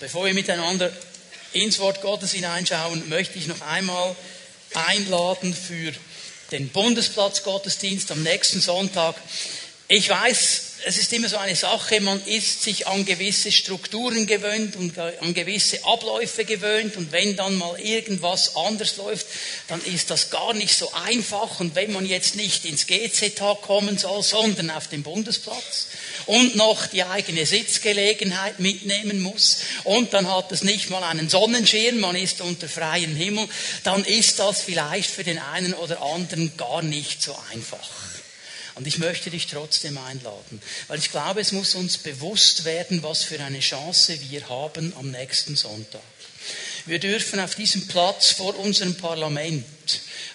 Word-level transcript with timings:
Bevor 0.00 0.24
wir 0.26 0.34
miteinander 0.34 0.92
ins 1.52 1.78
Wort 1.78 2.00
Gottes 2.00 2.32
hineinschauen, 2.32 3.08
möchte 3.08 3.38
ich 3.38 3.46
noch 3.46 3.60
einmal 3.60 4.14
einladen 4.74 5.54
für 5.54 5.92
den 6.50 6.68
Bundesplatz 6.68 7.42
Gottesdienst 7.42 8.10
am 8.10 8.22
nächsten 8.22 8.60
Sonntag. 8.60 9.14
Ich 9.88 10.08
weiß, 10.08 10.62
es 10.86 10.98
ist 10.98 11.12
immer 11.12 11.28
so 11.28 11.36
eine 11.36 11.56
Sache, 11.56 12.00
man 12.00 12.22
ist 12.26 12.62
sich 12.62 12.86
an 12.86 13.04
gewisse 13.04 13.52
Strukturen 13.52 14.26
gewöhnt 14.26 14.76
und 14.76 14.98
an 14.98 15.34
gewisse 15.34 15.84
Abläufe 15.84 16.44
gewöhnt 16.44 16.96
und 16.96 17.12
wenn 17.12 17.36
dann 17.36 17.56
mal 17.56 17.78
irgendwas 17.80 18.56
anders 18.56 18.96
läuft, 18.96 19.26
dann 19.68 19.82
ist 19.84 20.10
das 20.10 20.30
gar 20.30 20.52
nicht 20.54 20.76
so 20.76 20.92
einfach 20.92 21.60
und 21.60 21.74
wenn 21.74 21.92
man 21.92 22.06
jetzt 22.06 22.36
nicht 22.36 22.64
ins 22.64 22.86
GZH 22.86 23.56
kommen 23.62 23.98
soll, 23.98 24.22
sondern 24.22 24.70
auf 24.70 24.88
den 24.88 25.02
Bundesplatz 25.02 25.88
und 26.26 26.56
noch 26.56 26.86
die 26.86 27.04
eigene 27.04 27.46
Sitzgelegenheit 27.46 28.60
mitnehmen 28.60 29.20
muss 29.20 29.58
und 29.84 30.12
dann 30.12 30.30
hat 30.30 30.52
es 30.52 30.62
nicht 30.62 30.90
mal 30.90 31.02
einen 31.02 31.28
Sonnenschirm, 31.28 32.00
man 32.00 32.16
ist 32.16 32.40
unter 32.40 32.68
freiem 32.68 33.14
Himmel, 33.14 33.48
dann 33.82 34.04
ist 34.04 34.38
das 34.38 34.62
vielleicht 34.62 35.10
für 35.10 35.24
den 35.24 35.38
einen 35.38 35.74
oder 35.74 36.02
anderen 36.02 36.56
gar 36.56 36.82
nicht 36.82 37.22
so 37.22 37.36
einfach. 37.52 37.88
Und 38.74 38.88
ich 38.88 38.98
möchte 38.98 39.30
dich 39.30 39.46
trotzdem 39.46 39.98
einladen, 39.98 40.60
weil 40.88 40.98
ich 40.98 41.10
glaube, 41.10 41.40
es 41.40 41.52
muss 41.52 41.76
uns 41.76 41.98
bewusst 41.98 42.64
werden, 42.64 43.02
was 43.02 43.22
für 43.22 43.40
eine 43.40 43.60
Chance 43.60 44.18
wir 44.30 44.48
haben 44.48 44.92
am 44.98 45.10
nächsten 45.10 45.54
Sonntag. 45.54 46.02
Wir 46.86 46.98
dürfen 46.98 47.40
auf 47.40 47.54
diesem 47.54 47.86
Platz 47.86 48.32
vor 48.32 48.58
unserem 48.58 48.94
Parlament, 48.96 49.64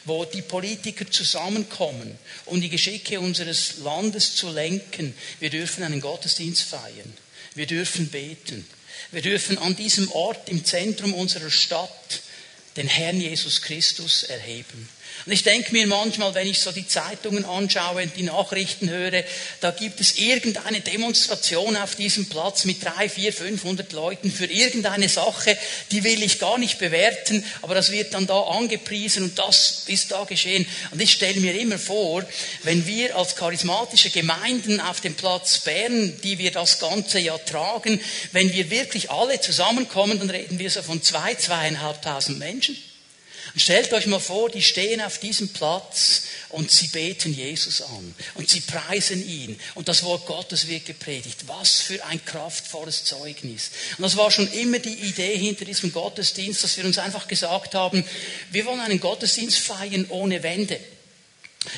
wo 0.05 0.25
die 0.25 0.41
Politiker 0.41 1.09
zusammenkommen, 1.09 2.17
um 2.45 2.59
die 2.59 2.69
Geschicke 2.69 3.19
unseres 3.19 3.77
Landes 3.77 4.35
zu 4.35 4.49
lenken, 4.49 5.13
wir 5.39 5.51
dürfen 5.51 5.83
einen 5.83 6.01
Gottesdienst 6.01 6.63
feiern. 6.63 7.13
Wir 7.53 7.67
dürfen 7.67 8.07
beten. 8.07 8.65
Wir 9.11 9.21
dürfen 9.21 9.57
an 9.59 9.75
diesem 9.75 10.11
Ort 10.11 10.49
im 10.49 10.65
Zentrum 10.65 11.13
unserer 11.13 11.51
Stadt 11.51 12.21
den 12.77 12.87
Herrn 12.87 13.21
Jesus 13.21 13.61
Christus 13.61 14.23
erheben. 14.23 14.89
Und 15.25 15.31
ich 15.31 15.43
denke 15.43 15.71
mir 15.71 15.85
manchmal, 15.87 16.33
wenn 16.33 16.47
ich 16.47 16.59
so 16.59 16.71
die 16.71 16.87
Zeitungen 16.87 17.45
anschaue 17.45 18.03
und 18.03 18.15
die 18.15 18.23
Nachrichten 18.23 18.89
höre, 18.89 19.23
da 19.59 19.71
gibt 19.71 19.99
es 19.99 20.17
irgendeine 20.17 20.81
Demonstration 20.81 21.75
auf 21.75 21.95
diesem 21.95 22.27
Platz 22.27 22.65
mit 22.65 22.83
drei, 22.83 23.09
vier, 23.09 23.33
500 23.33 23.91
Leuten 23.91 24.31
für 24.31 24.45
irgendeine 24.45 25.09
Sache, 25.09 25.57
die 25.91 26.03
will 26.03 26.23
ich 26.23 26.39
gar 26.39 26.57
nicht 26.57 26.79
bewerten, 26.79 27.43
aber 27.61 27.75
das 27.75 27.91
wird 27.91 28.13
dann 28.13 28.27
da 28.27 28.39
angepriesen 28.39 29.23
und 29.23 29.39
das 29.39 29.83
ist 29.87 30.11
da 30.11 30.23
geschehen. 30.23 30.65
Und 30.91 31.01
ich 31.01 31.11
stelle 31.11 31.39
mir 31.39 31.59
immer 31.59 31.77
vor, 31.77 32.23
wenn 32.63 32.87
wir 32.87 33.15
als 33.17 33.35
charismatische 33.35 34.09
Gemeinden 34.09 34.79
auf 34.79 35.01
dem 35.01 35.15
Platz 35.15 35.59
Bern, 35.59 36.19
die 36.23 36.37
wir 36.37 36.51
das 36.51 36.79
Ganze 36.79 37.19
ja 37.19 37.37
tragen, 37.37 37.99
wenn 38.31 38.53
wir 38.53 38.69
wirklich 38.69 39.11
alle 39.11 39.39
zusammenkommen, 39.41 40.19
dann 40.19 40.29
reden 40.29 40.59
wir 40.59 40.69
so 40.69 40.81
von 40.81 41.01
zwei, 41.01 41.35
zweieinhalbtausend 41.35 42.39
Menschen. 42.39 42.88
Und 43.53 43.61
stellt 43.61 43.91
euch 43.93 44.05
mal 44.07 44.19
vor, 44.19 44.49
die 44.49 44.61
stehen 44.61 45.01
auf 45.01 45.17
diesem 45.17 45.49
Platz 45.49 46.23
und 46.49 46.71
sie 46.71 46.87
beten 46.87 47.33
Jesus 47.33 47.81
an 47.81 48.15
und 48.35 48.49
sie 48.49 48.61
preisen 48.61 49.27
ihn 49.27 49.59
und 49.75 49.87
das 49.87 50.03
Wort 50.03 50.25
Gottes 50.25 50.67
wird 50.67 50.85
gepredigt. 50.85 51.47
Was 51.47 51.81
für 51.81 52.03
ein 52.05 52.23
kraftvolles 52.23 53.03
Zeugnis. 53.03 53.71
Und 53.97 54.03
das 54.03 54.17
war 54.17 54.31
schon 54.31 54.51
immer 54.53 54.79
die 54.79 54.93
Idee 54.93 55.37
hinter 55.37 55.65
diesem 55.65 55.91
Gottesdienst, 55.91 56.63
dass 56.63 56.77
wir 56.77 56.85
uns 56.85 56.97
einfach 56.97 57.27
gesagt 57.27 57.75
haben, 57.75 58.03
wir 58.51 58.65
wollen 58.65 58.79
einen 58.79 58.99
Gottesdienst 58.99 59.59
feiern 59.59 60.05
ohne 60.09 60.43
Wände. 60.43 60.79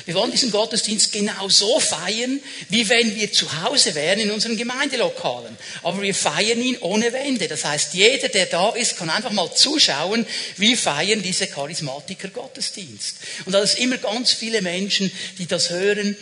Wir 0.04 0.14
wollen 0.14 0.30
diesen 0.30 0.52
Gottesdienst 0.52 1.10
genau 1.12 1.48
so 1.48 1.80
feiern, 1.80 2.40
wie 2.68 2.88
wenn 2.88 3.16
wir 3.16 3.32
zu 3.32 3.62
Hause 3.62 3.96
wären 3.96 4.20
in 4.20 4.30
unseren 4.30 4.56
Gemeindelokalen. 4.56 5.56
Aber 5.82 6.00
wir 6.02 6.14
feiern 6.14 6.62
ihn 6.62 6.78
ohne 6.78 7.12
Wände. 7.12 7.48
Das 7.48 7.64
heißt, 7.64 7.94
jeder, 7.94 8.28
der 8.28 8.46
da 8.46 8.70
ist, 8.70 8.96
kann 8.96 9.10
einfach 9.10 9.32
mal 9.32 9.52
zuschauen, 9.52 10.24
wie 10.56 10.76
feiern 10.76 11.20
diese 11.22 11.48
Charismatiker 11.48 12.28
Gottesdienst. 12.28 13.16
Und 13.44 13.52
da 13.52 13.60
ist 13.60 13.76
immer 13.78 13.98
ganz 13.98 14.30
viele 14.30 14.62
Menschen, 14.62 15.10
die 15.38 15.46
das 15.46 15.70
hören, 15.70 16.16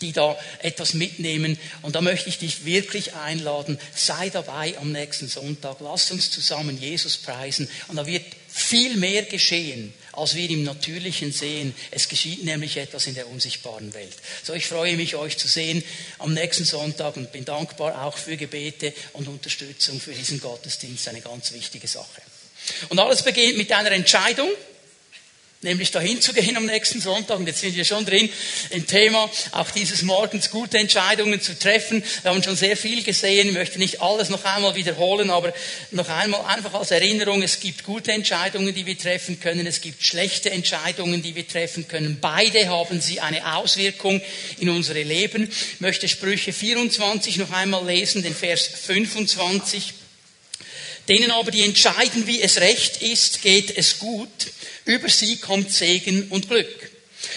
die 0.00 0.12
da 0.12 0.38
etwas 0.60 0.94
mitnehmen. 0.94 1.58
Und 1.82 1.96
da 1.96 2.00
möchte 2.00 2.28
ich 2.28 2.38
dich 2.38 2.64
wirklich 2.64 3.14
einladen, 3.14 3.80
sei 3.96 4.30
dabei 4.30 4.78
am 4.78 4.92
nächsten 4.92 5.28
Sonntag. 5.28 5.78
Lass 5.80 6.12
uns 6.12 6.30
zusammen 6.30 6.80
Jesus 6.80 7.16
preisen. 7.16 7.68
Und 7.88 7.96
da 7.96 8.06
wird 8.06 8.24
viel 8.48 8.96
mehr 8.96 9.22
geschehen 9.22 9.92
als 10.16 10.34
wir 10.34 10.48
im 10.50 10.64
Natürlichen 10.64 11.32
sehen. 11.32 11.74
Es 11.90 12.08
geschieht 12.08 12.44
nämlich 12.44 12.76
etwas 12.76 13.06
in 13.06 13.14
der 13.14 13.28
unsichtbaren 13.28 13.94
Welt. 13.94 14.14
So, 14.42 14.54
ich 14.54 14.66
freue 14.66 14.96
mich, 14.96 15.14
euch 15.14 15.36
zu 15.38 15.48
sehen 15.48 15.82
am 16.18 16.34
nächsten 16.34 16.64
Sonntag 16.64 17.16
und 17.16 17.32
bin 17.32 17.44
dankbar 17.44 18.04
auch 18.04 18.16
für 18.16 18.36
Gebete 18.36 18.92
und 19.12 19.28
Unterstützung 19.28 20.00
für 20.00 20.12
diesen 20.12 20.40
Gottesdienst. 20.40 21.08
Eine 21.08 21.20
ganz 21.20 21.52
wichtige 21.52 21.86
Sache. 21.86 22.22
Und 22.88 22.98
alles 22.98 23.22
beginnt 23.22 23.56
mit 23.56 23.70
einer 23.72 23.92
Entscheidung 23.92 24.48
nämlich 25.62 25.90
dahin 25.90 26.20
zu 26.20 26.32
gehen 26.32 26.56
am 26.56 26.66
nächsten 26.66 27.00
Sonntag. 27.00 27.38
Und 27.38 27.46
jetzt 27.46 27.60
sind 27.60 27.76
wir 27.76 27.84
schon 27.84 28.04
drin 28.04 28.28
im 28.70 28.86
Thema, 28.86 29.30
auch 29.52 29.70
dieses 29.70 30.02
Morgens 30.02 30.50
gute 30.50 30.78
Entscheidungen 30.78 31.40
zu 31.40 31.58
treffen. 31.58 32.02
Wir 32.22 32.30
haben 32.30 32.42
schon 32.42 32.56
sehr 32.56 32.76
viel 32.76 33.02
gesehen. 33.02 33.48
Ich 33.48 33.54
möchte 33.54 33.78
nicht 33.78 34.00
alles 34.00 34.28
noch 34.28 34.44
einmal 34.44 34.74
wiederholen, 34.74 35.30
aber 35.30 35.52
noch 35.90 36.08
einmal 36.08 36.44
einfach 36.46 36.74
als 36.74 36.90
Erinnerung, 36.90 37.42
es 37.42 37.60
gibt 37.60 37.84
gute 37.84 38.12
Entscheidungen, 38.12 38.74
die 38.74 38.86
wir 38.86 38.98
treffen 38.98 39.40
können. 39.40 39.66
Es 39.66 39.80
gibt 39.80 40.02
schlechte 40.02 40.50
Entscheidungen, 40.50 41.22
die 41.22 41.34
wir 41.34 41.46
treffen 41.46 41.88
können. 41.88 42.18
Beide 42.20 42.68
haben 42.68 43.00
sie 43.00 43.20
eine 43.20 43.56
Auswirkung 43.56 44.20
in 44.58 44.68
unsere 44.68 45.02
Leben. 45.02 45.50
Ich 45.50 45.80
möchte 45.80 46.08
Sprüche 46.08 46.52
24 46.52 47.38
noch 47.38 47.50
einmal 47.50 47.84
lesen, 47.86 48.22
den 48.22 48.34
Vers 48.34 48.66
25. 48.66 49.94
Denen 51.08 51.30
aber, 51.30 51.50
die 51.50 51.62
entscheiden, 51.62 52.26
wie 52.26 52.42
es 52.42 52.60
recht 52.60 53.02
ist, 53.02 53.42
geht 53.42 53.76
es 53.76 53.98
gut. 53.98 54.28
Über 54.84 55.08
sie 55.08 55.36
kommt 55.36 55.72
Segen 55.72 56.28
und 56.30 56.48
Glück. 56.48 56.90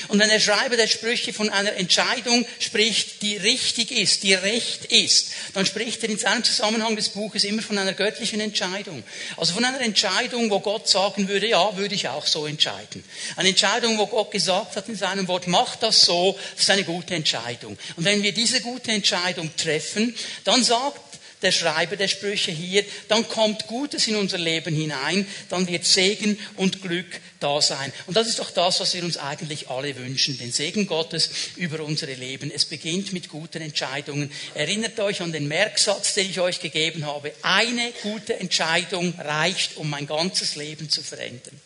Und 0.07 0.19
wenn 0.19 0.29
der 0.29 0.39
Schreiber 0.39 0.77
der 0.77 0.87
Sprüche 0.87 1.33
von 1.33 1.49
einer 1.49 1.73
Entscheidung 1.73 2.45
spricht, 2.59 3.21
die 3.21 3.37
richtig 3.37 3.91
ist, 3.91 4.23
die 4.23 4.33
recht 4.33 4.85
ist, 4.85 5.31
dann 5.53 5.65
spricht 5.65 6.03
er 6.03 6.09
in 6.09 6.17
seinem 6.17 6.43
Zusammenhang 6.43 6.95
des 6.95 7.09
Buches 7.09 7.43
immer 7.43 7.61
von 7.61 7.77
einer 7.77 7.93
göttlichen 7.93 8.39
Entscheidung. 8.39 9.03
Also 9.37 9.53
von 9.53 9.65
einer 9.65 9.81
Entscheidung, 9.81 10.49
wo 10.49 10.59
Gott 10.59 10.87
sagen 10.87 11.27
würde, 11.27 11.47
ja, 11.47 11.75
würde 11.77 11.95
ich 11.95 12.07
auch 12.07 12.25
so 12.25 12.45
entscheiden. 12.45 13.03
Eine 13.35 13.49
Entscheidung, 13.49 13.97
wo 13.97 14.07
Gott 14.07 14.31
gesagt 14.31 14.75
hat 14.75 14.87
in 14.89 14.95
seinem 14.95 15.27
Wort, 15.27 15.47
mach 15.47 15.75
das 15.75 16.01
so, 16.01 16.37
das 16.53 16.63
ist 16.63 16.69
eine 16.69 16.83
gute 16.83 17.15
Entscheidung. 17.15 17.77
Und 17.95 18.05
wenn 18.05 18.23
wir 18.23 18.31
diese 18.31 18.61
gute 18.61 18.91
Entscheidung 18.91 19.55
treffen, 19.55 20.15
dann 20.43 20.63
sagt 20.63 21.08
der 21.41 21.51
Schreiber 21.51 21.95
der 21.95 22.07
Sprüche 22.07 22.51
hier, 22.51 22.83
dann 23.07 23.27
kommt 23.27 23.67
Gutes 23.67 24.07
in 24.07 24.15
unser 24.15 24.37
Leben 24.37 24.75
hinein, 24.75 25.25
dann 25.49 25.67
wird 25.67 25.85
Segen 25.85 26.37
und 26.57 26.81
Glück 26.81 27.07
da 27.39 27.61
sein. 27.61 27.93
Und 28.07 28.17
das 28.17 28.27
ist 28.27 28.39
doch 28.39 28.51
das, 28.51 28.79
was 28.79 28.93
wir 28.93 29.03
uns 29.03 29.17
eigentlich 29.17 29.69
alle 29.69 29.95
wünschen, 29.95 30.37
den 30.37 30.51
Segen 30.51 30.87
Gottes 30.87 31.29
über 31.55 31.81
unsere 31.81 32.13
Leben. 32.13 32.51
Es 32.51 32.65
beginnt 32.65 33.13
mit 33.13 33.29
guten 33.29 33.61
Entscheidungen. 33.61 34.31
Erinnert 34.53 34.99
euch 34.99 35.21
an 35.21 35.31
den 35.31 35.47
Merksatz, 35.47 36.13
den 36.13 36.29
ich 36.29 36.39
euch 36.39 36.59
gegeben 36.59 37.05
habe. 37.05 37.31
Eine 37.41 37.91
gute 38.03 38.39
Entscheidung 38.39 39.13
reicht, 39.17 39.77
um 39.77 39.89
mein 39.89 40.07
ganzes 40.07 40.55
Leben 40.55 40.89
zu 40.89 41.01
verändern. 41.01 41.59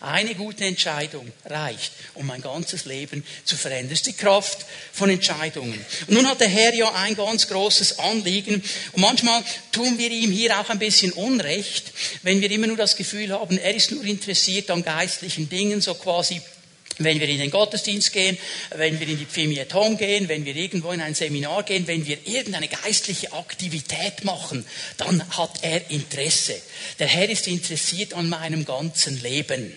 Eine 0.00 0.34
gute 0.34 0.64
Entscheidung 0.64 1.30
reicht, 1.44 1.92
um 2.14 2.26
mein 2.26 2.40
ganzes 2.40 2.86
Leben 2.86 3.22
zu 3.44 3.56
verändern. 3.56 3.90
Das 3.90 3.98
ist 3.98 4.06
die 4.06 4.14
Kraft 4.14 4.64
von 4.92 5.10
Entscheidungen. 5.10 5.78
Und 6.06 6.14
nun 6.14 6.26
hat 6.26 6.40
der 6.40 6.48
Herr 6.48 6.74
ja 6.74 6.90
ein 6.94 7.14
ganz 7.14 7.46
großes 7.48 7.98
Anliegen. 7.98 8.62
Und 8.92 9.02
manchmal 9.02 9.44
tun 9.72 9.98
wir 9.98 10.10
ihm 10.10 10.32
hier 10.32 10.58
auch 10.58 10.70
ein 10.70 10.78
bisschen 10.78 11.12
Unrecht, 11.12 11.92
wenn 12.22 12.40
wir 12.40 12.50
immer 12.50 12.66
nur 12.66 12.78
das 12.78 12.96
Gefühl 12.96 13.30
haben, 13.30 13.58
er 13.58 13.74
ist 13.74 13.90
nur 13.90 14.02
interessiert 14.04 14.70
an 14.70 14.82
geistlichen 14.82 15.50
Dingen, 15.50 15.82
so 15.82 15.94
quasi 15.94 16.40
wenn 16.98 17.20
wir 17.20 17.28
in 17.28 17.38
den 17.38 17.50
Gottesdienst 17.50 18.12
gehen, 18.12 18.36
wenn 18.76 19.00
wir 19.00 19.08
in 19.08 19.18
die 19.18 19.26
Pfimi 19.26 19.58
at 19.60 19.72
Home 19.74 19.96
gehen, 19.96 20.28
wenn 20.28 20.44
wir 20.44 20.54
irgendwo 20.54 20.92
in 20.92 21.00
ein 21.00 21.14
Seminar 21.14 21.62
gehen, 21.62 21.86
wenn 21.86 22.06
wir 22.06 22.18
irgendeine 22.26 22.68
geistliche 22.68 23.32
Aktivität 23.32 24.24
machen, 24.24 24.64
dann 24.98 25.26
hat 25.36 25.62
er 25.62 25.90
Interesse. 25.90 26.60
Der 26.98 27.06
Herr 27.06 27.28
ist 27.28 27.46
interessiert 27.46 28.14
an 28.14 28.28
meinem 28.28 28.64
ganzen 28.64 29.20
Leben 29.22 29.72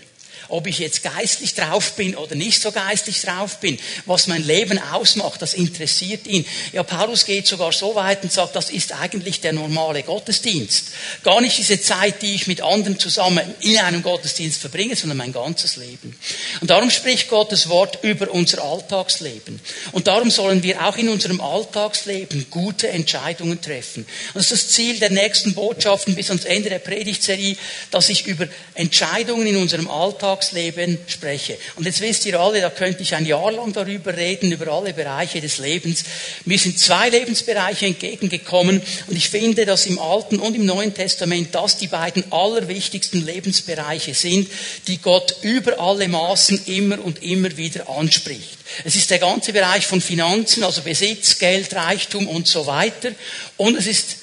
ob 0.50 0.68
ich 0.68 0.80
jetzt 0.80 1.04
geistlich 1.04 1.54
drauf 1.54 1.94
bin 1.94 2.16
oder 2.16 2.36
nicht 2.36 2.62
so 2.62 2.72
geistlich 2.72 3.22
drauf 3.22 3.60
bin, 3.60 3.78
was 4.06 4.28
mein 4.28 4.44
Leben 4.44 4.80
ausmacht, 4.92 5.42
das 5.42 5.54
interessiert 5.54 6.28
ihn. 6.28 6.46
Ja, 6.72 6.84
Paulus 6.84 7.26
geht 7.26 7.48
sogar 7.48 7.72
so 7.72 7.96
weit 7.96 8.24
und 8.24 8.32
sagt, 8.32 8.56
das 8.56 8.70
ist 8.70 8.94
eigentlich 8.94 9.42
der 9.42 9.54
normale 9.54 10.04
Gottesdienst. 10.04 10.88
Gar 11.24 11.42
nicht 11.42 11.58
diese 11.58 11.82
Zeit, 11.82 12.22
die 12.22 12.36
ich 12.36 12.48
mit 12.48 12.62
anderen 12.62 13.00
zusammen 13.00 13.44
in 13.62 13.78
einem 13.78 14.04
Gottesdienst 14.04 14.60
verbringe, 14.60 14.96
sondern 14.96 15.18
mein 15.18 15.34
ganzes 15.34 15.76
Leben. 15.76 16.18
Und 16.62 16.70
darum 16.70 16.90
spricht 16.90 17.30
Gottes 17.30 17.70
Wort 17.70 18.00
über 18.04 18.32
unser 18.32 18.64
Alltagsleben. 18.64 19.60
Und 19.92 20.08
darum 20.08 20.30
sollen 20.30 20.64
wir 20.64 20.86
auch 20.86 20.98
in 20.98 21.10
unserem 21.10 21.42
Alltagsleben 21.42 22.48
gute 22.50 22.90
Entscheidungen 22.90 23.62
treffen. 23.62 24.06
Und 24.34 24.36
das 24.36 24.52
ist 24.52 24.64
das 24.64 24.70
Ziel 24.70 25.00
der 25.00 25.12
nächsten 25.12 25.54
Botschaften 25.54 26.16
bis 26.16 26.30
ans 26.30 26.46
Ende 26.46 26.70
der 26.70 26.80
Predigtserie, 26.80 27.58
dass 27.92 28.10
ich 28.10 28.26
über 28.26 28.48
Entscheidungen 28.74 29.48
in 29.48 29.58
unserem 29.58 29.90
Alltag 29.90 30.23
Alltagsleben 30.24 30.98
spreche. 31.08 31.58
Und 31.76 31.86
jetzt 31.86 32.00
wisst 32.00 32.26
ihr 32.26 32.40
alle, 32.40 32.62
da 32.62 32.70
könnte 32.70 33.04
ich 33.04 33.14
ein 33.14 33.26
Jahr 33.26 33.52
lang 33.52 33.74
darüber 33.74 34.16
reden, 34.16 34.52
über 34.54 34.72
alle 34.72 34.94
Bereiche 34.94 35.42
des 35.42 35.58
Lebens. 35.58 36.04
Mir 36.46 36.58
sind 36.58 36.80
zwei 36.80 37.10
Lebensbereiche 37.10 37.88
entgegengekommen 37.88 38.82
und 39.08 39.16
ich 39.16 39.30
finde, 39.30 39.66
dass 39.66 39.86
im 39.86 40.00
Alten 40.00 40.40
und 40.40 40.56
im 40.56 40.66
Neuen 40.66 40.94
Testament 40.94 41.54
das 41.54 41.78
die 41.78 41.88
beiden 41.88 42.24
allerwichtigsten 42.32 43.26
Lebensbereiche 43.26 44.14
sind, 44.14 44.50
die 44.88 45.00
Gott 45.00 45.36
über 45.42 45.80
alle 45.80 46.08
Maßen 46.08 46.66
immer 46.68 47.04
und 47.04 47.22
immer 47.22 47.56
wieder 47.58 47.90
anspricht. 47.90 48.58
Es 48.86 48.96
ist 48.96 49.12
der 49.12 49.20
ganze 49.20 49.52
Bereich 49.52 49.86
von 49.86 50.00
Finanzen, 50.00 50.64
also 50.64 50.82
Besitz, 50.82 51.38
Geld, 51.38 51.74
Reichtum 51.76 52.28
und 52.30 52.48
so 52.48 52.66
weiter. 52.66 53.12
Und 53.58 53.78
es 53.78 53.88
ist 53.88 54.16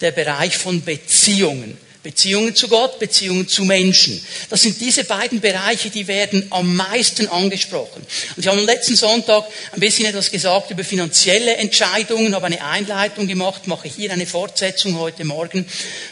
der 0.00 0.12
Bereich 0.12 0.56
von 0.56 0.82
Beziehungen. 0.82 1.76
Beziehungen 2.02 2.54
zu 2.54 2.68
Gott, 2.68 2.98
Beziehungen 2.98 3.46
zu 3.46 3.64
Menschen. 3.64 4.20
Das 4.50 4.62
sind 4.62 4.80
diese 4.80 5.04
beiden 5.04 5.40
Bereiche, 5.40 5.88
die 5.88 6.08
werden 6.08 6.46
am 6.50 6.74
meisten 6.74 7.28
angesprochen. 7.28 8.04
Und 8.36 8.38
ich 8.42 8.46
habe 8.48 8.58
am 8.58 8.66
letzten 8.66 8.96
Sonntag 8.96 9.44
ein 9.72 9.80
bisschen 9.80 10.06
etwas 10.06 10.30
gesagt 10.30 10.70
über 10.70 10.82
finanzielle 10.82 11.56
Entscheidungen, 11.56 12.34
habe 12.34 12.46
eine 12.46 12.64
Einleitung 12.64 13.28
gemacht, 13.28 13.68
mache 13.68 13.88
hier 13.88 14.12
eine 14.12 14.26
Fortsetzung 14.26 14.98
heute 14.98 15.24
Morgen, 15.24 15.66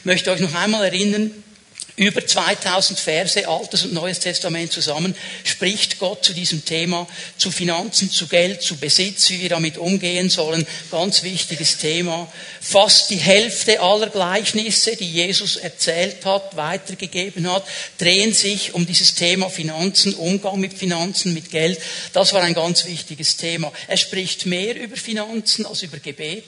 möchte 0.05 0.31
euch 0.31 0.41
noch 0.41 0.55
einmal 0.55 0.85
erinnern, 0.85 1.33
über 1.97 2.27
2000 2.27 2.99
Verse, 2.99 3.49
Altes 3.49 3.85
und 3.85 3.93
Neues 3.93 4.21
Testament 4.21 4.73
zusammen, 4.73 5.15
spricht 5.45 5.99
Gott 5.99 6.25
zu 6.25 6.33
diesem 6.33 6.65
Thema, 6.65 7.07
zu 7.37 7.51
Finanzen, 7.51 8.11
zu 8.11 8.27
Geld, 8.27 8.63
zu 8.63 8.77
Besitz, 8.77 9.31
wie 9.31 9.43
wir 9.43 9.49
damit 9.49 9.79
umgehen 9.79 10.31
sollen. 10.31 10.67
Ganz 10.91 11.23
wichtiges 11.23 11.79
Thema. 11.79 12.31
Fast 12.61 13.11
die 13.11 13.17
Hälfte 13.17 13.81
aller 13.81 14.09
Gleichnisse, 14.09 14.97
die 14.97 15.11
Jesus 15.11 15.57
erzählt 15.57 16.25
hat, 16.25 16.57
weitergegeben 16.57 17.51
hat, 17.51 17.65
drehen 17.99 18.33
sich 18.33 18.75
um 18.75 18.87
dieses 18.87 19.15
Thema 19.15 19.51
Finanzen, 19.51 20.15
Umgang 20.15 20.61
mit 20.61 20.75
Finanzen, 20.75 21.35
mit 21.35 21.51
Geld. 21.51 21.81
Das 22.13 22.33
war 22.33 22.43
ein 22.43 22.55
ganz 22.55 22.87
wichtiges 22.87 23.37
Thema. 23.37 23.73
Er 23.89 23.97
spricht 23.97 24.47
mehr 24.47 24.77
über 24.81 24.97
Finanzen 24.97 25.67
als 25.67 25.83
über 25.83 25.99
Gebet. 25.99 26.45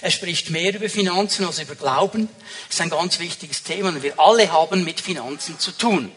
Er 0.00 0.10
spricht 0.10 0.50
mehr 0.50 0.74
über 0.74 0.88
Finanzen 0.88 1.44
als 1.46 1.58
über 1.58 1.74
Glauben. 1.74 2.28
Das 2.68 2.76
ist 2.76 2.80
ein 2.80 2.90
ganz 2.90 3.18
wichtiges 3.18 3.62
Thema 3.62 3.88
und 3.88 4.02
wir 4.02 4.18
alle 4.18 4.50
haben 4.52 4.84
mit 4.84 5.00
Finanzen 5.00 5.58
zu 5.58 5.72
tun. 5.72 6.12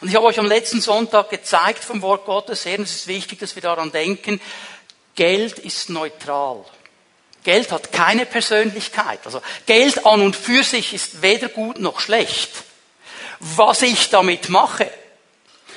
Und 0.00 0.08
ich 0.08 0.14
habe 0.14 0.26
euch 0.26 0.38
am 0.38 0.46
letzten 0.46 0.80
Sonntag 0.80 1.30
gezeigt 1.30 1.82
vom 1.82 2.02
Wort 2.02 2.24
Gottes 2.24 2.64
her, 2.64 2.78
und 2.78 2.84
es 2.84 2.94
ist 2.94 3.06
wichtig, 3.06 3.40
dass 3.40 3.54
wir 3.54 3.62
daran 3.62 3.92
denken, 3.92 4.40
Geld 5.14 5.58
ist 5.58 5.90
neutral. 5.90 6.64
Geld 7.42 7.70
hat 7.72 7.92
keine 7.92 8.24
Persönlichkeit. 8.24 9.20
Also 9.24 9.42
Geld 9.66 10.06
an 10.06 10.22
und 10.22 10.34
für 10.34 10.64
sich 10.64 10.94
ist 10.94 11.22
weder 11.22 11.48
gut 11.48 11.78
noch 11.78 12.00
schlecht. 12.00 12.50
Was 13.38 13.82
ich 13.82 14.08
damit 14.08 14.48
mache, 14.48 14.90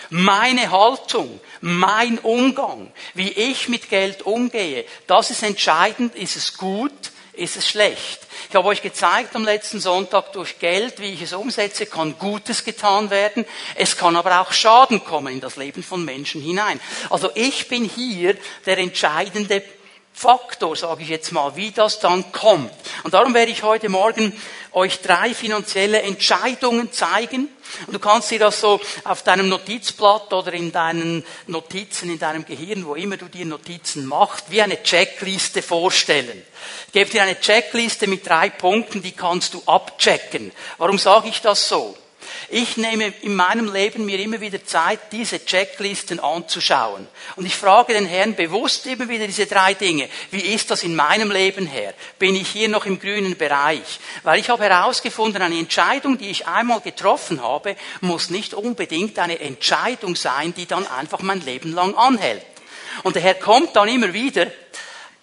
meine 0.10 0.72
Haltung, 0.72 1.40
mein 1.62 2.20
Umgang, 2.20 2.92
wie 3.14 3.30
ich 3.30 3.68
mit 3.68 3.90
Geld 3.90 4.24
umgehe, 4.24 4.86
das 5.08 5.32
ist 5.32 5.44
entscheidend. 5.44 6.16
Ist 6.16 6.36
es 6.36 6.58
gut? 6.58 7.12
Ist 7.34 7.56
es 7.56 7.68
schlecht? 7.68 8.22
Ich 8.50 8.56
habe 8.56 8.68
euch 8.68 8.82
gezeigt 8.82 9.36
am 9.36 9.44
letzten 9.44 9.80
Sonntag, 9.80 10.34
durch 10.34 10.58
Geld, 10.58 11.00
wie 11.00 11.14
ich 11.14 11.22
es 11.22 11.34
umsetze, 11.34 11.86
kann 11.86 12.18
Gutes 12.18 12.64
getan 12.64 13.12
werden. 13.12 13.46
Es 13.76 13.96
kann 13.96 14.16
aber 14.16 14.42
auch 14.42 14.52
Schaden 14.52 15.04
kommen 15.04 15.34
in 15.34 15.42
das 15.42 15.56
Leben 15.56 15.84
von 15.84 16.04
Menschen 16.04 16.42
hinein. 16.42 16.80
Also 17.12 17.30
ich 17.36 17.68
bin 17.68 17.86
hier 17.86 18.36
der 18.66 18.80
entscheidende 18.80 19.62
Faktor, 20.20 20.76
sage 20.76 21.04
ich 21.04 21.10
jetzt 21.10 21.32
mal, 21.32 21.56
wie 21.56 21.70
das 21.70 22.00
dann 22.00 22.32
kommt. 22.32 22.72
Und 23.04 23.14
darum 23.14 23.36
werde 23.36 23.52
ich 23.52 23.62
heute 23.62 23.88
Morgen 23.88 24.34
euch 24.72 25.00
drei 25.02 25.36
finanzielle 25.36 26.02
Entscheidungen 26.02 26.92
zeigen. 26.92 27.50
Und 27.86 27.94
du 27.94 28.00
kannst 28.00 28.32
dir 28.32 28.40
das 28.40 28.60
so 28.60 28.82
auf 29.04 29.22
deinem 29.22 29.48
Notizblatt 29.48 30.34
oder 30.34 30.54
in 30.54 30.72
deinen 30.72 31.24
Notizen, 31.46 32.10
in 32.10 32.18
deinem 32.18 32.46
Gehirn, 32.46 32.84
wo 32.88 32.96
immer 32.96 33.18
du 33.18 33.28
dir 33.28 33.46
Notizen 33.46 34.08
machst, 34.08 34.46
wie 34.50 34.60
eine 34.60 34.82
Checkliste 34.82 35.62
vorstellen. 35.62 36.42
Ich 36.88 36.94
gebe 36.94 37.12
dir 37.12 37.22
eine 37.22 37.40
Checkliste 37.40 38.08
mit 38.08 38.26
drei 38.26 38.50
Punkten, 38.50 39.04
die 39.04 39.12
kannst 39.12 39.54
du 39.54 39.62
abchecken. 39.68 40.52
Warum 40.80 40.98
sage 40.98 41.30
ich 41.30 41.42
das 41.42 41.70
so? 41.70 41.96
Ich 42.50 42.78
nehme 42.78 43.14
in 43.22 43.36
meinem 43.36 43.72
Leben 43.72 44.06
mir 44.06 44.20
immer 44.20 44.40
wieder 44.40 44.64
Zeit, 44.64 45.12
diese 45.12 45.44
Checklisten 45.44 46.20
anzuschauen. 46.20 47.08
Und 47.36 47.46
ich 47.46 47.56
frage 47.56 47.94
den 47.94 48.06
Herrn 48.06 48.36
bewusst 48.36 48.86
immer 48.88 49.10
wieder 49.10 49.28
diese 49.28 49.46
drei 49.46 49.74
Dinge. 49.74 50.10
Wie 50.32 50.42
ist 50.54 50.72
das 50.72 50.84
in 50.84 50.96
meinem 50.96 51.32
Leben 51.32 51.66
her? 51.66 51.94
Bin 52.20 52.36
ich 52.36 52.48
hier 52.48 52.70
noch 52.70 52.86
im 52.86 53.00
grünen 53.00 53.38
Bereich? 53.38 54.00
Weil 54.24 54.40
ich 54.40 54.50
habe 54.50 54.64
herausgefunden, 54.64 55.42
eine 55.42 55.60
Entscheidung, 55.60 56.18
die 56.18 56.30
ich 56.30 56.48
einmal 56.48 56.82
getroffen 56.82 57.42
habe, 57.44 57.76
muss 58.02 58.30
nicht 58.30 58.54
unbedingt 58.54 59.20
eine 59.20 59.40
Entscheidung 59.40 60.16
sein, 60.16 60.54
die 60.54 60.66
dann 60.66 60.88
einfach 60.88 61.22
mein 61.22 61.42
Leben 61.42 61.74
lang 61.74 61.96
anhält. 61.96 62.46
Und 63.04 63.16
der 63.16 63.22
Herr 63.22 63.36
kommt 63.36 63.76
dann 63.76 63.90
immer 63.90 64.14
wieder, 64.14 64.48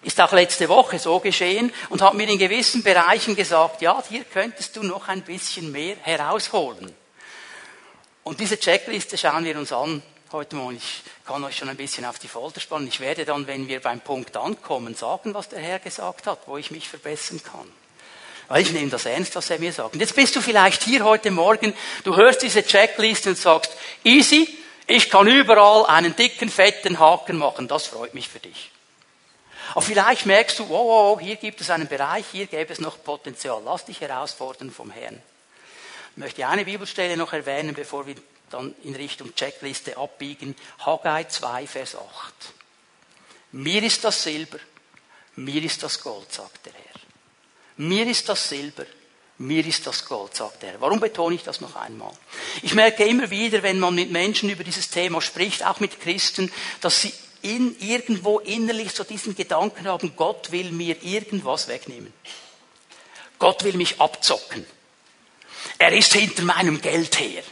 ist 0.01 0.21
auch 0.21 0.31
letzte 0.33 0.69
Woche 0.69 0.99
so 0.99 1.19
geschehen 1.19 1.73
und 1.89 2.01
hat 2.01 2.13
mir 2.13 2.29
in 2.29 2.37
gewissen 2.37 2.83
Bereichen 2.83 3.35
gesagt, 3.35 3.81
ja, 3.81 4.01
hier 4.07 4.23
könntest 4.23 4.75
du 4.75 4.83
noch 4.83 5.07
ein 5.07 5.23
bisschen 5.23 5.71
mehr 5.71 5.95
herausholen. 6.01 6.95
Und 8.25 8.39
diese 8.39 8.59
Checkliste 8.59 9.19
schauen 9.19 9.45
wir 9.45 9.55
uns 9.55 9.71
an 9.71 10.01
heute 10.31 10.55
Morgen. 10.55 10.77
Ich 10.77 11.03
kann 11.27 11.43
euch 11.43 11.57
schon 11.57 11.69
ein 11.69 11.77
bisschen 11.77 12.05
auf 12.05 12.17
die 12.17 12.27
Folter 12.27 12.59
spannen. 12.59 12.87
Ich 12.87 12.99
werde 12.99 13.23
dann, 13.23 13.45
wenn 13.45 13.67
wir 13.67 13.79
beim 13.79 13.99
Punkt 13.99 14.35
ankommen, 14.35 14.95
sagen, 14.95 15.35
was 15.35 15.49
der 15.49 15.59
Herr 15.59 15.77
gesagt 15.77 16.25
hat, 16.25 16.39
wo 16.47 16.57
ich 16.57 16.71
mich 16.71 16.89
verbessern 16.89 17.39
kann. 17.43 17.71
Weil 18.47 18.63
ich 18.63 18.71
nehme 18.71 18.89
das 18.89 19.05
ernst, 19.05 19.35
was 19.35 19.51
er 19.51 19.59
mir 19.59 19.71
sagt. 19.71 19.93
Und 19.93 19.99
jetzt 19.99 20.15
bist 20.15 20.35
du 20.35 20.41
vielleicht 20.41 20.81
hier 20.81 21.05
heute 21.05 21.29
Morgen, 21.29 21.75
du 22.03 22.15
hörst 22.15 22.41
diese 22.41 22.65
Checkliste 22.65 23.29
und 23.29 23.37
sagst, 23.37 23.71
easy, 24.03 24.57
ich 24.87 25.11
kann 25.11 25.27
überall 25.27 25.85
einen 25.85 26.15
dicken, 26.15 26.49
fetten 26.49 26.97
Haken 26.97 27.37
machen. 27.37 27.67
Das 27.67 27.85
freut 27.85 28.15
mich 28.15 28.27
für 28.27 28.39
dich. 28.39 28.71
Aber 29.73 29.83
vielleicht 29.83 30.25
merkst 30.25 30.57
du, 30.57 30.67
wow, 30.69 30.87
wow, 31.15 31.19
hier 31.21 31.35
gibt 31.35 31.61
es 31.61 31.69
einen 31.69 31.87
Bereich, 31.87 32.25
hier 32.31 32.47
gäbe 32.47 32.73
es 32.73 32.79
noch 32.79 33.03
Potenzial. 33.03 33.61
Lass 33.63 33.85
dich 33.85 34.01
herausfordern 34.01 34.71
vom 34.71 34.89
Herrn. 34.89 35.21
Ich 36.15 36.19
möchte 36.19 36.47
eine 36.47 36.63
Bibelstelle 36.63 37.17
noch 37.17 37.33
erwähnen, 37.33 37.75
bevor 37.75 38.07
wir 38.07 38.15
dann 38.49 38.73
in 38.83 38.95
Richtung 38.95 39.35
Checkliste 39.35 39.97
abbiegen. 39.97 40.55
Haggai 40.79 41.25
2, 41.25 41.67
Vers 41.67 41.97
8. 41.97 42.33
Mir 43.51 43.83
ist 43.83 44.01
das 44.01 44.23
Silber, 44.23 44.59
mir 45.35 45.61
ist 45.61 45.83
das 45.83 45.99
Gold, 46.01 46.31
sagt 46.31 46.65
der 46.65 46.73
Herr. 46.73 47.01
Mir 47.77 48.07
ist 48.07 48.29
das 48.29 48.47
Silber, 48.47 48.85
mir 49.39 49.65
ist 49.65 49.85
das 49.85 50.05
Gold, 50.05 50.33
sagt 50.33 50.63
er. 50.63 50.79
Warum 50.79 51.01
betone 51.01 51.35
ich 51.35 51.43
das 51.43 51.59
noch 51.59 51.75
einmal? 51.75 52.13
Ich 52.61 52.73
merke 52.75 53.03
immer 53.03 53.29
wieder, 53.29 53.61
wenn 53.61 53.79
man 53.79 53.93
mit 53.93 54.09
Menschen 54.09 54.49
über 54.49 54.63
dieses 54.63 54.89
Thema 54.89 55.21
spricht, 55.21 55.65
auch 55.65 55.81
mit 55.81 55.99
Christen, 55.99 56.49
dass 56.79 57.01
sie 57.01 57.13
in, 57.41 57.75
irgendwo 57.81 58.39
innerlich 58.39 58.93
so 58.93 59.03
diesen 59.03 59.35
Gedanken 59.35 59.85
haben, 59.85 60.15
Gott 60.15 60.53
will 60.53 60.71
mir 60.71 61.03
irgendwas 61.03 61.67
wegnehmen. 61.67 62.13
Gott 63.37 63.65
will 63.65 63.75
mich 63.75 63.99
abzocken. 63.99 64.65
Er 65.77 65.91
ist 65.91 66.13
hinter 66.13 66.43
meinem 66.43 66.81
Geld 66.81 67.19
her. 67.19 67.43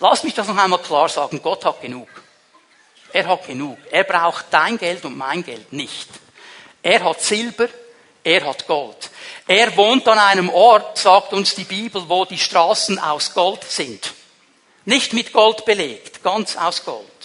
Lass 0.00 0.22
mich 0.22 0.34
das 0.34 0.48
noch 0.48 0.56
einmal 0.56 0.80
klar 0.80 1.08
sagen. 1.08 1.40
Gott 1.42 1.64
hat 1.64 1.80
genug. 1.80 2.08
Er 3.12 3.26
hat 3.26 3.46
genug. 3.46 3.78
Er 3.90 4.04
braucht 4.04 4.46
dein 4.50 4.78
Geld 4.78 5.04
und 5.04 5.16
mein 5.16 5.44
Geld 5.44 5.72
nicht. 5.72 6.08
Er 6.82 7.02
hat 7.02 7.20
Silber, 7.20 7.68
er 8.22 8.46
hat 8.46 8.66
Gold. 8.66 9.10
Er 9.46 9.76
wohnt 9.76 10.06
an 10.06 10.18
einem 10.18 10.48
Ort, 10.50 10.98
sagt 10.98 11.32
uns 11.32 11.54
die 11.54 11.64
Bibel, 11.64 12.08
wo 12.08 12.24
die 12.24 12.38
Straßen 12.38 12.98
aus 12.98 13.34
Gold 13.34 13.64
sind. 13.64 14.14
Nicht 14.84 15.12
mit 15.12 15.32
Gold 15.32 15.64
belegt, 15.64 16.22
ganz 16.22 16.56
aus 16.56 16.84
Gold 16.84 17.17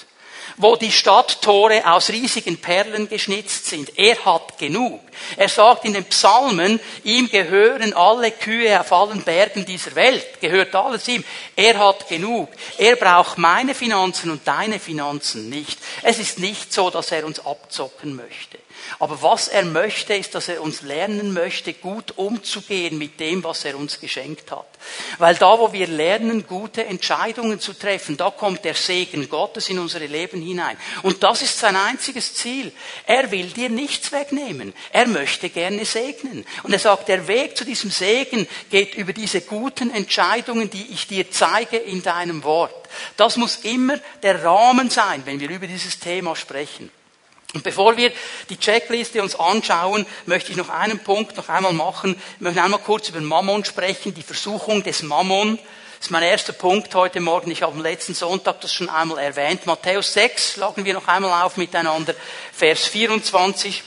wo 0.57 0.75
die 0.75 0.91
Stadttore 0.91 1.83
aus 1.85 2.09
riesigen 2.09 2.57
Perlen 2.57 3.09
geschnitzt 3.09 3.67
sind. 3.67 3.97
Er 3.97 4.23
hat 4.25 4.57
genug. 4.57 5.01
Er 5.37 5.49
sagt 5.49 5.85
in 5.85 5.93
den 5.93 6.05
Psalmen, 6.05 6.79
ihm 7.03 7.29
gehören 7.29 7.93
alle 7.93 8.31
Kühe 8.31 8.79
auf 8.79 8.91
allen 8.91 9.23
Bergen 9.23 9.65
dieser 9.65 9.95
Welt, 9.95 10.41
gehört 10.41 10.75
alles 10.75 11.07
ihm. 11.07 11.23
Er 11.55 11.77
hat 11.77 12.07
genug. 12.07 12.49
Er 12.77 12.95
braucht 12.95 13.37
meine 13.37 13.73
Finanzen 13.73 14.31
und 14.31 14.47
deine 14.47 14.79
Finanzen 14.79 15.49
nicht. 15.49 15.77
Es 16.01 16.19
ist 16.19 16.39
nicht 16.39 16.73
so, 16.73 16.89
dass 16.89 17.11
er 17.11 17.25
uns 17.25 17.45
abzocken 17.45 18.15
möchte. 18.15 18.62
Aber 18.99 19.21
was 19.21 19.47
er 19.47 19.65
möchte, 19.65 20.13
ist, 20.13 20.35
dass 20.35 20.47
er 20.47 20.61
uns 20.61 20.81
lernen 20.81 21.33
möchte, 21.33 21.73
gut 21.73 22.17
umzugehen 22.17 22.97
mit 22.97 23.19
dem, 23.19 23.43
was 23.43 23.65
er 23.65 23.77
uns 23.77 23.99
geschenkt 23.99 24.51
hat. 24.51 24.67
Weil 25.17 25.35
da, 25.35 25.57
wo 25.59 25.71
wir 25.73 25.87
lernen, 25.87 26.45
gute 26.47 26.85
Entscheidungen 26.85 27.59
zu 27.59 27.73
treffen, 27.73 28.17
da 28.17 28.29
kommt 28.29 28.65
der 28.65 28.73
Segen 28.73 29.29
Gottes 29.29 29.69
in 29.69 29.79
unsere 29.79 30.05
Leben 30.05 30.41
hinein. 30.41 30.77
Und 31.01 31.23
das 31.23 31.41
ist 31.41 31.57
sein 31.57 31.75
einziges 31.75 32.33
Ziel. 32.33 32.71
Er 33.05 33.31
will 33.31 33.47
dir 33.47 33.69
nichts 33.69 34.11
wegnehmen. 34.11 34.73
Er 34.91 35.07
möchte 35.07 35.49
gerne 35.49 35.85
segnen. 35.85 36.45
Und 36.63 36.73
er 36.73 36.79
sagt, 36.79 37.07
der 37.07 37.27
Weg 37.27 37.57
zu 37.57 37.65
diesem 37.65 37.91
Segen 37.91 38.47
geht 38.69 38.95
über 38.95 39.13
diese 39.13 39.41
guten 39.41 39.91
Entscheidungen, 39.91 40.69
die 40.69 40.87
ich 40.91 41.07
dir 41.07 41.29
zeige 41.31 41.77
in 41.77 42.03
deinem 42.03 42.43
Wort. 42.43 42.89
Das 43.17 43.37
muss 43.37 43.57
immer 43.63 43.97
der 44.21 44.43
Rahmen 44.43 44.89
sein, 44.89 45.23
wenn 45.25 45.39
wir 45.39 45.49
über 45.49 45.67
dieses 45.67 45.99
Thema 45.99 46.35
sprechen. 46.35 46.91
Und 47.53 47.63
bevor 47.63 47.97
wir 47.97 48.11
die 48.49 48.57
Checkliste 48.57 49.21
uns 49.21 49.35
anschauen, 49.39 50.07
möchte 50.25 50.51
ich 50.51 50.57
noch 50.57 50.69
einen 50.69 50.99
Punkt 50.99 51.37
noch 51.37 51.49
einmal 51.49 51.73
machen. 51.73 52.19
Ich 52.35 52.41
möchte 52.41 52.63
einmal 52.63 52.79
kurz 52.79 53.09
über 53.09 53.21
Mammon 53.21 53.63
sprechen, 53.63 54.13
die 54.13 54.23
Versuchung 54.23 54.83
des 54.83 55.03
Mammon. 55.03 55.59
Das 55.97 56.07
ist 56.07 56.11
mein 56.11 56.23
erster 56.23 56.53
Punkt 56.53 56.93
heute 56.95 57.21
Morgen. 57.21 57.51
Ich 57.51 57.61
habe 57.61 57.73
am 57.73 57.81
letzten 57.81 58.15
Sonntag 58.15 58.59
das 58.61 58.73
schon 58.73 58.89
einmal 58.89 59.19
erwähnt. 59.19 59.67
Matthäus 59.67 60.13
6 60.13 60.53
schlagen 60.53 60.83
wir 60.83 60.95
noch 60.95 61.07
einmal 61.07 61.43
auf 61.43 61.55
miteinander. 61.57 62.15
Vers 62.51 62.87
24. 62.87 63.83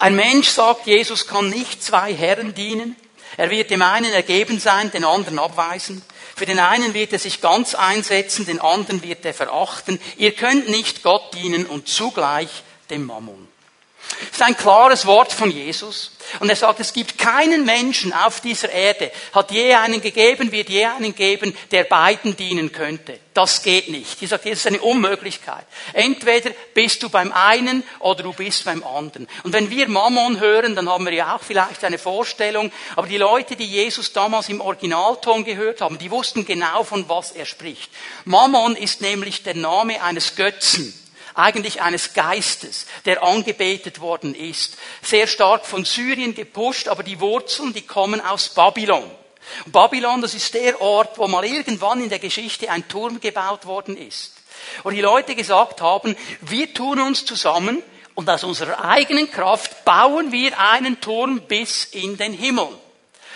Ein 0.00 0.16
Mensch, 0.16 0.48
sagt 0.48 0.86
Jesus, 0.86 1.26
kann 1.26 1.50
nicht 1.50 1.82
zwei 1.82 2.14
Herren 2.14 2.54
dienen. 2.54 2.96
Er 3.36 3.50
wird 3.50 3.70
dem 3.70 3.82
einen 3.82 4.12
ergeben 4.12 4.58
sein, 4.58 4.90
den 4.90 5.04
anderen 5.04 5.38
abweisen. 5.38 6.02
Für 6.38 6.46
den 6.46 6.60
einen 6.60 6.94
wird 6.94 7.12
er 7.12 7.18
sich 7.18 7.40
ganz 7.40 7.74
einsetzen, 7.74 8.46
den 8.46 8.60
anderen 8.60 9.02
wird 9.02 9.24
er 9.24 9.34
verachten. 9.34 10.00
Ihr 10.18 10.30
könnt 10.30 10.68
nicht 10.68 11.02
Gott 11.02 11.34
dienen 11.34 11.66
und 11.66 11.88
zugleich 11.88 12.62
dem 12.90 13.06
Mammon. 13.06 13.47
Das 14.08 14.40
ist 14.40 14.42
ein 14.42 14.56
klares 14.56 15.06
Wort 15.06 15.32
von 15.32 15.50
Jesus. 15.50 16.12
Und 16.40 16.50
er 16.50 16.56
sagt, 16.56 16.80
es 16.80 16.92
gibt 16.92 17.18
keinen 17.18 17.64
Menschen 17.64 18.12
auf 18.12 18.40
dieser 18.40 18.70
Erde, 18.70 19.10
hat 19.32 19.50
je 19.50 19.74
einen 19.74 20.00
gegeben, 20.00 20.52
wird 20.52 20.68
je 20.68 20.84
einen 20.84 21.14
geben, 21.14 21.56
der 21.70 21.84
beiden 21.84 22.36
dienen 22.36 22.72
könnte. 22.72 23.18
Das 23.32 23.62
geht 23.62 23.88
nicht. 23.88 24.20
Ich 24.20 24.28
sagt, 24.28 24.44
das 24.44 24.52
ist 24.52 24.66
eine 24.66 24.80
Unmöglichkeit. 24.80 25.64
Entweder 25.92 26.50
bist 26.74 27.02
du 27.02 27.08
beim 27.08 27.32
einen 27.32 27.82
oder 28.00 28.22
du 28.22 28.32
bist 28.32 28.64
beim 28.64 28.82
anderen. 28.82 29.28
Und 29.44 29.52
wenn 29.52 29.70
wir 29.70 29.88
Mammon 29.88 30.40
hören, 30.40 30.74
dann 30.74 30.88
haben 30.88 31.06
wir 31.06 31.12
ja 31.14 31.36
auch 31.36 31.42
vielleicht 31.42 31.84
eine 31.84 31.98
Vorstellung. 31.98 32.72
Aber 32.96 33.06
die 33.06 33.16
Leute, 33.16 33.56
die 33.56 33.66
Jesus 33.66 34.12
damals 34.12 34.48
im 34.48 34.60
Originalton 34.60 35.44
gehört 35.44 35.80
haben, 35.80 35.98
die 35.98 36.10
wussten 36.10 36.44
genau, 36.44 36.82
von 36.84 37.08
was 37.08 37.32
er 37.32 37.46
spricht. 37.46 37.90
Mammon 38.24 38.76
ist 38.76 39.00
nämlich 39.00 39.42
der 39.44 39.54
Name 39.54 40.02
eines 40.02 40.34
Götzen 40.34 40.92
eigentlich 41.38 41.80
eines 41.80 42.14
Geistes, 42.14 42.86
der 43.04 43.22
angebetet 43.22 44.00
worden 44.00 44.34
ist. 44.34 44.76
Sehr 45.02 45.26
stark 45.26 45.64
von 45.66 45.84
Syrien 45.84 46.34
gepusht, 46.34 46.88
aber 46.88 47.02
die 47.02 47.20
Wurzeln, 47.20 47.72
die 47.72 47.82
kommen 47.82 48.20
aus 48.20 48.48
Babylon. 48.50 49.08
Babylon, 49.66 50.20
das 50.20 50.34
ist 50.34 50.52
der 50.54 50.80
Ort, 50.80 51.16
wo 51.16 51.28
mal 51.28 51.44
irgendwann 51.44 52.02
in 52.02 52.08
der 52.08 52.18
Geschichte 52.18 52.70
ein 52.70 52.88
Turm 52.88 53.20
gebaut 53.20 53.66
worden 53.66 53.96
ist. 53.96 54.34
Und 54.82 54.94
die 54.94 55.00
Leute 55.00 55.34
gesagt 55.34 55.80
haben, 55.80 56.16
wir 56.40 56.74
tun 56.74 57.00
uns 57.00 57.24
zusammen 57.24 57.82
und 58.14 58.28
aus 58.28 58.42
unserer 58.42 58.84
eigenen 58.84 59.30
Kraft 59.30 59.84
bauen 59.84 60.32
wir 60.32 60.58
einen 60.58 61.00
Turm 61.00 61.42
bis 61.42 61.84
in 61.84 62.16
den 62.16 62.32
Himmel. 62.32 62.68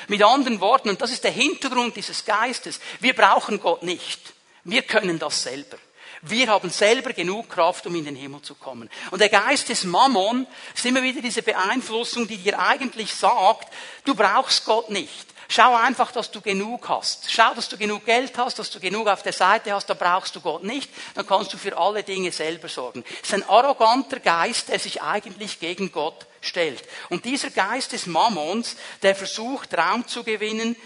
Mit 0.08 0.22
anderen 0.24 0.60
Worten, 0.60 0.90
und 0.90 1.00
das 1.00 1.12
ist 1.12 1.22
der 1.22 1.30
Hintergrund 1.30 1.96
dieses 1.96 2.24
Geistes, 2.24 2.80
wir 2.98 3.14
brauchen 3.14 3.60
Gott 3.60 3.84
nicht. 3.84 4.20
Wir 4.64 4.82
können 4.82 5.20
das 5.20 5.44
selber. 5.44 5.78
Wir 6.24 6.46
haben 6.46 6.70
selber 6.70 7.12
genug 7.12 7.50
Kraft, 7.50 7.84
um 7.86 7.96
in 7.96 8.04
den 8.04 8.14
Himmel 8.14 8.42
zu 8.42 8.54
kommen. 8.54 8.88
Und 9.10 9.20
der 9.20 9.28
Geist 9.28 9.68
des 9.68 9.82
Mammon 9.82 10.46
ist 10.72 10.86
immer 10.86 11.02
wieder 11.02 11.20
diese 11.20 11.42
Beeinflussung, 11.42 12.28
die 12.28 12.36
dir 12.36 12.60
eigentlich 12.60 13.12
sagt, 13.12 13.72
du 14.04 14.14
brauchst 14.14 14.64
Gott 14.64 14.88
nicht. 14.88 15.26
Schau 15.48 15.74
einfach, 15.74 16.12
dass 16.12 16.30
du 16.30 16.40
genug 16.40 16.88
hast. 16.88 17.30
Schau, 17.30 17.52
dass 17.54 17.68
du 17.68 17.76
genug 17.76 18.06
Geld 18.06 18.38
hast, 18.38 18.58
dass 18.60 18.70
du 18.70 18.78
genug 18.78 19.08
auf 19.08 19.24
der 19.24 19.32
Seite 19.32 19.74
hast, 19.74 19.86
da 19.86 19.94
brauchst 19.94 20.36
du 20.36 20.40
Gott 20.40 20.62
nicht. 20.62 20.88
Dann 21.14 21.26
kannst 21.26 21.52
du 21.52 21.58
für 21.58 21.76
alle 21.76 22.04
Dinge 22.04 22.30
selber 22.30 22.68
sorgen. 22.68 23.04
Es 23.20 23.28
ist 23.28 23.34
ein 23.34 23.48
arroganter 23.48 24.20
Geist, 24.20 24.68
der 24.68 24.78
sich 24.78 25.02
eigentlich 25.02 25.58
gegen 25.58 25.90
Gott 25.90 26.26
stellt. 26.40 26.82
Und 27.10 27.24
dieser 27.24 27.50
Geist 27.50 27.92
des 27.92 28.06
Mammons, 28.06 28.76
der 29.02 29.16
versucht, 29.16 29.76
Raum 29.76 30.06
zu 30.06 30.22
gewinnen 30.22 30.76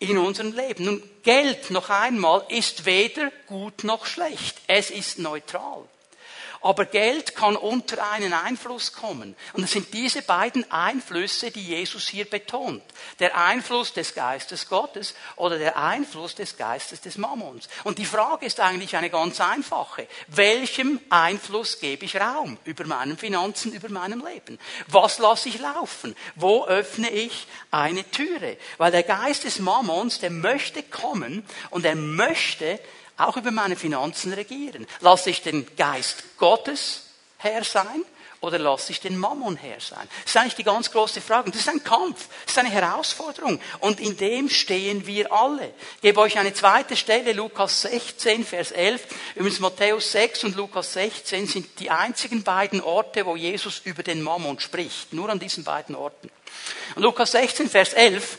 in 0.00 0.18
unserem 0.18 0.52
Leben. 0.52 0.84
Nun, 0.84 1.02
Geld, 1.22 1.70
noch 1.70 1.90
einmal, 1.90 2.44
ist 2.48 2.86
weder 2.86 3.30
gut 3.46 3.84
noch 3.84 4.06
schlecht. 4.06 4.56
Es 4.66 4.90
ist 4.90 5.18
neutral. 5.18 5.84
Aber 6.62 6.84
Geld 6.84 7.34
kann 7.34 7.56
unter 7.56 8.10
einen 8.10 8.34
Einfluss 8.34 8.92
kommen. 8.92 9.34
Und 9.54 9.64
es 9.64 9.72
sind 9.72 9.94
diese 9.94 10.20
beiden 10.20 10.70
Einflüsse, 10.70 11.50
die 11.50 11.64
Jesus 11.64 12.06
hier 12.06 12.28
betont. 12.28 12.82
Der 13.18 13.36
Einfluss 13.38 13.94
des 13.94 14.14
Geistes 14.14 14.68
Gottes 14.68 15.14
oder 15.36 15.58
der 15.58 15.78
Einfluss 15.78 16.34
des 16.34 16.58
Geistes 16.58 17.00
des 17.00 17.16
Mammons. 17.16 17.68
Und 17.84 17.98
die 17.98 18.04
Frage 18.04 18.44
ist 18.44 18.60
eigentlich 18.60 18.94
eine 18.94 19.08
ganz 19.08 19.40
einfache. 19.40 20.06
Welchem 20.28 21.00
Einfluss 21.08 21.80
gebe 21.80 22.04
ich 22.04 22.20
Raum 22.20 22.58
über 22.64 22.84
meinen 22.84 23.16
Finanzen, 23.16 23.72
über 23.72 23.88
meinem 23.88 24.22
Leben? 24.24 24.58
Was 24.88 25.18
lasse 25.18 25.48
ich 25.48 25.60
laufen? 25.60 26.14
Wo 26.34 26.66
öffne 26.66 27.08
ich 27.08 27.46
eine 27.70 28.08
Türe? 28.10 28.58
Weil 28.76 28.92
der 28.92 29.02
Geist 29.02 29.44
des 29.44 29.60
Mammons, 29.60 30.20
der 30.20 30.30
möchte 30.30 30.82
kommen 30.82 31.42
und 31.70 31.86
er 31.86 31.96
möchte 31.96 32.78
auch 33.20 33.36
über 33.36 33.50
meine 33.50 33.76
Finanzen 33.76 34.32
regieren. 34.32 34.86
Lasse 35.00 35.30
ich 35.30 35.42
den 35.42 35.66
Geist 35.76 36.24
Gottes 36.38 37.02
Herr 37.38 37.64
sein 37.64 38.04
oder 38.40 38.58
lasse 38.58 38.92
ich 38.92 39.00
den 39.00 39.18
Mammon 39.18 39.56
Herr 39.56 39.80
sein? 39.80 40.08
Das 40.22 40.30
ist 40.32 40.36
eigentlich 40.36 40.54
die 40.54 40.64
ganz 40.64 40.90
große 40.90 41.20
Frage. 41.20 41.50
das 41.50 41.60
ist 41.60 41.68
ein 41.68 41.84
Kampf, 41.84 42.28
das 42.44 42.54
ist 42.54 42.58
eine 42.58 42.70
Herausforderung. 42.70 43.60
Und 43.80 44.00
in 44.00 44.16
dem 44.16 44.48
stehen 44.48 45.06
wir 45.06 45.32
alle. 45.32 45.72
Ich 45.96 46.02
gebe 46.02 46.20
euch 46.20 46.38
eine 46.38 46.54
zweite 46.54 46.96
Stelle, 46.96 47.32
Lukas 47.32 47.82
16, 47.82 48.44
Vers 48.44 48.72
11. 48.72 49.06
Übrigens 49.34 49.60
Matthäus 49.60 50.12
6 50.12 50.44
und 50.44 50.56
Lukas 50.56 50.94
16 50.94 51.46
sind 51.46 51.80
die 51.80 51.90
einzigen 51.90 52.42
beiden 52.42 52.80
Orte, 52.80 53.26
wo 53.26 53.36
Jesus 53.36 53.82
über 53.84 54.02
den 54.02 54.22
Mammon 54.22 54.58
spricht. 54.58 55.12
Nur 55.12 55.28
an 55.28 55.38
diesen 55.38 55.64
beiden 55.64 55.94
Orten. 55.94 56.30
Und 56.94 57.02
Lukas 57.02 57.32
16, 57.32 57.68
Vers 57.68 57.92
11. 57.92 58.38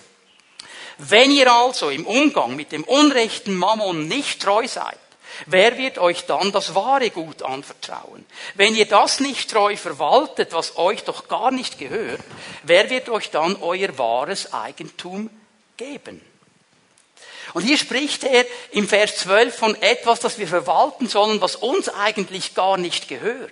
Wenn 1.10 1.32
ihr 1.32 1.52
also 1.52 1.90
im 1.90 2.06
Umgang 2.06 2.56
mit 2.56 2.72
dem 2.72 2.84
unrechten 2.84 3.56
Mammon 3.56 4.08
nicht 4.08 4.40
treu 4.40 4.68
seid, 4.68 5.00
wer 5.48 5.76
wird 5.80 5.98
euch 5.98 6.28
dann 6.28 6.52
das 6.52 6.76
wahre 6.76 7.10
Gut 7.10 7.42
anvertrauen? 7.42 8.24
Wenn 8.54 8.76
ihr 8.76 8.86
das 8.86 9.20
nicht 9.20 9.50
treu 9.50 9.76
verwaltet, 9.76 10.54
was 10.54 10.78
euch 10.78 11.04
doch 11.04 11.28
gar 11.28 11.50
nicht 11.50 11.80
gehört, 11.80 12.22
wer 12.62 12.92
wird 12.92 13.10
euch 13.10 13.32
dann 13.32 13.56
euer 13.62 13.98
wahres 13.98 14.54
Eigentum 14.54 15.32
geben? 15.76 16.22
Und 17.54 17.64
hier 17.64 17.80
spricht 17.80 18.24
er 18.24 18.46
im 18.70 18.88
Vers 18.88 19.18
12 19.18 19.56
von 19.56 19.82
etwas, 19.82 20.20
das 20.20 20.38
wir 20.38 20.48
verwalten 20.48 21.08
sollen, 21.08 21.42
was 21.42 21.56
uns 21.56 21.90
eigentlich 21.90 22.54
gar 22.54 22.78
nicht 22.78 23.08
gehört. 23.08 23.52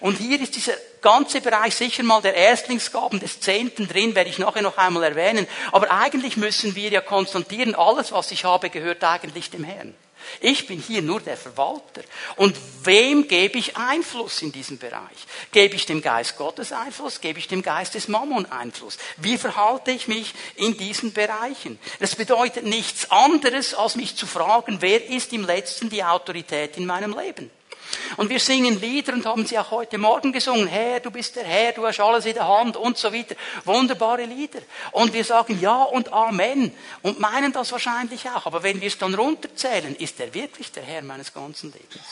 Und 0.00 0.18
hier 0.18 0.40
ist 0.40 0.56
dieser 0.56 0.74
ganze 1.00 1.40
Bereich 1.40 1.74
sicher 1.74 2.02
mal 2.02 2.22
der 2.22 2.34
Erstlingsgaben 2.34 3.20
des 3.20 3.40
Zehnten 3.40 3.88
drin, 3.88 4.14
werde 4.14 4.30
ich 4.30 4.38
nachher 4.38 4.62
noch 4.62 4.78
einmal 4.78 5.04
erwähnen. 5.04 5.46
Aber 5.72 5.90
eigentlich 5.90 6.36
müssen 6.36 6.74
wir 6.74 6.90
ja 6.90 7.00
konstatieren, 7.00 7.74
alles, 7.74 8.12
was 8.12 8.30
ich 8.32 8.44
habe, 8.44 8.70
gehört 8.70 9.04
eigentlich 9.04 9.50
dem 9.50 9.64
Herrn. 9.64 9.94
Ich 10.40 10.66
bin 10.66 10.80
hier 10.80 11.02
nur 11.02 11.20
der 11.20 11.36
Verwalter. 11.36 12.02
Und 12.36 12.56
wem 12.82 13.28
gebe 13.28 13.58
ich 13.58 13.76
Einfluss 13.76 14.42
in 14.42 14.52
diesem 14.52 14.78
Bereich? 14.78 15.16
Gebe 15.52 15.76
ich 15.76 15.86
dem 15.86 16.02
Geist 16.02 16.36
Gottes 16.36 16.72
Einfluss? 16.72 17.20
Gebe 17.20 17.38
ich 17.38 17.48
dem 17.48 17.62
Geist 17.62 17.94
des 17.94 18.08
Mammon 18.08 18.46
Einfluss? 18.46 18.98
Wie 19.16 19.38
verhalte 19.38 19.90
ich 19.90 20.08
mich 20.08 20.34
in 20.56 20.76
diesen 20.76 21.12
Bereichen? 21.12 21.78
Das 22.00 22.14
bedeutet 22.14 22.64
nichts 22.64 23.10
anderes, 23.10 23.74
als 23.74 23.96
mich 23.96 24.16
zu 24.16 24.26
fragen, 24.26 24.78
wer 24.80 25.08
ist 25.08 25.32
im 25.32 25.44
letzten 25.44 25.90
die 25.90 26.04
Autorität 26.04 26.76
in 26.76 26.86
meinem 26.86 27.16
Leben? 27.16 27.50
Und 28.16 28.30
wir 28.30 28.40
singen 28.40 28.80
Lieder 28.80 29.12
und 29.12 29.26
haben 29.26 29.46
sie 29.46 29.58
auch 29.58 29.70
heute 29.70 29.98
Morgen 29.98 30.32
gesungen. 30.32 30.66
Herr, 30.66 31.00
du 31.00 31.10
bist 31.10 31.36
der 31.36 31.44
Herr, 31.44 31.72
du 31.72 31.86
hast 31.86 32.00
alles 32.00 32.26
in 32.26 32.34
der 32.34 32.46
Hand 32.46 32.76
und 32.76 32.96
so 32.98 33.12
weiter. 33.12 33.34
Wunderbare 33.64 34.24
Lieder. 34.24 34.60
Und 34.92 35.12
wir 35.12 35.24
sagen 35.24 35.58
Ja 35.60 35.82
und 35.82 36.12
Amen 36.12 36.72
und 37.02 37.20
meinen 37.20 37.52
das 37.52 37.72
wahrscheinlich 37.72 38.28
auch. 38.30 38.46
Aber 38.46 38.62
wenn 38.62 38.80
wir 38.80 38.88
es 38.88 38.98
dann 38.98 39.14
runterzählen, 39.14 39.94
ist 39.96 40.20
er 40.20 40.32
wirklich 40.32 40.72
der 40.72 40.82
Herr 40.82 41.02
meines 41.02 41.32
ganzen 41.32 41.72
Lebens. 41.72 42.04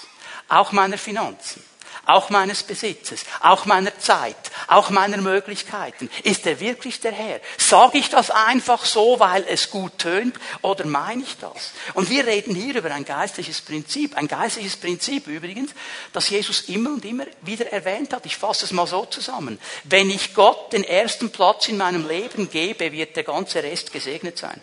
Auch 0.48 0.72
meiner 0.72 0.98
Finanzen 0.98 1.62
auch 2.06 2.30
meines 2.30 2.62
Besitzes, 2.62 3.24
auch 3.40 3.66
meiner 3.66 3.96
Zeit, 3.98 4.36
auch 4.68 4.90
meiner 4.90 5.18
Möglichkeiten. 5.18 6.10
Ist 6.22 6.46
er 6.46 6.60
wirklich 6.60 7.00
der 7.00 7.12
Herr? 7.12 7.40
Sage 7.58 7.98
ich 7.98 8.10
das 8.10 8.30
einfach 8.30 8.84
so, 8.84 9.20
weil 9.20 9.44
es 9.48 9.70
gut 9.70 9.98
tönt, 9.98 10.36
oder 10.62 10.86
meine 10.86 11.22
ich 11.22 11.36
das? 11.38 11.72
Und 11.94 12.10
wir 12.10 12.26
reden 12.26 12.54
hier 12.54 12.76
über 12.76 12.90
ein 12.90 13.04
geistliches 13.04 13.60
Prinzip, 13.60 14.16
ein 14.16 14.28
geistliches 14.28 14.76
Prinzip 14.76 15.26
übrigens, 15.26 15.72
das 16.12 16.30
Jesus 16.30 16.62
immer 16.62 16.90
und 16.90 17.04
immer 17.04 17.24
wieder 17.42 17.72
erwähnt 17.72 18.12
hat. 18.12 18.26
Ich 18.26 18.36
fasse 18.36 18.64
es 18.64 18.72
mal 18.72 18.86
so 18.86 19.04
zusammen. 19.06 19.58
Wenn 19.84 20.10
ich 20.10 20.34
Gott 20.34 20.72
den 20.72 20.84
ersten 20.84 21.30
Platz 21.30 21.68
in 21.68 21.76
meinem 21.76 22.06
Leben 22.06 22.50
gebe, 22.50 22.92
wird 22.92 23.16
der 23.16 23.24
ganze 23.24 23.62
Rest 23.62 23.92
gesegnet 23.92 24.38
sein. 24.38 24.60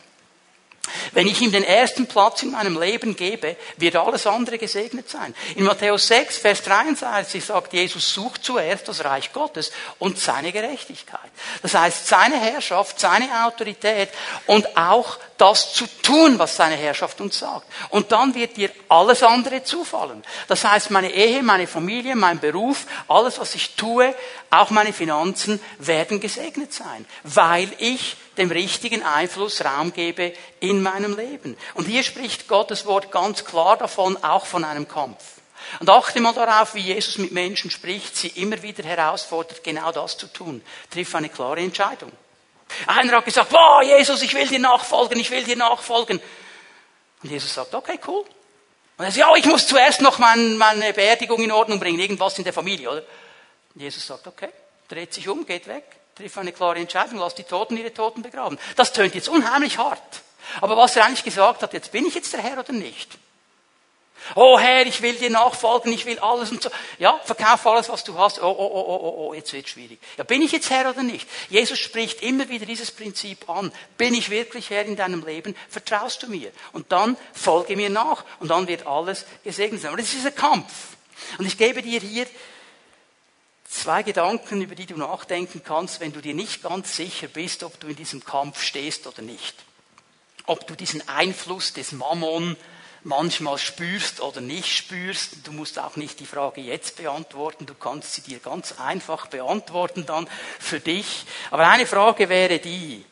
Wenn 1.13 1.27
ich 1.27 1.41
ihm 1.41 1.51
den 1.51 1.63
ersten 1.63 2.07
Platz 2.07 2.41
in 2.43 2.51
meinem 2.51 2.79
Leben 2.79 3.15
gebe, 3.15 3.55
wird 3.77 3.95
alles 3.95 4.25
andere 4.25 4.57
gesegnet 4.57 5.09
sein. 5.09 5.35
In 5.55 5.63
Matthäus 5.63 6.07
6, 6.07 6.37
Vers 6.37 6.63
23 6.63 7.43
sagt 7.43 7.73
Jesus, 7.73 8.13
sucht 8.13 8.43
zuerst 8.43 8.87
das 8.87 9.03
Reich 9.03 9.31
Gottes 9.31 9.71
und 9.99 10.17
seine 10.17 10.51
Gerechtigkeit. 10.51 11.19
Das 11.61 11.75
heißt, 11.75 12.07
seine 12.07 12.39
Herrschaft, 12.39 12.99
seine 12.99 13.45
Autorität 13.45 14.09
und 14.47 14.77
auch 14.77 15.17
das 15.41 15.73
zu 15.73 15.87
tun, 16.03 16.37
was 16.37 16.55
seine 16.55 16.75
Herrschaft 16.75 17.19
uns 17.19 17.39
sagt. 17.39 17.65
Und 17.89 18.11
dann 18.11 18.35
wird 18.35 18.57
dir 18.57 18.69
alles 18.89 19.23
andere 19.23 19.63
zufallen. 19.63 20.23
Das 20.47 20.63
heißt, 20.63 20.91
meine 20.91 21.11
Ehe, 21.11 21.41
meine 21.41 21.65
Familie, 21.65 22.15
mein 22.15 22.39
Beruf, 22.39 22.85
alles, 23.07 23.39
was 23.39 23.55
ich 23.55 23.75
tue, 23.75 24.13
auch 24.51 24.69
meine 24.69 24.93
Finanzen 24.93 25.59
werden 25.79 26.19
gesegnet 26.19 26.71
sein, 26.73 27.07
weil 27.23 27.71
ich 27.79 28.17
dem 28.37 28.51
richtigen 28.51 29.01
Einfluss 29.01 29.65
Raum 29.65 29.91
gebe 29.93 30.33
in 30.59 30.83
meinem 30.83 31.17
Leben. 31.17 31.57
Und 31.73 31.87
hier 31.87 32.03
spricht 32.03 32.47
Gottes 32.47 32.85
Wort 32.85 33.11
ganz 33.11 33.43
klar 33.43 33.77
davon, 33.77 34.23
auch 34.23 34.45
von 34.45 34.63
einem 34.63 34.87
Kampf. 34.87 35.23
Und 35.79 35.89
achte 35.89 36.21
mal 36.21 36.33
darauf, 36.33 36.75
wie 36.75 36.81
Jesus 36.81 37.17
mit 37.17 37.31
Menschen 37.31 37.71
spricht, 37.71 38.15
sie 38.15 38.27
immer 38.27 38.61
wieder 38.61 38.83
herausfordert, 38.83 39.63
genau 39.63 39.91
das 39.91 40.17
zu 40.17 40.27
tun. 40.27 40.61
Triff 40.91 41.15
eine 41.15 41.29
klare 41.29 41.61
Entscheidung. 41.61 42.11
Einer 42.87 43.17
hat 43.17 43.25
gesagt, 43.25 43.51
wow, 43.51 43.81
Jesus, 43.81 44.21
ich 44.21 44.33
will 44.33 44.47
dir 44.47 44.59
nachfolgen, 44.59 45.19
ich 45.19 45.31
will 45.31 45.43
dir 45.43 45.55
nachfolgen. 45.55 46.21
Und 47.23 47.29
Jesus 47.29 47.53
sagt, 47.53 47.73
okay, 47.73 47.99
cool. 48.07 48.25
Und 48.97 49.05
er 49.05 49.11
sagt, 49.11 49.17
ja, 49.17 49.35
ich 49.35 49.45
muss 49.45 49.67
zuerst 49.67 50.01
noch 50.01 50.19
mein, 50.19 50.57
meine 50.57 50.93
Beerdigung 50.93 51.41
in 51.41 51.51
Ordnung 51.51 51.79
bringen, 51.79 51.99
irgendwas 51.99 52.37
in 52.37 52.43
der 52.43 52.53
Familie, 52.53 52.89
oder? 52.89 53.03
Und 53.73 53.81
Jesus 53.81 54.05
sagt, 54.05 54.27
okay, 54.27 54.49
dreht 54.87 55.13
sich 55.13 55.27
um, 55.27 55.45
geht 55.45 55.67
weg, 55.67 55.85
trifft 56.15 56.37
eine 56.37 56.51
klare 56.51 56.79
Entscheidung, 56.79 57.17
lasst 57.19 57.37
die 57.37 57.43
Toten 57.43 57.77
ihre 57.77 57.93
Toten 57.93 58.21
begraben. 58.21 58.59
Das 58.75 58.93
tönt 58.93 59.15
jetzt 59.15 59.29
unheimlich 59.29 59.77
hart. 59.77 60.21
Aber 60.59 60.75
was 60.75 60.95
er 60.95 61.05
eigentlich 61.05 61.23
gesagt 61.23 61.63
hat, 61.63 61.73
jetzt 61.73 61.91
bin 61.91 62.05
ich 62.05 62.15
jetzt 62.15 62.33
der 62.33 62.41
Herr 62.41 62.59
oder 62.59 62.73
nicht? 62.73 63.17
Oh 64.35 64.59
Herr, 64.59 64.85
ich 64.85 65.01
will 65.01 65.15
dir 65.15 65.29
nachfolgen, 65.29 65.91
ich 65.91 66.05
will 66.05 66.19
alles 66.19 66.51
und 66.51 66.61
so. 66.61 66.69
Ja, 66.99 67.19
verkauf 67.23 67.65
alles, 67.65 67.89
was 67.89 68.03
du 68.03 68.17
hast. 68.17 68.41
Oh, 68.41 68.45
oh, 68.45 68.71
oh, 68.71 68.85
oh, 68.87 68.99
oh, 69.01 69.27
oh, 69.27 69.33
jetzt 69.33 69.51
wird 69.53 69.69
schwierig. 69.69 69.99
Ja, 70.17 70.23
bin 70.23 70.41
ich 70.41 70.51
jetzt 70.51 70.69
Herr 70.69 70.89
oder 70.89 71.03
nicht? 71.03 71.27
Jesus 71.49 71.79
spricht 71.79 72.21
immer 72.21 72.47
wieder 72.49 72.65
dieses 72.65 72.91
Prinzip 72.91 73.49
an. 73.49 73.71
Bin 73.97 74.13
ich 74.13 74.29
wirklich 74.29 74.69
Herr 74.69 74.85
in 74.85 74.95
deinem 74.95 75.25
Leben? 75.25 75.55
Vertraust 75.69 76.23
du 76.23 76.27
mir? 76.27 76.51
Und 76.71 76.91
dann 76.91 77.17
folge 77.33 77.75
mir 77.75 77.89
nach 77.89 78.23
und 78.39 78.49
dann 78.49 78.67
wird 78.67 78.87
alles 78.87 79.25
gesegnet 79.43 79.81
sein. 79.81 79.89
Aber 79.89 80.01
das 80.01 80.13
ist 80.13 80.25
ein 80.25 80.35
Kampf. 80.35 80.71
Und 81.37 81.45
ich 81.45 81.57
gebe 81.57 81.81
dir 81.81 81.99
hier 81.99 82.27
zwei 83.71 84.03
Gedanken, 84.03 84.61
über 84.61 84.75
die 84.75 84.85
du 84.85 84.97
nachdenken 84.97 85.63
kannst, 85.63 85.99
wenn 85.99 86.13
du 86.13 86.21
dir 86.21 86.33
nicht 86.33 86.61
ganz 86.61 86.95
sicher 86.95 87.27
bist, 87.27 87.63
ob 87.63 87.79
du 87.79 87.87
in 87.87 87.95
diesem 87.95 88.23
Kampf 88.23 88.61
stehst 88.61 89.07
oder 89.07 89.21
nicht. 89.21 89.55
Ob 90.45 90.67
du 90.67 90.75
diesen 90.75 91.07
Einfluss 91.07 91.73
des 91.73 91.91
Mammon 91.91 92.57
manchmal 93.03 93.57
spürst 93.57 94.21
oder 94.21 94.41
nicht 94.41 94.67
spürst. 94.67 95.45
Du 95.45 95.51
musst 95.51 95.79
auch 95.79 95.95
nicht 95.95 96.19
die 96.19 96.25
Frage 96.25 96.61
jetzt 96.61 96.97
beantworten, 96.97 97.65
du 97.65 97.73
kannst 97.73 98.13
sie 98.13 98.21
dir 98.21 98.39
ganz 98.39 98.79
einfach 98.79 99.27
beantworten 99.27 100.05
dann 100.05 100.27
für 100.59 100.79
dich. 100.79 101.25
Aber 101.49 101.67
eine 101.67 101.85
Frage 101.85 102.29
wäre 102.29 102.59
die, 102.59 103.05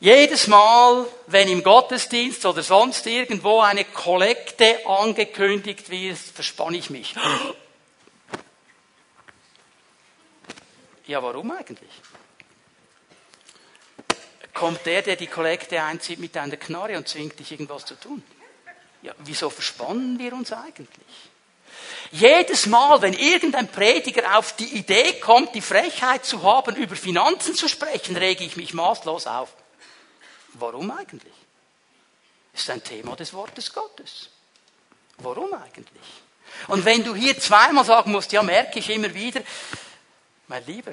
jedes 0.00 0.46
Mal, 0.46 1.06
wenn 1.26 1.48
im 1.48 1.62
Gottesdienst 1.62 2.46
oder 2.46 2.62
sonst 2.62 3.06
irgendwo 3.06 3.60
eine 3.60 3.84
Kollekte 3.84 4.86
angekündigt 4.86 5.90
wird, 5.90 6.16
verspanne 6.16 6.78
ich 6.78 6.88
mich. 6.88 7.14
Ja, 11.06 11.22
warum 11.22 11.50
eigentlich? 11.50 11.90
Kommt 14.54 14.86
der, 14.86 15.02
der 15.02 15.16
die 15.16 15.26
Kollekte 15.26 15.82
einzieht, 15.82 16.18
mit 16.18 16.36
einer 16.36 16.56
Knarre 16.56 16.96
und 16.96 17.08
zwingt 17.08 17.38
dich 17.38 17.52
irgendwas 17.52 17.84
zu 17.84 17.94
tun? 17.94 18.22
Ja, 19.02 19.14
wieso 19.18 19.50
verspannen 19.50 20.18
wir 20.18 20.32
uns 20.32 20.52
eigentlich? 20.52 20.88
Jedes 22.12 22.66
Mal, 22.66 23.00
wenn 23.02 23.12
irgendein 23.12 23.70
Prediger 23.70 24.36
auf 24.36 24.54
die 24.56 24.76
Idee 24.76 25.20
kommt, 25.20 25.54
die 25.54 25.60
Frechheit 25.60 26.24
zu 26.24 26.42
haben, 26.42 26.76
über 26.76 26.96
Finanzen 26.96 27.54
zu 27.54 27.68
sprechen, 27.68 28.16
rege 28.16 28.44
ich 28.44 28.56
mich 28.56 28.74
maßlos 28.74 29.26
auf. 29.26 29.54
Warum 30.54 30.90
eigentlich? 30.90 31.32
Ist 32.52 32.68
ein 32.68 32.82
Thema 32.82 33.14
des 33.14 33.32
Wortes 33.32 33.72
Gottes. 33.72 34.28
Warum 35.18 35.54
eigentlich? 35.54 36.02
Und 36.66 36.84
wenn 36.84 37.04
du 37.04 37.14
hier 37.14 37.38
zweimal 37.38 37.84
sagen 37.84 38.10
musst, 38.10 38.32
ja, 38.32 38.42
merke 38.42 38.80
ich 38.80 38.90
immer 38.90 39.14
wieder, 39.14 39.40
mein 40.48 40.66
Lieber, 40.66 40.92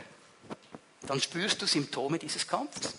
dann 1.01 1.19
spürst 1.19 1.61
du 1.61 1.65
Symptome 1.65 2.19
dieses 2.19 2.47
Kampfes 2.47 2.93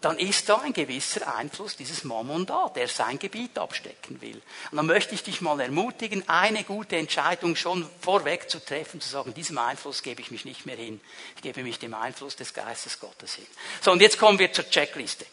dann 0.00 0.16
ist 0.18 0.48
da 0.48 0.58
ein 0.58 0.72
gewisser 0.72 1.34
Einfluss 1.34 1.74
dieses 1.74 2.04
Mammon 2.04 2.46
da, 2.46 2.70
der 2.74 2.86
sein 2.86 3.18
Gebiet 3.18 3.58
abstecken 3.58 4.20
will. 4.20 4.40
Und 4.70 4.76
dann 4.76 4.86
möchte 4.86 5.14
ich 5.14 5.24
dich 5.24 5.40
mal 5.40 5.58
ermutigen, 5.60 6.28
eine 6.28 6.62
gute 6.62 6.96
Entscheidung 6.96 7.56
schon 7.56 7.88
vorweg 8.00 8.48
zu 8.48 8.64
treffen, 8.64 9.00
zu 9.00 9.08
sagen, 9.08 9.34
diesem 9.34 9.58
Einfluss 9.58 10.04
gebe 10.04 10.20
ich 10.20 10.30
mich 10.30 10.44
nicht 10.44 10.66
mehr 10.66 10.76
hin. 10.76 11.00
Ich 11.34 11.42
gebe 11.42 11.64
mich 11.64 11.80
dem 11.80 11.94
Einfluss 11.94 12.36
des 12.36 12.54
Geistes 12.54 13.00
Gottes 13.00 13.34
hin. 13.34 13.46
So, 13.80 13.90
und 13.90 14.00
jetzt 14.00 14.18
kommen 14.18 14.38
wir 14.38 14.52
zur 14.52 14.70
Checkliste. 14.70 15.26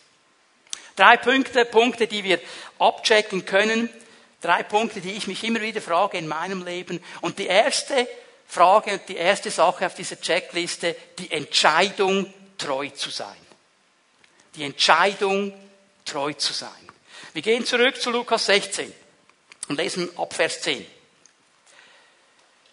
Drei 0.95 1.17
Punkte, 1.17 1.65
Punkte, 1.65 2.07
die 2.07 2.23
wir 2.23 2.39
abchecken 2.79 3.45
können. 3.45 3.89
Drei 4.41 4.63
Punkte, 4.63 4.99
die 4.99 5.11
ich 5.11 5.27
mich 5.27 5.43
immer 5.43 5.61
wieder 5.61 5.81
frage 5.81 6.17
in 6.17 6.27
meinem 6.27 6.65
Leben. 6.65 7.03
Und 7.21 7.37
die 7.37 7.47
erste 7.47 8.07
Frage 8.47 8.93
und 8.93 9.09
die 9.09 9.17
erste 9.17 9.51
Sache 9.51 9.85
auf 9.85 9.93
dieser 9.93 10.19
Checkliste, 10.19 10.95
die 11.19 11.31
Entscheidung, 11.31 12.33
treu 12.57 12.89
zu 12.89 13.11
sein 13.11 13.44
die 14.55 14.63
Entscheidung, 14.63 15.53
treu 16.05 16.33
zu 16.33 16.53
sein. 16.53 16.69
Wir 17.33 17.41
gehen 17.41 17.65
zurück 17.65 18.01
zu 18.01 18.11
Lukas 18.11 18.45
16 18.45 18.93
und 19.67 19.77
lesen 19.77 20.09
ab 20.17 20.33
Vers 20.33 20.61
10. 20.61 20.85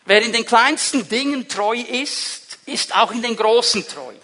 Wer 0.04 0.22
in 0.22 0.32
den 0.32 0.44
kleinsten 0.44 1.08
Dingen 1.08 1.48
treu 1.48 1.76
ist, 1.76 2.58
ist 2.66 2.94
auch 2.94 3.12
in 3.12 3.22
den 3.22 3.36
großen 3.36 3.86
treu. 3.86 4.14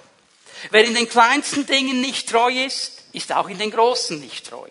Wer 0.71 0.85
in 0.85 0.94
den 0.94 1.09
kleinsten 1.09 1.66
Dingen 1.66 2.01
nicht 2.01 2.29
treu 2.29 2.51
ist, 2.51 3.05
ist 3.12 3.33
auch 3.33 3.49
in 3.49 3.59
den 3.59 3.71
großen 3.71 4.18
nicht 4.18 4.49
treu. 4.49 4.68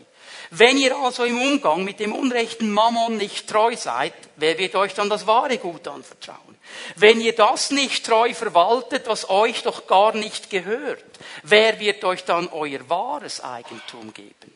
Wenn 0.52 0.78
ihr 0.78 0.95
also 0.95 1.26
im 1.26 1.41
Umgang 1.41 1.84
mit 1.84 2.00
dem 2.00 2.13
unrechten 2.13 2.71
Mammon 2.71 3.17
nicht 3.17 3.47
treu 3.47 3.76
seid, 3.76 4.13
wer 4.38 4.58
wird 4.58 4.76
euch 4.76 4.93
dann 4.93 5.10
das 5.10 5.28
wahre 5.28 5.58
Gut 5.58 5.88
anvertrauen? 5.88 6.57
Wenn 6.95 7.21
ihr 7.21 7.36
das 7.36 7.71
nicht 7.71 8.06
treu 8.06 8.34
verwaltet, 8.34 9.08
was 9.08 9.30
euch 9.30 9.63
doch 9.63 9.88
gar 9.88 10.13
nicht 10.13 10.49
gehört, 10.49 11.03
wer 11.43 11.80
wird 11.80 12.03
euch 12.03 12.23
dann 12.23 12.47
euer 12.49 12.89
wahres 12.89 13.41
Eigentum 13.41 14.13
geben? 14.13 14.53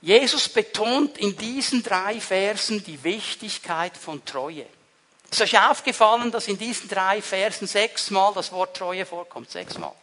Jesus 0.00 0.50
betont 0.50 1.16
in 1.16 1.34
diesen 1.36 1.82
drei 1.82 2.20
Versen 2.20 2.84
die 2.84 3.02
Wichtigkeit 3.02 3.96
von 3.96 4.22
Treue. 4.24 4.66
Ist 5.30 5.40
euch 5.40 5.58
aufgefallen, 5.58 6.30
dass 6.30 6.46
in 6.46 6.58
diesen 6.58 6.88
drei 6.88 7.22
Versen 7.22 7.66
sechsmal 7.66 8.34
das 8.34 8.52
Wort 8.52 8.76
Treue 8.76 9.06
vorkommt? 9.06 9.50
Sechsmal. 9.50 9.94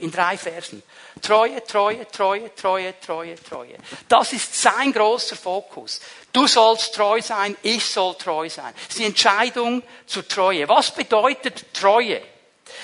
In 0.00 0.10
drei 0.10 0.36
Versen. 0.36 0.82
Treue, 1.22 1.62
Treue, 1.64 2.06
Treue, 2.08 2.54
Treue, 2.54 2.98
Treue, 3.00 3.34
Treue. 3.42 3.76
Das 4.08 4.32
ist 4.32 4.60
sein 4.60 4.92
großer 4.92 5.36
Fokus. 5.36 6.00
Du 6.32 6.46
sollst 6.46 6.94
treu 6.94 7.20
sein, 7.20 7.56
ich 7.62 7.84
soll 7.84 8.14
treu 8.14 8.48
sein. 8.48 8.72
Das 8.74 8.88
ist 8.88 8.98
die 8.98 9.04
Entscheidung 9.04 9.82
zur 10.06 10.26
Treue. 10.26 10.68
Was 10.68 10.94
bedeutet 10.94 11.74
Treue? 11.74 12.22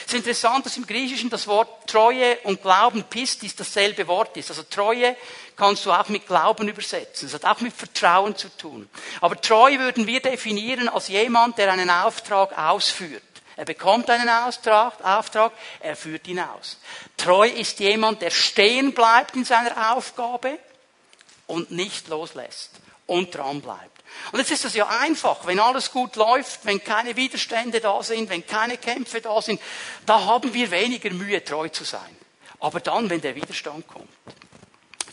Es 0.06 0.12
ist 0.12 0.18
interessant, 0.18 0.66
dass 0.66 0.76
im 0.76 0.86
Griechischen 0.86 1.30
das 1.30 1.46
Wort 1.46 1.88
Treue 1.88 2.38
und 2.44 2.62
Glauben, 2.62 3.04
Pistis, 3.04 3.56
dasselbe 3.56 4.06
Wort 4.08 4.36
ist. 4.36 4.50
Also 4.50 4.64
Treue 4.64 5.16
kannst 5.56 5.86
du 5.86 5.92
auch 5.92 6.08
mit 6.08 6.26
Glauben 6.26 6.68
übersetzen. 6.68 7.28
Es 7.28 7.34
hat 7.34 7.44
auch 7.44 7.60
mit 7.60 7.74
Vertrauen 7.74 8.36
zu 8.36 8.48
tun. 8.56 8.88
Aber 9.20 9.40
treu 9.40 9.78
würden 9.78 10.06
wir 10.06 10.20
definieren 10.20 10.88
als 10.88 11.08
jemand, 11.08 11.58
der 11.58 11.72
einen 11.72 11.90
Auftrag 11.90 12.56
ausführt. 12.58 13.22
Er 13.56 13.64
bekommt 13.64 14.10
einen 14.10 14.28
Auftrag, 14.28 14.92
er 15.80 15.96
führt 15.96 16.28
ihn 16.28 16.40
aus. 16.40 16.78
Treu 17.16 17.48
ist 17.48 17.80
jemand, 17.80 18.20
der 18.20 18.30
stehen 18.30 18.92
bleibt 18.92 19.34
in 19.34 19.44
seiner 19.44 19.94
Aufgabe 19.94 20.58
und 21.46 21.70
nicht 21.70 22.08
loslässt 22.08 22.72
und 23.06 23.34
dran 23.34 23.62
bleibt. 23.62 23.96
Und 24.32 24.38
jetzt 24.38 24.50
ist 24.50 24.64
es 24.64 24.74
ja 24.74 24.86
einfach, 24.86 25.46
wenn 25.46 25.60
alles 25.60 25.90
gut 25.90 26.16
läuft, 26.16 26.64
wenn 26.64 26.82
keine 26.82 27.16
Widerstände 27.16 27.80
da 27.80 28.02
sind, 28.02 28.28
wenn 28.28 28.46
keine 28.46 28.76
Kämpfe 28.76 29.20
da 29.20 29.40
sind, 29.40 29.60
da 30.04 30.24
haben 30.24 30.52
wir 30.52 30.70
weniger 30.70 31.10
Mühe, 31.10 31.42
treu 31.44 31.68
zu 31.68 31.84
sein. 31.84 32.16
Aber 32.60 32.80
dann, 32.80 33.08
wenn 33.10 33.20
der 33.20 33.34
Widerstand 33.34 33.86
kommt, 33.86 34.08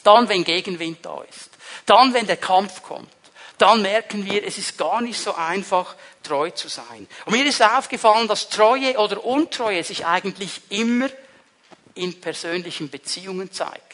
dann, 0.03 0.27
wenn 0.29 0.43
Gegenwind 0.43 1.05
da 1.05 1.21
ist, 1.23 1.49
dann, 1.85 2.13
wenn 2.13 2.27
der 2.27 2.37
Kampf 2.37 2.83
kommt, 2.83 3.09
dann 3.57 3.81
merken 3.81 4.25
wir, 4.25 4.45
es 4.45 4.57
ist 4.57 4.77
gar 4.77 5.01
nicht 5.01 5.19
so 5.19 5.35
einfach, 5.35 5.95
treu 6.23 6.49
zu 6.51 6.67
sein. 6.69 7.07
Und 7.25 7.33
mir 7.33 7.45
ist 7.45 7.61
aufgefallen, 7.61 8.27
dass 8.27 8.49
Treue 8.49 8.97
oder 8.97 9.23
Untreue 9.23 9.83
sich 9.83 10.05
eigentlich 10.05 10.61
immer 10.69 11.09
in 11.95 12.19
persönlichen 12.19 12.89
Beziehungen 12.89 13.51
zeigt 13.51 13.93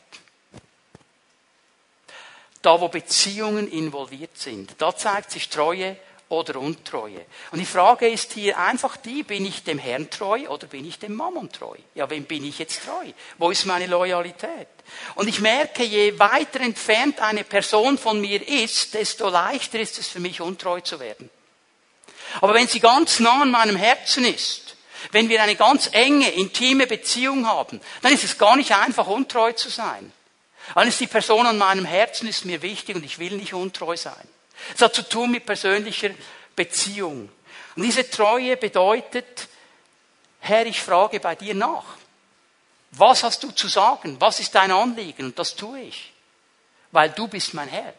da 2.62 2.80
wo 2.82 2.88
Beziehungen 2.90 3.72
involviert 3.72 4.38
sind. 4.38 4.76
Da 4.80 4.96
zeigt 4.96 5.32
sich 5.32 5.50
Treue 5.50 5.96
oder 6.28 6.60
Untreue. 6.60 7.26
Und 7.52 7.60
die 7.60 7.66
Frage 7.66 8.08
ist 8.08 8.34
hier 8.34 8.58
einfach 8.60 8.98
die, 8.98 9.24
bin 9.24 9.46
ich 9.46 9.64
dem 9.64 9.80
Herrn 9.80 10.10
treu 10.10 10.48
oder 10.50 10.68
bin 10.68 10.86
ich 10.86 11.00
dem 11.00 11.16
Mammon 11.16 11.52
treu? 11.52 11.76
Ja, 11.96 12.10
wem 12.10 12.26
bin 12.26 12.46
ich 12.46 12.60
jetzt 12.60 12.84
treu? 12.86 13.12
Wo 13.38 13.50
ist 13.50 13.66
meine 13.66 13.88
Loyalität? 13.88 14.68
Und 15.16 15.28
ich 15.28 15.40
merke, 15.40 15.84
je 15.84 16.20
weiter 16.20 16.60
entfernt 16.62 17.20
eine 17.20 17.44
Person 17.44 17.98
von 17.98 18.22
mir 18.22 18.48
ist, 18.48 18.94
desto 18.94 19.30
leichter 19.30 19.80
ist 19.80 19.98
es 19.98 20.08
für 20.08 20.20
mich, 20.20 20.42
untreu 20.42 20.82
zu 20.82 21.00
werden. 21.00 21.30
Aber 22.42 22.54
wenn 22.54 22.68
sie 22.68 22.80
ganz 22.80 23.20
nah 23.20 23.42
an 23.42 23.52
meinem 23.52 23.76
Herzen 23.76 24.26
ist, 24.26 24.76
wenn 25.12 25.30
wir 25.30 25.42
eine 25.42 25.56
ganz 25.56 25.90
enge, 25.92 26.30
intime 26.32 26.88
Beziehung 26.88 27.48
haben, 27.48 27.82
dann 28.02 28.14
ist 28.14 28.24
es 28.24 28.38
gar 28.38 28.56
nicht 28.56 28.74
einfach, 28.74 29.08
untreu 29.08 29.54
zu 29.54 29.70
sein. 29.70 30.12
Dann 30.76 30.88
ist 30.88 31.00
die 31.00 31.08
Person 31.08 31.46
an 31.48 31.58
meinem 31.58 31.86
Herzen 31.86 32.28
ist 32.28 32.46
mir 32.46 32.62
wichtig 32.62 32.96
und 32.96 33.04
ich 33.04 33.18
will 33.18 33.36
nicht 33.38 33.54
untreu 33.54 33.98
sein. 33.98 34.28
Es 34.76 34.82
hat 34.82 34.94
zu 34.94 35.08
tun 35.08 35.32
mit 35.32 35.46
persönlicher 35.46 36.12
Beziehung. 36.56 37.30
Und 37.76 37.84
diese 37.84 38.10
Treue 38.10 38.58
bedeutet, 38.58 39.48
Herr, 40.42 40.66
ich 40.66 40.82
frage 40.82 41.20
bei 41.20 41.36
dir 41.36 41.56
nach. 41.56 41.86
Was 42.92 43.24
hast 43.24 43.44
du 43.44 43.52
zu 43.52 43.68
sagen? 43.68 44.18
Was 44.20 44.40
ist 44.40 44.54
dein 44.56 44.72
Anliegen? 44.72 45.26
Und 45.26 45.40
das 45.40 45.56
tue 45.56 45.82
ich. 45.82 46.12
Weil 46.92 47.12
du 47.12 47.28
bist 47.28 47.54
mein 47.54 47.70
Herr. 47.70 47.94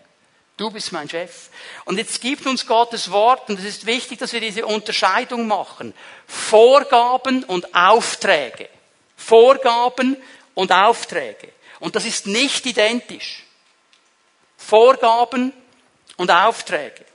Du 0.61 0.71
bist 0.71 0.93
mein 0.93 1.09
Chef. 1.09 1.49
Und 1.87 1.97
jetzt 1.97 2.21
gibt 2.21 2.47
uns 2.47 2.67
Gottes 2.67 3.11
Wort, 3.11 3.49
und 3.49 3.59
es 3.59 3.65
ist 3.65 3.87
wichtig, 3.87 4.19
dass 4.19 4.35
wir 4.35 4.43
diese 4.43 4.67
Unterscheidung 4.67 5.47
machen. 5.47 5.95
Vorgaben 6.27 7.45
und 7.45 7.75
Aufträge. 7.75 8.69
Vorgaben 9.17 10.19
und 10.53 10.71
Aufträge. 10.71 11.49
Und 11.79 11.97
das 11.97 12.05
ist 12.05 12.27
nicht 12.27 12.67
identisch. 12.67 13.47
Vorgaben 14.59 15.55
und 16.19 16.31
Aufträge. 16.31 17.07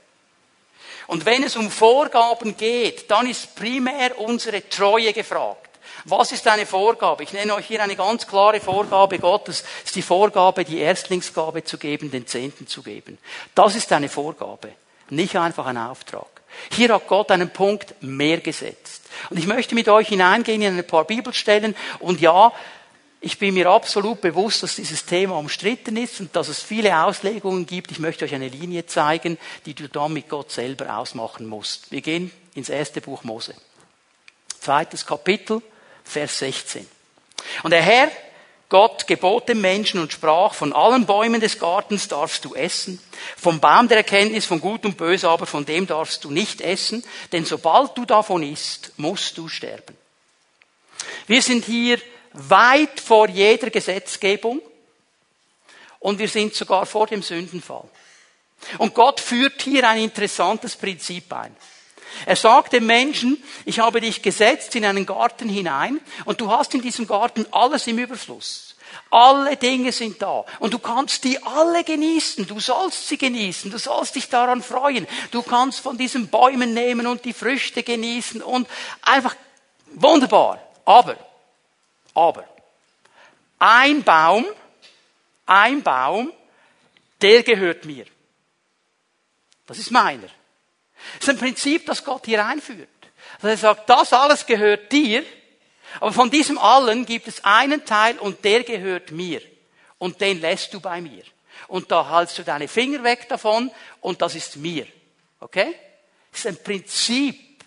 Und 1.06 1.24
wenn 1.24 1.44
es 1.44 1.54
um 1.54 1.70
Vorgaben 1.70 2.56
geht, 2.56 3.08
dann 3.08 3.30
ist 3.30 3.54
primär 3.54 4.18
unsere 4.18 4.68
Treue 4.68 5.12
gefragt. 5.12 5.65
Was 6.08 6.30
ist 6.30 6.46
eine 6.46 6.66
Vorgabe? 6.66 7.24
Ich 7.24 7.32
nenne 7.32 7.52
euch 7.54 7.66
hier 7.66 7.82
eine 7.82 7.96
ganz 7.96 8.28
klare 8.28 8.60
Vorgabe 8.60 9.18
Gottes. 9.18 9.64
Es 9.80 9.86
ist 9.86 9.96
die 9.96 10.02
Vorgabe, 10.02 10.64
die 10.64 10.78
Erstlingsgabe 10.78 11.64
zu 11.64 11.78
geben, 11.78 12.12
den 12.12 12.28
Zehnten 12.28 12.68
zu 12.68 12.84
geben. 12.84 13.18
Das 13.56 13.74
ist 13.74 13.92
eine 13.92 14.08
Vorgabe, 14.08 14.68
nicht 15.10 15.34
einfach 15.34 15.66
ein 15.66 15.76
Auftrag. 15.76 16.28
Hier 16.70 16.94
hat 16.94 17.08
Gott 17.08 17.32
einen 17.32 17.50
Punkt 17.50 18.00
mehr 18.02 18.38
gesetzt. 18.38 19.02
Und 19.30 19.38
ich 19.38 19.48
möchte 19.48 19.74
mit 19.74 19.88
euch 19.88 20.06
hineingehen 20.06 20.62
in 20.62 20.78
ein 20.78 20.86
paar 20.86 21.04
Bibelstellen. 21.04 21.74
Und 21.98 22.20
ja, 22.20 22.52
ich 23.20 23.40
bin 23.40 23.54
mir 23.54 23.68
absolut 23.68 24.20
bewusst, 24.20 24.62
dass 24.62 24.76
dieses 24.76 25.06
Thema 25.06 25.36
umstritten 25.36 25.96
ist 25.96 26.20
und 26.20 26.36
dass 26.36 26.46
es 26.46 26.62
viele 26.62 27.02
Auslegungen 27.02 27.66
gibt. 27.66 27.90
Ich 27.90 27.98
möchte 27.98 28.24
euch 28.24 28.34
eine 28.34 28.48
Linie 28.48 28.86
zeigen, 28.86 29.38
die 29.64 29.74
du 29.74 29.88
dann 29.88 30.12
mit 30.12 30.28
Gott 30.28 30.52
selber 30.52 30.98
ausmachen 30.98 31.46
musst. 31.46 31.90
Wir 31.90 32.00
gehen 32.00 32.30
ins 32.54 32.68
erste 32.68 33.00
Buch 33.00 33.24
Mose. 33.24 33.54
Zweites 34.60 35.04
Kapitel, 35.04 35.62
Vers 36.06 36.38
16. 36.38 36.86
Und 37.62 37.70
der 37.72 37.82
Herr, 37.82 38.10
Gott 38.68 39.06
gebot 39.06 39.48
dem 39.48 39.60
Menschen 39.60 40.00
und 40.00 40.12
sprach, 40.12 40.54
von 40.54 40.72
allen 40.72 41.06
Bäumen 41.06 41.40
des 41.40 41.58
Gartens 41.58 42.08
darfst 42.08 42.44
du 42.44 42.54
essen, 42.54 43.00
vom 43.36 43.60
Baum 43.60 43.86
der 43.86 43.98
Erkenntnis 43.98 44.44
von 44.44 44.60
Gut 44.60 44.84
und 44.84 44.96
Böse 44.96 45.28
aber 45.28 45.46
von 45.46 45.64
dem 45.64 45.86
darfst 45.86 46.24
du 46.24 46.30
nicht 46.30 46.60
essen, 46.60 47.04
denn 47.32 47.44
sobald 47.44 47.96
du 47.96 48.04
davon 48.04 48.42
isst, 48.42 48.92
musst 48.96 49.38
du 49.38 49.48
sterben. 49.48 49.96
Wir 51.28 51.42
sind 51.42 51.64
hier 51.64 52.00
weit 52.32 53.00
vor 53.00 53.28
jeder 53.28 53.70
Gesetzgebung 53.70 54.60
und 56.00 56.18
wir 56.18 56.28
sind 56.28 56.54
sogar 56.54 56.86
vor 56.86 57.06
dem 57.06 57.22
Sündenfall. 57.22 57.88
Und 58.78 58.94
Gott 58.94 59.20
führt 59.20 59.62
hier 59.62 59.88
ein 59.88 60.02
interessantes 60.02 60.76
Prinzip 60.76 61.32
ein. 61.32 61.54
Er 62.24 62.36
sagt 62.36 62.72
dem 62.72 62.86
Menschen, 62.86 63.42
ich 63.64 63.78
habe 63.78 64.00
dich 64.00 64.22
gesetzt 64.22 64.74
in 64.74 64.84
einen 64.84 65.06
Garten 65.06 65.48
hinein 65.48 66.00
und 66.24 66.40
du 66.40 66.50
hast 66.50 66.74
in 66.74 66.82
diesem 66.82 67.06
Garten 67.06 67.46
alles 67.50 67.86
im 67.86 67.98
Überfluss. 67.98 68.76
Alle 69.10 69.56
Dinge 69.56 69.92
sind 69.92 70.20
da 70.22 70.44
und 70.58 70.72
du 70.72 70.78
kannst 70.78 71.24
die 71.24 71.42
alle 71.42 71.84
genießen. 71.84 72.46
Du 72.46 72.60
sollst 72.60 73.08
sie 73.08 73.18
genießen. 73.18 73.70
Du 73.70 73.78
sollst 73.78 74.14
dich 74.14 74.28
daran 74.28 74.62
freuen. 74.62 75.06
Du 75.30 75.42
kannst 75.42 75.80
von 75.80 75.98
diesen 75.98 76.28
Bäumen 76.28 76.74
nehmen 76.74 77.06
und 77.06 77.24
die 77.24 77.32
Früchte 77.32 77.82
genießen 77.82 78.42
und 78.42 78.68
einfach 79.02 79.36
wunderbar. 79.92 80.60
Aber, 80.84 81.16
aber, 82.14 82.44
ein 83.58 84.02
Baum, 84.02 84.44
ein 85.46 85.82
Baum, 85.82 86.32
der 87.20 87.42
gehört 87.42 87.84
mir. 87.84 88.06
Das 89.66 89.78
ist 89.78 89.90
meiner. 89.90 90.28
Das 91.14 91.28
ist 91.28 91.34
ein 91.34 91.38
Prinzip, 91.38 91.86
das 91.86 92.04
Gott 92.04 92.26
hier 92.26 92.44
einführt. 92.44 92.88
Also 93.36 93.48
er 93.48 93.56
sagt, 93.56 93.90
das 93.90 94.12
alles 94.12 94.46
gehört 94.46 94.90
dir, 94.92 95.24
aber 96.00 96.12
von 96.12 96.30
diesem 96.30 96.58
allen 96.58 97.06
gibt 97.06 97.28
es 97.28 97.44
einen 97.44 97.84
Teil 97.84 98.18
und 98.18 98.44
der 98.44 98.64
gehört 98.64 99.10
mir. 99.10 99.40
Und 99.98 100.20
den 100.20 100.40
lässt 100.40 100.74
du 100.74 100.80
bei 100.80 101.00
mir. 101.00 101.22
Und 101.68 101.90
da 101.90 102.08
haltst 102.08 102.38
du 102.38 102.42
deine 102.42 102.68
Finger 102.68 103.02
weg 103.02 103.28
davon 103.28 103.70
und 104.00 104.20
das 104.22 104.34
ist 104.34 104.56
mir. 104.56 104.86
Okay? 105.40 105.74
Das 106.30 106.40
ist 106.40 106.46
ein 106.46 106.62
Prinzip. 106.62 107.64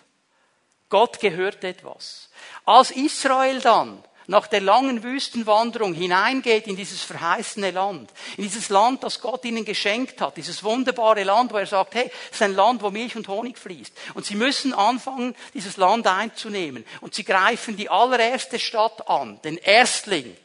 Gott 0.88 1.20
gehört 1.20 1.62
etwas. 1.64 2.28
Als 2.64 2.90
Israel 2.90 3.60
dann 3.60 4.02
nach 4.26 4.46
der 4.46 4.60
langen 4.60 5.02
Wüstenwanderung 5.02 5.94
hineingeht 5.94 6.66
in 6.66 6.76
dieses 6.76 7.02
verheißene 7.02 7.70
Land, 7.70 8.10
in 8.36 8.44
dieses 8.44 8.68
Land, 8.68 9.02
das 9.02 9.20
Gott 9.20 9.44
ihnen 9.44 9.64
geschenkt 9.64 10.20
hat, 10.20 10.36
dieses 10.36 10.62
wunderbare 10.62 11.24
Land, 11.24 11.52
wo 11.52 11.56
er 11.56 11.66
sagt, 11.66 11.94
hey, 11.94 12.10
es 12.26 12.36
ist 12.36 12.42
ein 12.42 12.54
Land, 12.54 12.82
wo 12.82 12.90
Milch 12.90 13.16
und 13.16 13.28
Honig 13.28 13.58
fließt. 13.58 13.92
Und 14.14 14.24
sie 14.24 14.36
müssen 14.36 14.72
anfangen, 14.72 15.34
dieses 15.54 15.76
Land 15.76 16.06
einzunehmen. 16.06 16.84
Und 17.00 17.14
sie 17.14 17.24
greifen 17.24 17.76
die 17.76 17.90
allererste 17.90 18.58
Stadt 18.58 19.08
an, 19.08 19.40
den 19.42 19.56
Erstling. 19.56 20.36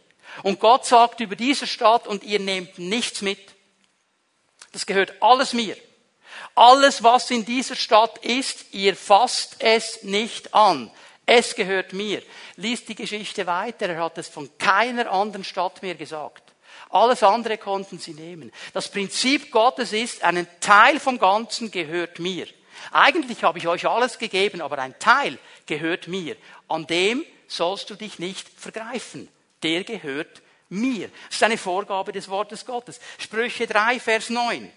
Und 0.44 0.60
Gott 0.60 0.86
sagt 0.86 1.20
über 1.20 1.36
diese 1.36 1.68
Stadt, 1.68 2.08
und 2.08 2.24
ihr 2.24 2.40
nehmt 2.40 2.80
nichts 2.80 3.22
mit. 3.22 3.40
Das 4.72 4.86
gehört 4.86 5.14
alles 5.22 5.54
mir. 5.54 5.78
Alles, 6.56 7.04
was 7.04 7.32
in 7.32 7.46
dieser 7.46 7.76
Stadt 7.76 8.18
ist, 8.20 8.74
ihr 8.74 8.96
fasst 8.96 9.58
es 9.60 10.04
nicht 10.04 10.54
an. 10.54 10.92
Es 11.26 11.56
gehört 11.56 11.94
mir. 11.94 12.22
Lies 12.56 12.86
die 12.86 12.96
Geschichte 12.96 13.48
weiter. 13.48 13.90
Er 13.90 14.04
hat 14.04 14.18
es 14.18 14.28
von 14.28 14.50
keiner 14.58 15.12
anderen 15.12 15.44
Stadt 15.44 15.82
mehr 15.82 15.96
gesagt. 15.96 16.54
Alles 16.90 17.24
andere 17.24 17.58
konnten 17.58 18.00
sie 18.00 18.14
nehmen. 18.14 18.52
Das 18.74 18.90
Prinzip 18.90 19.52
Gottes 19.52 19.92
ist, 19.92 20.24
einen 20.24 20.48
Teil 20.60 21.00
vom 21.00 21.18
Ganzen 21.18 21.72
gehört 21.72 22.20
mir. 22.20 22.48
Eigentlich 22.92 23.44
habe 23.44 23.58
ich 23.58 23.68
euch 23.68 23.88
alles 23.88 24.20
gegeben, 24.20 24.62
aber 24.62 24.78
ein 24.80 24.98
Teil 25.00 25.40
gehört 25.66 26.08
mir. 26.08 26.36
An 26.68 26.86
dem 26.86 27.26
sollst 27.48 27.90
du 27.90 27.96
dich 27.96 28.20
nicht 28.20 28.48
vergreifen. 28.48 29.30
Der 29.64 29.84
gehört 29.84 30.42
mir. 30.70 31.10
Das 31.28 31.36
ist 31.36 31.44
eine 31.44 31.58
Vorgabe 31.58 32.12
des 32.12 32.30
Wortes 32.30 32.66
Gottes. 32.66 33.00
Sprüche 33.18 33.68
3, 33.68 34.00
Vers 34.00 34.30
9. 34.30 34.72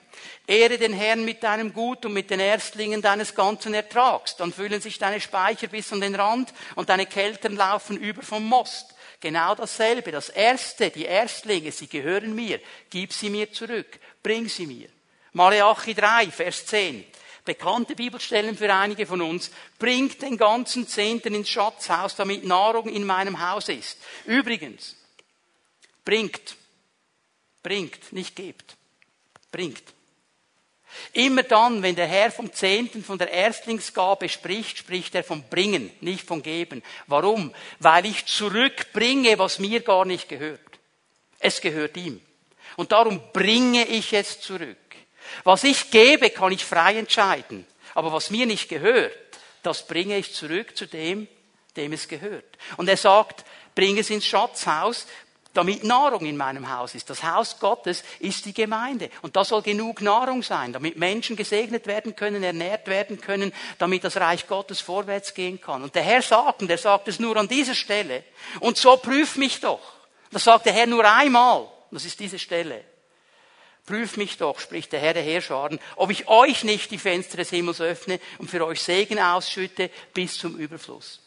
Ehre 0.46 0.78
den 0.78 0.92
Herrn 0.92 1.24
mit 1.24 1.42
deinem 1.42 1.72
Gut 1.72 2.04
und 2.04 2.12
mit 2.12 2.30
den 2.30 2.40
Erstlingen 2.40 3.02
deines 3.02 3.34
ganzen 3.34 3.74
Ertrags. 3.74 4.36
Dann 4.36 4.52
füllen 4.52 4.80
sich 4.80 4.98
deine 4.98 5.20
Speicher 5.20 5.68
bis 5.68 5.92
an 5.92 6.00
den 6.00 6.14
Rand 6.14 6.52
und 6.74 6.88
deine 6.88 7.06
Keltern 7.06 7.56
laufen 7.56 7.96
über 7.96 8.22
vom 8.22 8.44
Most. 8.44 8.94
Genau 9.20 9.54
dasselbe. 9.54 10.12
Das 10.12 10.28
Erste, 10.28 10.90
die 10.90 11.04
Erstlinge, 11.04 11.72
sie 11.72 11.88
gehören 11.88 12.34
mir. 12.34 12.60
Gib 12.90 13.12
sie 13.12 13.30
mir 13.30 13.52
zurück. 13.52 13.98
Bring 14.22 14.48
sie 14.48 14.66
mir. 14.66 14.88
Malachi 15.32 15.94
3, 15.94 16.30
Vers 16.30 16.66
10. 16.66 17.04
Bekannte 17.44 17.94
Bibelstellen 17.94 18.56
für 18.56 18.72
einige 18.72 19.06
von 19.06 19.22
uns. 19.22 19.50
Bringt 19.78 20.20
den 20.20 20.36
ganzen 20.36 20.86
Zehnten 20.86 21.34
ins 21.34 21.48
Schatzhaus, 21.48 22.14
damit 22.14 22.44
Nahrung 22.44 22.88
in 22.88 23.04
meinem 23.04 23.40
Haus 23.40 23.68
ist. 23.68 23.98
Übrigens, 24.26 24.97
bringt, 26.08 26.56
bringt, 27.62 28.14
nicht 28.14 28.34
gebt, 28.34 28.78
bringt. 29.52 29.82
Immer 31.12 31.42
dann, 31.42 31.82
wenn 31.82 31.96
der 31.96 32.06
Herr 32.06 32.30
vom 32.30 32.50
Zehnten, 32.50 33.04
von 33.04 33.18
der 33.18 33.30
Erstlingsgabe 33.30 34.30
spricht, 34.30 34.78
spricht 34.78 35.14
er 35.14 35.22
vom 35.22 35.42
Bringen, 35.42 35.90
nicht 36.00 36.26
vom 36.26 36.42
Geben. 36.42 36.82
Warum? 37.08 37.54
Weil 37.78 38.06
ich 38.06 38.24
zurückbringe, 38.24 39.38
was 39.38 39.58
mir 39.58 39.80
gar 39.80 40.06
nicht 40.06 40.30
gehört. 40.30 40.80
Es 41.40 41.60
gehört 41.60 41.94
ihm. 41.98 42.22
Und 42.76 42.92
darum 42.92 43.20
bringe 43.34 43.84
ich 43.86 44.14
es 44.14 44.40
zurück. 44.40 44.78
Was 45.44 45.62
ich 45.62 45.90
gebe, 45.90 46.30
kann 46.30 46.52
ich 46.52 46.64
frei 46.64 46.96
entscheiden. 46.96 47.66
Aber 47.92 48.14
was 48.14 48.30
mir 48.30 48.46
nicht 48.46 48.70
gehört, 48.70 49.12
das 49.62 49.86
bringe 49.86 50.16
ich 50.16 50.32
zurück 50.32 50.74
zu 50.74 50.86
dem, 50.86 51.28
dem 51.76 51.92
es 51.92 52.08
gehört. 52.08 52.56
Und 52.78 52.88
er 52.88 52.96
sagt, 52.96 53.44
bring 53.74 53.98
es 53.98 54.08
ins 54.08 54.24
Schatzhaus, 54.24 55.06
damit 55.54 55.82
Nahrung 55.82 56.26
in 56.26 56.36
meinem 56.36 56.74
Haus 56.74 56.94
ist. 56.94 57.10
Das 57.10 57.22
Haus 57.22 57.58
Gottes 57.58 58.04
ist 58.20 58.44
die 58.44 58.54
Gemeinde. 58.54 59.10
Und 59.22 59.34
da 59.34 59.44
soll 59.44 59.62
genug 59.62 60.02
Nahrung 60.02 60.42
sein, 60.42 60.72
damit 60.72 60.96
Menschen 60.96 61.36
gesegnet 61.36 61.86
werden 61.86 62.14
können, 62.14 62.42
ernährt 62.42 62.86
werden 62.86 63.20
können, 63.20 63.52
damit 63.78 64.04
das 64.04 64.16
Reich 64.16 64.46
Gottes 64.46 64.80
vorwärts 64.80 65.34
gehen 65.34 65.60
kann. 65.60 65.82
Und 65.82 65.94
der 65.94 66.02
Herr 66.02 66.22
sagt, 66.22 66.62
und 66.62 66.70
er 66.70 66.78
sagt 66.78 67.08
es 67.08 67.18
nur 67.18 67.36
an 67.36 67.48
dieser 67.48 67.74
Stelle, 67.74 68.24
und 68.60 68.76
so 68.76 68.96
prüf 68.96 69.36
mich 69.36 69.60
doch. 69.60 69.80
Das 70.30 70.44
sagt 70.44 70.66
der 70.66 70.72
Herr 70.72 70.86
nur 70.86 71.04
einmal. 71.04 71.68
Das 71.90 72.04
ist 72.04 72.20
diese 72.20 72.38
Stelle. 72.38 72.84
Prüf 73.86 74.18
mich 74.18 74.36
doch, 74.36 74.60
spricht 74.60 74.92
der 74.92 75.00
Herr 75.00 75.14
der 75.14 75.22
Herrscharen, 75.22 75.80
ob 75.96 76.10
ich 76.10 76.28
euch 76.28 76.62
nicht 76.62 76.90
die 76.90 76.98
Fenster 76.98 77.38
des 77.38 77.48
Himmels 77.48 77.80
öffne 77.80 78.20
und 78.36 78.50
für 78.50 78.64
euch 78.66 78.82
Segen 78.82 79.18
ausschütte 79.18 79.90
bis 80.12 80.36
zum 80.36 80.56
Überfluss. 80.58 81.20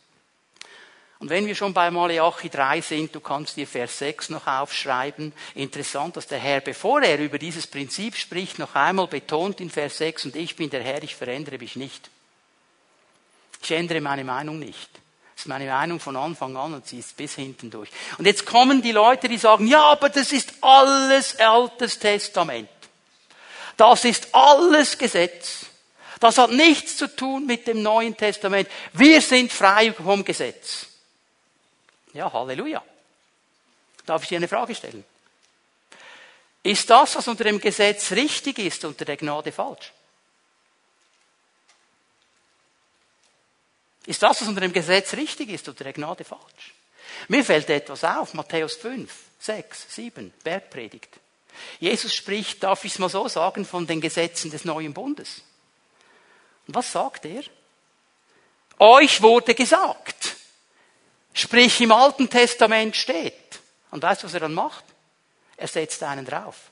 Und 1.21 1.29
wenn 1.29 1.45
wir 1.45 1.53
schon 1.53 1.71
bei 1.71 1.91
Malachi 1.91 2.49
3 2.49 2.81
sind, 2.81 3.13
du 3.13 3.19
kannst 3.19 3.55
dir 3.55 3.67
Vers 3.67 3.99
6 3.99 4.29
noch 4.29 4.47
aufschreiben. 4.47 5.34
Interessant, 5.53 6.17
dass 6.17 6.25
der 6.25 6.39
Herr, 6.39 6.62
bevor 6.62 7.03
er 7.03 7.19
über 7.19 7.38
dieses 7.38 7.67
Prinzip 7.67 8.15
spricht, 8.15 8.57
noch 8.57 8.73
einmal 8.73 9.05
betont 9.05 9.62
in 9.62 9.69
Vers 9.69 9.99
6, 9.99 10.25
und 10.25 10.36
ich 10.36 10.55
bin 10.55 10.71
der 10.71 10.81
Herr, 10.81 11.03
ich 11.03 11.15
verändere 11.15 11.60
mich 11.60 11.75
nicht. 11.75 12.10
Ich 13.62 13.69
ändere 13.69 14.01
meine 14.01 14.23
Meinung 14.23 14.57
nicht. 14.57 14.89
Das 15.36 15.43
ist 15.43 15.47
meine 15.47 15.69
Meinung 15.69 15.99
von 15.99 16.17
Anfang 16.17 16.57
an 16.57 16.73
und 16.73 16.88
sie 16.88 16.97
ist 16.97 17.15
bis 17.15 17.36
hinten 17.36 17.69
durch. 17.69 17.91
Und 18.17 18.25
jetzt 18.25 18.47
kommen 18.47 18.81
die 18.81 18.91
Leute, 18.91 19.29
die 19.29 19.38
sagen, 19.38 19.67
ja, 19.67 19.91
aber 19.91 20.10
das 20.10 20.31
ist 20.31 20.55
alles 20.62 21.39
Altes 21.39 21.99
Testament. 21.99 22.67
Das 23.77 24.05
ist 24.05 24.34
alles 24.34 24.97
Gesetz. 24.97 25.67
Das 26.19 26.39
hat 26.39 26.49
nichts 26.49 26.97
zu 26.97 27.15
tun 27.15 27.45
mit 27.45 27.67
dem 27.67 27.84
Neuen 27.84 28.17
Testament. 28.17 28.67
Wir 28.93 29.21
sind 29.21 29.53
frei 29.53 29.93
vom 29.93 30.25
Gesetz. 30.25 30.88
Ja, 32.13 32.32
Halleluja. 32.32 32.84
Darf 34.06 34.24
ich 34.24 34.30
dir 34.30 34.38
eine 34.38 34.47
Frage 34.47 34.76
stellen? 34.76 35.04
Ist 36.63 36.89
das, 36.89 37.15
was 37.15 37.28
unter 37.28 37.43
dem 37.43 37.60
Gesetz 37.60 38.12
richtig 38.12 38.60
ist, 38.60 38.86
unter 38.86 39.06
der 39.06 39.17
Gnade 39.17 39.52
falsch? 39.52 39.91
Ist 44.06 44.21
das, 44.21 44.41
was 44.41 44.47
unter 44.47 44.62
dem 44.62 44.74
Gesetz 44.74 45.13
richtig 45.13 45.50
ist, 45.50 45.67
unter 45.67 45.84
der 45.84 45.93
Gnade 45.93 46.24
falsch? 46.24 46.74
Mir 47.28 47.43
fällt 47.43 47.69
etwas 47.69 48.04
auf, 48.04 48.34
Matthäus 48.34 48.76
5, 48.76 49.12
6, 49.39 49.95
7, 49.95 50.34
Bergpredigt. 50.43 51.19
Jesus 51.80 52.13
spricht, 52.13 52.63
darf 52.63 52.86
ich 52.86 52.93
es 52.93 53.00
mal 53.00 53.10
so 53.10 53.28
sagen, 53.28 53.65
von 53.65 53.86
den 53.86 54.02
Gesetzen 54.02 54.50
des 54.52 54.65
neuen 54.65 54.93
Bundes. 54.93 55.41
Und 56.67 56.76
was 56.76 56.91
sagt 56.91 57.26
er? 57.26 57.43
Euch 58.80 59.21
wurde 59.21 59.54
gesagt. 59.54 60.36
Sprich, 61.33 61.79
im 61.81 61.91
Alten 61.91 62.29
Testament 62.29 62.95
steht. 62.95 63.59
Und 63.91 64.03
weißt 64.03 64.23
du, 64.23 64.27
was 64.27 64.33
er 64.33 64.41
dann 64.41 64.53
macht? 64.53 64.83
Er 65.57 65.67
setzt 65.67 66.01
einen 66.03 66.25
drauf. 66.25 66.71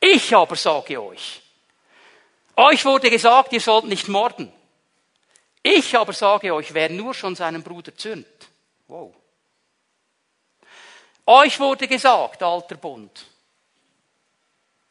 Ich 0.00 0.34
aber 0.34 0.56
sage 0.56 1.02
euch. 1.02 1.40
Euch 2.56 2.84
wurde 2.84 3.10
gesagt, 3.10 3.52
ihr 3.52 3.60
sollt 3.60 3.84
nicht 3.86 4.08
morden. 4.08 4.52
Ich 5.62 5.96
aber 5.96 6.12
sage 6.12 6.54
euch, 6.54 6.74
wer 6.74 6.90
nur 6.90 7.14
schon 7.14 7.34
seinen 7.34 7.62
Bruder 7.62 7.96
zürnt. 7.96 8.26
Wow. 8.86 9.14
Euch 11.26 11.58
wurde 11.58 11.88
gesagt, 11.88 12.42
alter 12.42 12.76
Bund, 12.76 13.26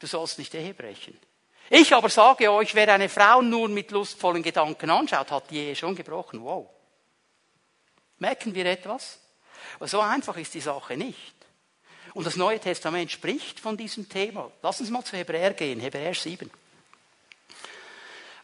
du 0.00 0.06
sollst 0.06 0.38
nicht 0.38 0.52
Ehe 0.54 0.74
brechen. 0.74 1.18
Ich 1.70 1.94
aber 1.94 2.10
sage 2.10 2.50
euch, 2.50 2.74
wer 2.74 2.92
eine 2.92 3.08
Frau 3.08 3.40
nur 3.40 3.68
mit 3.68 3.92
lustvollen 3.92 4.42
Gedanken 4.42 4.90
anschaut, 4.90 5.30
hat 5.30 5.50
die 5.50 5.58
Ehe 5.58 5.76
schon 5.76 5.94
gebrochen. 5.94 6.42
Wow. 6.42 6.68
Merken 8.24 8.54
wir 8.54 8.64
etwas? 8.64 9.18
So 9.80 10.00
einfach 10.00 10.38
ist 10.38 10.54
die 10.54 10.60
Sache 10.62 10.96
nicht. 10.96 11.34
Und 12.14 12.26
das 12.26 12.36
Neue 12.36 12.58
Testament 12.58 13.10
spricht 13.10 13.60
von 13.60 13.76
diesem 13.76 14.08
Thema. 14.08 14.50
Lass 14.62 14.80
uns 14.80 14.88
mal 14.88 15.04
zu 15.04 15.14
Hebräer 15.14 15.52
gehen, 15.52 15.78
Hebräer 15.78 16.14
7. 16.14 16.50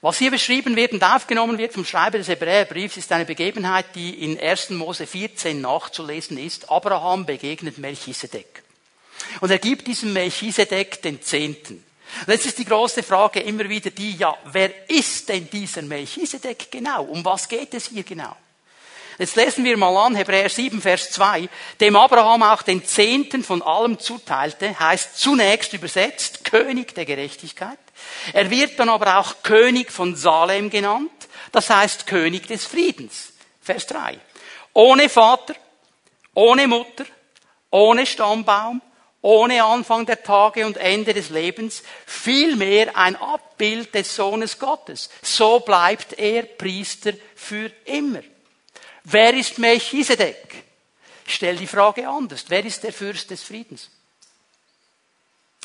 Was 0.03 0.19
hier 0.19 0.31
beschrieben 0.31 0.77
wird 0.77 0.93
und 0.93 1.03
aufgenommen 1.03 1.57
wird 1.57 1.73
vom 1.73 1.87
Schreiber 1.87 2.19
des 2.19 2.29
Hebräerbriefs, 2.29 2.99
ist 2.99 3.11
eine 3.11 3.25
Begebenheit, 3.25 3.95
die 3.95 4.23
in 4.23 4.39
1. 4.39 4.71
Mose 4.71 5.07
14 5.07 5.63
nachzulesen 5.63 6.37
ist. 6.37 6.71
Abraham 6.71 7.25
begegnet 7.25 7.79
Melchisedek. 7.79 8.63
Und 9.41 9.51
er 9.51 9.59
gibt 9.59 9.87
diesem 9.87 10.13
Melchisedek 10.13 11.01
den 11.01 11.23
Zehnten. 11.23 11.83
Und 12.27 12.33
jetzt 12.33 12.45
ist 12.45 12.59
die 12.59 12.67
große 12.67 13.03
Frage 13.03 13.41
immer 13.41 13.67
wieder 13.67 13.91
die, 13.91 14.15
ja, 14.17 14.37
wer 14.45 14.91
ist 14.91 15.31
denn 15.31 15.49
dieser 15.49 15.81
Melchisedek 15.81 16.71
genau? 16.71 17.05
Um 17.05 17.25
was 17.25 17.49
geht 17.49 17.73
es 17.73 17.87
hier 17.87 18.03
genau? 18.03 18.37
Jetzt 19.21 19.37
lesen 19.37 19.67
wir 19.67 19.77
mal 19.77 19.95
an, 19.99 20.15
Hebräer 20.15 20.49
7, 20.49 20.81
Vers 20.81 21.11
2. 21.11 21.47
Dem 21.79 21.95
Abraham 21.95 22.43
auch 22.43 22.63
den 22.63 22.87
Zehnten 22.87 23.45
von 23.45 23.61
allem 23.61 23.99
zuteilte, 23.99 24.81
heißt 24.81 25.19
zunächst 25.19 25.75
übersetzt 25.75 26.43
König 26.45 26.95
der 26.95 27.05
Gerechtigkeit. 27.05 27.79
Er 28.33 28.49
wird 28.49 28.79
dann 28.79 28.89
aber 28.89 29.19
auch 29.19 29.43
König 29.43 29.93
von 29.93 30.17
Salem 30.17 30.71
genannt, 30.71 31.11
das 31.53 31.69
heißt 31.69 32.07
König 32.07 32.47
des 32.47 32.65
Friedens. 32.65 33.35
Vers 33.61 33.87
3. 33.89 34.19
Ohne 34.73 35.11
Vater, 35.11 35.55
ohne 36.33 36.67
Mutter, 36.67 37.05
ohne 37.71 38.07
Stammbaum, 38.07 38.81
ohne 39.21 39.63
Anfang 39.63 40.07
der 40.07 40.23
Tage 40.23 40.65
und 40.65 40.79
Ende 40.79 41.13
des 41.13 41.29
Lebens, 41.29 41.83
vielmehr 42.07 42.97
ein 42.97 43.17
Abbild 43.17 43.95
des 43.95 44.17
Sohnes 44.17 44.59
Gottes. 44.59 45.11
So 45.21 45.61
bleibt 45.61 46.19
er 46.19 46.45
Priester 46.45 47.13
für 47.35 47.71
immer. 47.85 48.23
Wer 49.13 49.35
ist 49.35 49.59
Melchisedek? 49.59 50.65
Ich 51.27 51.35
stelle 51.35 51.59
die 51.59 51.67
Frage 51.67 52.09
anders. 52.09 52.45
Wer 52.49 52.65
ist 52.65 52.83
der 52.83 52.93
Fürst 52.93 53.31
des 53.31 53.43
Friedens? 53.43 53.91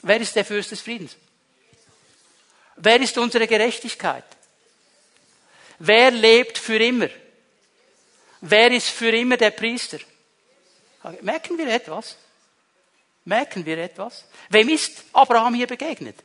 Wer 0.02 0.20
ist 0.20 0.36
der 0.36 0.46
Fürst 0.46 0.72
des 0.72 0.82
Friedens? 0.82 1.16
Wer 2.78 3.00
ist 3.02 3.18
unsere 3.18 3.48
Gerechtigkeit? 3.48 4.26
Wer 5.80 6.12
lebt 6.12 6.58
für 6.58 6.78
immer? 6.78 7.10
Wer 8.42 8.72
ist 8.72 8.90
für 8.90 9.10
immer 9.10 9.38
der 9.38 9.52
Priester? 9.52 10.00
Merken 11.22 11.58
wir 11.58 11.68
etwas? 11.68 12.16
Merken 13.26 13.66
wir 13.66 13.78
etwas? 13.78 14.26
Wem 14.50 14.70
ist 14.70 15.04
Abraham 15.14 15.56
hier 15.56 15.68
begegnet? 15.68 16.18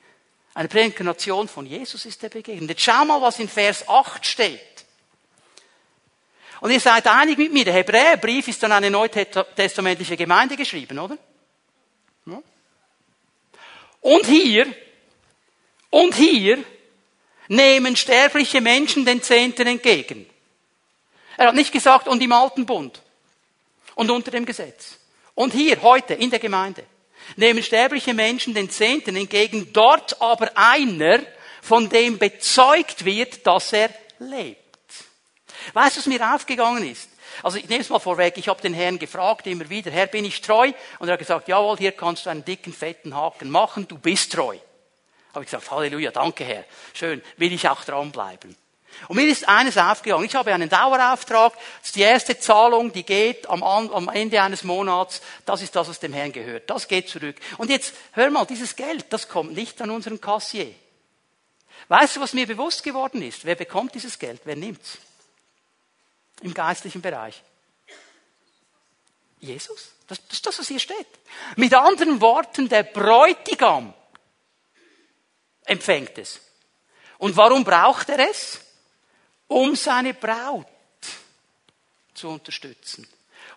Eine 0.54 0.68
Präinkarnation 0.68 1.48
von 1.48 1.66
Jesus 1.66 2.04
ist 2.04 2.22
er 2.22 2.28
begegnet. 2.28 2.70
Jetzt 2.70 2.82
schau 2.82 3.04
mal, 3.04 3.20
was 3.20 3.38
in 3.38 3.48
Vers 3.48 3.88
8 3.88 4.26
steht. 4.26 4.69
Und 6.60 6.70
ihr 6.70 6.80
seid 6.80 7.06
einig 7.06 7.38
mit 7.38 7.52
mir, 7.52 7.64
der 7.64 7.74
Hebräerbrief 7.74 8.48
ist 8.48 8.62
dann 8.62 8.72
eine 8.72 8.90
neutestamentliche 8.90 10.16
Gemeinde 10.16 10.56
geschrieben, 10.56 10.98
oder? 10.98 11.16
Und 14.00 14.26
hier, 14.26 14.66
und 15.90 16.14
hier 16.14 16.58
nehmen 17.48 17.96
sterbliche 17.96 18.60
Menschen 18.60 19.04
den 19.04 19.22
Zehnten 19.22 19.66
entgegen. 19.66 20.26
Er 21.36 21.48
hat 21.48 21.54
nicht 21.54 21.72
gesagt, 21.72 22.08
und 22.08 22.22
im 22.22 22.32
alten 22.32 22.66
Bund 22.66 23.02
und 23.94 24.10
unter 24.10 24.30
dem 24.30 24.46
Gesetz. 24.46 24.98
Und 25.34 25.52
hier, 25.52 25.80
heute, 25.82 26.14
in 26.14 26.30
der 26.30 26.38
Gemeinde, 26.38 26.84
nehmen 27.36 27.62
sterbliche 27.62 28.14
Menschen 28.14 28.54
den 28.54 28.70
Zehnten 28.70 29.16
entgegen, 29.16 29.72
dort 29.72 30.20
aber 30.20 30.50
einer, 30.54 31.20
von 31.62 31.88
dem 31.88 32.18
bezeugt 32.18 33.04
wird, 33.04 33.46
dass 33.46 33.72
er 33.72 33.90
lebt. 34.18 34.69
Weißt 35.72 35.96
du, 35.96 36.00
was 36.00 36.06
mir 36.06 36.34
aufgegangen 36.34 36.88
ist? 36.88 37.08
Also 37.42 37.58
ich 37.58 37.68
nehme 37.68 37.80
es 37.80 37.88
mal 37.88 37.98
vorweg, 37.98 38.36
ich 38.36 38.48
habe 38.48 38.60
den 38.60 38.74
Herrn 38.74 38.98
gefragt 38.98 39.46
immer 39.46 39.68
wieder, 39.70 39.90
Herr, 39.90 40.06
bin 40.06 40.24
ich 40.24 40.40
treu? 40.40 40.72
Und 40.98 41.08
er 41.08 41.12
hat 41.12 41.20
gesagt, 41.20 41.48
jawohl, 41.48 41.78
hier 41.78 41.92
kannst 41.92 42.26
du 42.26 42.30
einen 42.30 42.44
dicken, 42.44 42.72
fetten 42.72 43.14
Haken 43.14 43.50
machen, 43.50 43.86
du 43.86 43.98
bist 43.98 44.32
treu. 44.32 44.56
Habe 45.32 45.44
ich 45.44 45.50
gesagt, 45.50 45.70
Halleluja, 45.70 46.10
danke 46.10 46.44
Herr, 46.44 46.64
schön, 46.92 47.22
will 47.36 47.52
ich 47.52 47.68
auch 47.68 47.84
dranbleiben. 47.84 48.56
Und 49.08 49.16
mir 49.16 49.28
ist 49.28 49.48
eines 49.48 49.78
aufgegangen. 49.78 50.24
Ich 50.24 50.34
habe 50.34 50.52
einen 50.52 50.68
Dauerauftrag. 50.68 51.52
Das 51.52 51.86
ist 51.86 51.96
die 51.96 52.02
erste 52.02 52.38
Zahlung, 52.38 52.92
die 52.92 53.04
geht 53.04 53.48
am, 53.48 53.62
am, 53.62 54.08
Ende 54.08 54.42
eines 54.42 54.64
Monats. 54.64 55.22
Das 55.46 55.62
ist 55.62 55.74
das, 55.74 55.88
was 55.88 56.00
dem 56.00 56.12
Herrn 56.12 56.32
gehört. 56.32 56.68
Das 56.68 56.88
geht 56.88 57.08
zurück. 57.08 57.36
Und 57.58 57.70
jetzt, 57.70 57.94
hör 58.12 58.30
mal, 58.30 58.44
dieses 58.46 58.76
Geld, 58.76 59.06
das 59.10 59.28
kommt 59.28 59.54
nicht 59.54 59.80
an 59.80 59.90
unseren 59.90 60.20
Kassier. 60.20 60.74
Weißt 61.88 62.16
du, 62.16 62.20
was 62.20 62.34
mir 62.34 62.46
bewusst 62.46 62.82
geworden 62.82 63.22
ist? 63.22 63.44
Wer 63.44 63.54
bekommt 63.54 63.94
dieses 63.94 64.18
Geld? 64.18 64.42
Wer 64.44 64.56
nimmt's? 64.56 64.98
Im 66.42 66.54
geistlichen 66.54 67.02
Bereich? 67.02 67.42
Jesus. 69.40 69.92
Das, 70.06 70.18
ist 70.30 70.44
das, 70.44 70.58
was 70.58 70.68
hier 70.68 70.80
steht. 70.80 71.06
Mit 71.56 71.72
anderen 71.72 72.20
Worten, 72.20 72.68
der 72.68 72.82
Bräutigam 72.82 73.94
empfängt 75.64 76.18
es. 76.18 76.40
Und 77.18 77.36
warum 77.36 77.64
braucht 77.64 78.08
er 78.08 78.30
es? 78.30 78.60
Um 79.46 79.76
seine 79.76 80.14
Braut 80.14 80.66
zu 82.14 82.28
unterstützen. 82.28 83.06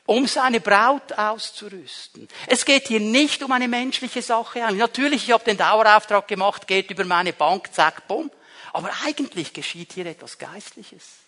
Um 0.06 0.28
seine 0.28 0.60
Braut 0.60 1.14
auszurüsten. 1.14 2.28
Es 2.48 2.66
geht 2.66 2.88
hier 2.88 3.00
nicht 3.00 3.42
um 3.42 3.52
eine 3.52 3.68
menschliche 3.68 4.22
Sache. 4.22 4.60
Natürlich, 4.74 5.24
ich 5.24 5.32
habe 5.32 5.44
den 5.44 5.58
Dauerauftrag 5.58 6.28
gemacht, 6.28 6.68
geht 6.68 6.92
über 6.92 7.06
meine 7.06 7.34
Bank, 7.34 7.74
zack, 7.74 8.08
bumm. 8.08 8.30
Aber 8.74 8.92
eigentlich 9.06 9.54
geschieht 9.54 9.94
hier 9.94 10.06
etwas 10.06 10.38
Geistliches. 10.38 11.23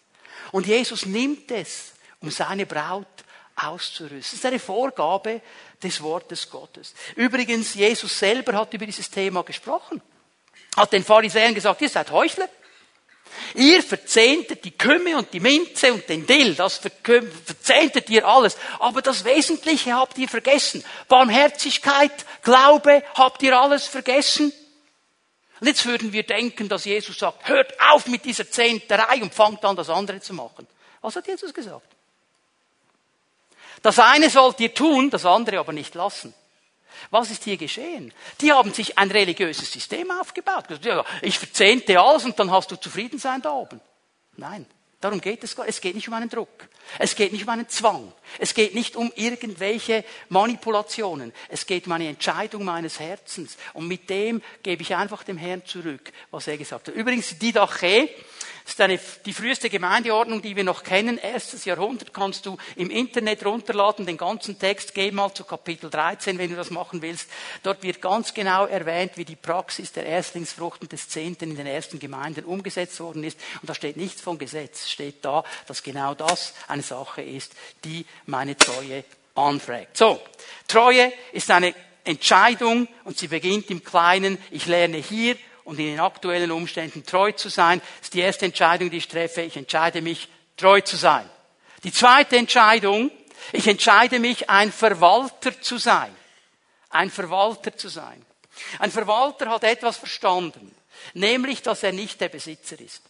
Und 0.52 0.68
Jesus 0.68 1.06
nimmt 1.06 1.52
es, 1.52 1.94
um 2.22 2.32
seine 2.32 2.66
Braut 2.66 3.08
auszurüsten. 3.56 4.20
Das 4.20 4.34
ist 4.34 4.46
eine 4.46 4.60
Vorgabe 4.60 5.42
des 5.82 6.02
Wortes 6.02 6.50
Gottes. 6.50 6.94
Übrigens, 7.16 7.74
Jesus 7.76 8.18
selber 8.18 8.54
hat 8.54 8.74
über 8.74 8.86
dieses 8.86 9.10
Thema 9.10 9.44
gesprochen. 9.44 10.02
Hat 10.76 10.92
den 10.92 11.04
Pharisäern 11.04 11.56
gesagt, 11.56 11.82
ihr 11.82 11.90
seid 11.90 12.12
Heuchler. 12.12 12.50
Ihr 13.54 13.82
verzehntet 13.84 14.64
die 14.64 14.78
Kümme 14.78 15.18
und 15.18 15.34
die 15.34 15.40
Minze 15.40 15.94
und 15.94 16.08
den 16.08 16.26
Dill, 16.26 16.56
das 16.56 16.78
verzehntet 16.78 18.10
ihr 18.10 18.26
alles. 18.28 18.58
Aber 18.80 19.02
das 19.02 19.26
Wesentliche 19.26 19.94
habt 19.94 20.18
ihr 20.18 20.30
vergessen. 20.30 20.84
Barmherzigkeit, 21.08 22.12
Glaube, 22.44 23.04
habt 23.16 23.44
ihr 23.44 23.58
alles 23.58 23.88
vergessen? 23.88 24.54
Und 25.66 25.70
jetzt 25.70 25.88
würden 25.88 26.14
wir 26.14 26.22
denken, 26.22 26.70
dass 26.70 26.86
Jesus 26.86 27.18
sagt, 27.18 27.50
hört 27.50 27.74
auf 27.90 28.06
mit 28.06 28.24
dieser 28.24 28.48
Zehnterei 28.48 29.20
und 29.24 29.34
fangt 29.34 29.66
an, 29.66 29.76
das 29.76 29.90
andere 29.90 30.22
zu 30.22 30.32
machen. 30.32 30.68
Was 31.02 31.16
hat 31.16 31.26
Jesus 31.26 31.52
gesagt? 31.52 31.88
Das 33.82 33.98
eine 33.98 34.30
sollt 34.30 34.60
ihr 34.60 34.72
tun, 34.72 35.10
das 35.10 35.26
andere 35.26 35.58
aber 35.58 35.74
nicht 35.74 35.96
lassen. 35.96 36.36
Was 37.10 37.32
ist 37.32 37.46
hier 37.46 37.58
geschehen? 37.58 38.14
Die 38.42 38.54
haben 38.54 38.76
sich 38.76 39.00
ein 39.00 39.10
religiöses 39.10 39.72
System 39.72 40.12
aufgebaut. 40.12 40.66
Ich 41.24 41.40
verzehnte 41.40 42.00
alles 42.00 42.26
und 42.26 42.40
dann 42.40 42.52
hast 42.52 42.70
du 42.70 42.76
Zufriedensein 42.76 43.42
da 43.42 43.50
oben. 43.50 43.82
Nein. 44.38 44.68
Darum 45.02 45.22
geht 45.22 45.44
es 45.44 45.56
gar 45.56 45.68
Es 45.68 45.82
geht 45.82 45.96
nicht 45.96 46.08
um 46.08 46.14
einen 46.14 46.30
Druck. 46.30 46.68
Es 47.00 47.16
geht 47.16 47.32
nicht 47.32 47.44
um 47.44 47.50
einen 47.50 47.68
Zwang. 47.70 48.12
Es 48.40 48.54
geht 48.54 48.74
nicht 48.74 48.96
um 48.96 49.12
irgendwelche 49.16 50.04
Manipulationen. 50.30 51.34
Es 51.50 51.66
geht 51.66 51.86
um 51.88 51.94
eine 51.94 52.08
Entscheidung 52.08 52.64
meines 52.64 53.00
Herzens. 53.00 53.58
Und 53.74 53.88
mit 53.88 54.10
dem 54.10 54.42
gebe 54.64 54.82
ich 54.82 54.96
einfach 54.96 55.24
dem 55.24 55.38
Herrn 55.38 55.66
zurück, 55.66 56.12
was 56.32 56.48
er 56.48 56.58
gesagt 56.58 56.88
hat. 56.88 56.96
Übrigens, 56.96 57.38
die 57.38 57.52
Dache, 57.52 58.10
Das 58.66 58.74
ist 58.74 58.82
eine, 58.82 59.00
die 59.26 59.34
früheste 59.34 59.70
Gemeindeordnung, 59.70 60.42
die 60.42 60.56
wir 60.56 60.64
noch 60.64 60.84
kennen. 60.84 61.20
Erstes 61.20 61.66
Jahrhundert 61.66 62.16
kannst 62.16 62.48
du 62.48 62.58
im 62.76 62.90
Internet 62.90 63.46
runterladen, 63.46 64.08
den 64.08 64.18
ganzen 64.18 64.58
Text. 64.58 64.96
Geh 64.96 65.12
mal 65.12 65.32
zu 65.32 65.44
Kapitel 65.44 65.92
13, 65.92 66.40
wenn 66.40 66.50
du 66.50 66.56
das 66.56 66.72
machen 66.72 67.04
willst. 67.04 67.30
Dort 67.62 67.84
wird 67.84 68.02
ganz 68.02 68.34
genau 68.34 68.66
erwähnt, 68.66 69.12
wie 69.18 69.24
die 69.24 69.36
Praxis 69.36 69.92
der 69.92 70.08
Erstlingsfrucht 70.08 70.82
und 70.82 70.92
des 70.92 71.08
Zehnten 71.08 71.52
in 71.52 71.58
den 71.58 71.68
ersten 71.68 72.00
Gemeinden 72.00 72.44
umgesetzt 72.44 73.00
worden 73.00 73.24
ist. 73.24 73.40
Und 73.62 73.70
da 73.70 73.76
steht 73.76 73.98
nichts 73.98 74.22
von 74.22 74.40
Gesetz. 74.40 74.90
Steht 74.90 75.24
da, 75.24 75.44
dass 75.68 75.84
genau 75.84 76.16
das 76.16 76.56
eine 76.68 76.82
Sache 76.82 77.22
ist, 77.22 77.54
die 77.84 78.04
meine 78.26 78.58
Treue 78.58 79.04
anfragt. 79.36 79.96
So. 79.96 80.20
Treue 80.68 81.14
ist 81.34 81.52
eine 81.52 81.76
Entscheidung 82.04 82.88
und 83.04 83.20
sie 83.20 83.28
beginnt 83.28 83.70
im 83.70 83.84
Kleinen. 83.84 84.40
Ich 84.50 84.66
lerne 84.66 84.98
hier 84.98 85.36
und 85.66 85.80
in 85.80 85.88
den 85.88 86.00
aktuellen 86.00 86.52
Umständen 86.52 87.06
treu 87.06 87.34
zu 87.34 87.50
sein. 87.50 87.82
Ist 88.02 88.14
die 88.14 88.22
erste 88.22 88.46
Entscheidung, 88.46 88.90
die 88.90 88.98
ich 88.98 89.08
treffe. 89.08 89.42
Ich 89.42 89.58
entscheide 89.58 90.02
mich, 90.02 90.30
treu 90.56 90.80
zu 90.80 90.96
sein. 90.96 91.30
Die 91.84 91.92
zweite 91.92 92.38
Entscheidung, 92.38 93.12
ich 93.52 93.68
entscheide 93.68 94.20
mich, 94.20 94.50
ein 94.50 94.72
Verwalter 94.72 95.60
zu 95.62 95.78
sein. 95.78 96.16
Ein 96.90 97.12
Verwalter 97.12 97.76
zu 97.76 97.90
sein. 97.90 98.26
Ein 98.80 98.92
Verwalter 98.92 99.50
hat 99.50 99.64
etwas 99.64 99.98
verstanden, 99.98 100.74
nämlich, 101.14 101.62
dass 101.62 101.84
er 101.84 101.92
nicht 101.92 102.22
der 102.22 102.30
Besitzer 102.30 102.80
ist, 102.80 103.02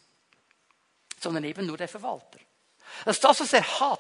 sondern 1.20 1.44
eben 1.44 1.68
nur 1.68 1.78
der 1.78 1.88
Verwalter. 1.88 2.40
Dass 3.04 3.20
das, 3.20 3.42
was 3.42 3.54
er 3.54 3.80
hat, 3.80 4.00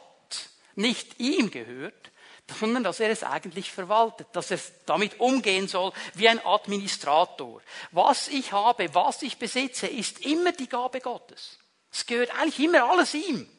nicht 0.75 1.19
ihm 1.19 1.51
gehört, 1.51 2.11
sondern 2.59 2.83
dass 2.83 2.99
er 2.99 3.09
es 3.09 3.23
eigentlich 3.23 3.71
verwaltet, 3.71 4.27
dass 4.33 4.51
er 4.51 4.59
damit 4.85 5.19
umgehen 5.19 5.67
soll 5.67 5.91
wie 6.13 6.29
ein 6.29 6.43
Administrator. 6.45 7.61
Was 7.91 8.27
ich 8.27 8.51
habe, 8.51 8.93
was 8.93 9.21
ich 9.23 9.37
besitze, 9.37 9.87
ist 9.87 10.25
immer 10.25 10.51
die 10.51 10.69
Gabe 10.69 10.99
Gottes. 10.99 11.57
Es 11.91 12.05
gehört 12.05 12.31
eigentlich 12.39 12.59
immer 12.59 12.89
alles 12.89 13.13
ihm. 13.13 13.49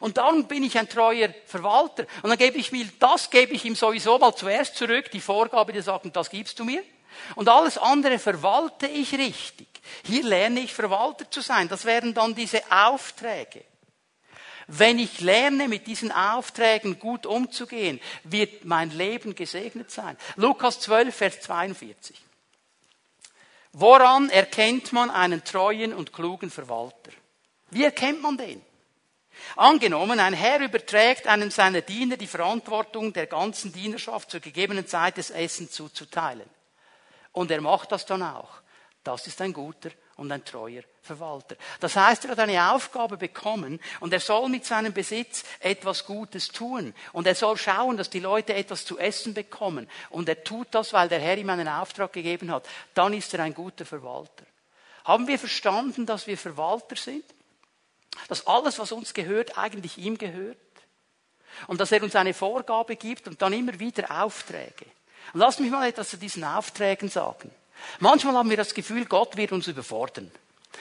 Und 0.00 0.16
dann 0.16 0.46
bin 0.48 0.64
ich 0.64 0.76
ein 0.76 0.88
treuer 0.88 1.32
Verwalter. 1.46 2.06
Und 2.22 2.30
dann 2.30 2.38
gebe 2.38 2.58
ich 2.58 2.72
mir, 2.72 2.86
das 2.98 3.30
gebe 3.30 3.52
ich 3.52 3.64
ihm 3.64 3.76
sowieso 3.76 4.18
mal 4.18 4.34
zuerst 4.34 4.76
zurück, 4.76 5.10
die 5.12 5.20
Vorgabe, 5.20 5.72
die 5.72 5.80
sagt, 5.80 6.04
das 6.14 6.30
gibst 6.30 6.58
du 6.58 6.64
mir. 6.64 6.82
Und 7.36 7.48
alles 7.48 7.78
andere 7.78 8.18
verwalte 8.18 8.86
ich 8.86 9.12
richtig. 9.16 9.68
Hier 10.04 10.24
lerne 10.24 10.60
ich 10.60 10.74
Verwalter 10.74 11.30
zu 11.30 11.40
sein. 11.40 11.68
Das 11.68 11.84
wären 11.84 12.12
dann 12.12 12.34
diese 12.34 12.60
Aufträge. 12.70 13.64
Wenn 14.66 14.98
ich 14.98 15.20
lerne, 15.20 15.68
mit 15.68 15.86
diesen 15.86 16.10
Aufträgen 16.10 16.98
gut 16.98 17.26
umzugehen, 17.26 18.00
wird 18.24 18.64
mein 18.64 18.90
Leben 18.90 19.34
gesegnet 19.34 19.90
sein. 19.90 20.16
Lukas 20.36 20.80
12, 20.80 21.14
Vers 21.14 21.40
42. 21.42 22.20
Woran 23.72 24.30
erkennt 24.30 24.92
man 24.92 25.10
einen 25.10 25.44
treuen 25.44 25.92
und 25.92 26.12
klugen 26.12 26.50
Verwalter? 26.50 27.10
Wie 27.70 27.84
erkennt 27.84 28.22
man 28.22 28.36
den? 28.36 28.62
Angenommen, 29.56 30.20
ein 30.20 30.32
Herr 30.32 30.60
überträgt 30.60 31.26
einem 31.26 31.50
seiner 31.50 31.80
Diener 31.80 32.16
die 32.16 32.26
Verantwortung 32.26 33.12
der 33.12 33.26
ganzen 33.26 33.72
Dienerschaft 33.72 34.30
zur 34.30 34.40
gegebenen 34.40 34.86
Zeit 34.86 35.16
des 35.16 35.30
Essens 35.30 35.72
zuzuteilen. 35.72 36.48
Und 37.32 37.50
er 37.50 37.60
macht 37.60 37.90
das 37.90 38.06
dann 38.06 38.22
auch. 38.22 38.60
Das 39.02 39.26
ist 39.26 39.40
ein 39.40 39.52
guter 39.52 39.90
und 40.16 40.30
ein 40.30 40.44
treuer 40.44 40.82
Verwalter. 41.02 41.56
Das 41.80 41.96
heißt, 41.96 42.24
er 42.24 42.32
hat 42.32 42.38
eine 42.38 42.72
Aufgabe 42.72 43.16
bekommen 43.16 43.80
und 44.00 44.12
er 44.12 44.20
soll 44.20 44.48
mit 44.48 44.64
seinem 44.64 44.92
Besitz 44.92 45.44
etwas 45.60 46.06
Gutes 46.06 46.48
tun. 46.48 46.94
Und 47.12 47.26
er 47.26 47.34
soll 47.34 47.56
schauen, 47.56 47.96
dass 47.96 48.10
die 48.10 48.20
Leute 48.20 48.54
etwas 48.54 48.84
zu 48.84 48.98
essen 48.98 49.34
bekommen. 49.34 49.88
Und 50.10 50.28
er 50.28 50.44
tut 50.44 50.68
das, 50.70 50.92
weil 50.92 51.08
der 51.08 51.20
Herr 51.20 51.36
ihm 51.36 51.50
einen 51.50 51.68
Auftrag 51.68 52.12
gegeben 52.12 52.50
hat. 52.50 52.66
Dann 52.94 53.12
ist 53.12 53.34
er 53.34 53.40
ein 53.40 53.54
guter 53.54 53.84
Verwalter. 53.84 54.44
Haben 55.04 55.26
wir 55.26 55.38
verstanden, 55.38 56.06
dass 56.06 56.26
wir 56.26 56.38
Verwalter 56.38 56.96
sind? 56.96 57.24
Dass 58.28 58.46
alles, 58.46 58.78
was 58.78 58.92
uns 58.92 59.12
gehört, 59.12 59.58
eigentlich 59.58 59.98
ihm 59.98 60.16
gehört? 60.16 60.56
Und 61.66 61.80
dass 61.80 61.92
er 61.92 62.02
uns 62.02 62.16
eine 62.16 62.34
Vorgabe 62.34 62.96
gibt 62.96 63.28
und 63.28 63.42
dann 63.42 63.52
immer 63.52 63.78
wieder 63.78 64.22
Aufträge. 64.22 64.86
Und 65.32 65.40
lasst 65.40 65.60
mich 65.60 65.70
mal 65.70 65.86
etwas 65.88 66.10
zu 66.10 66.16
diesen 66.16 66.44
Aufträgen 66.44 67.08
sagen. 67.08 67.50
Manchmal 68.00 68.34
haben 68.34 68.50
wir 68.50 68.56
das 68.56 68.74
Gefühl, 68.74 69.04
Gott 69.04 69.36
wird 69.36 69.52
uns 69.52 69.68
überfordern. 69.68 70.30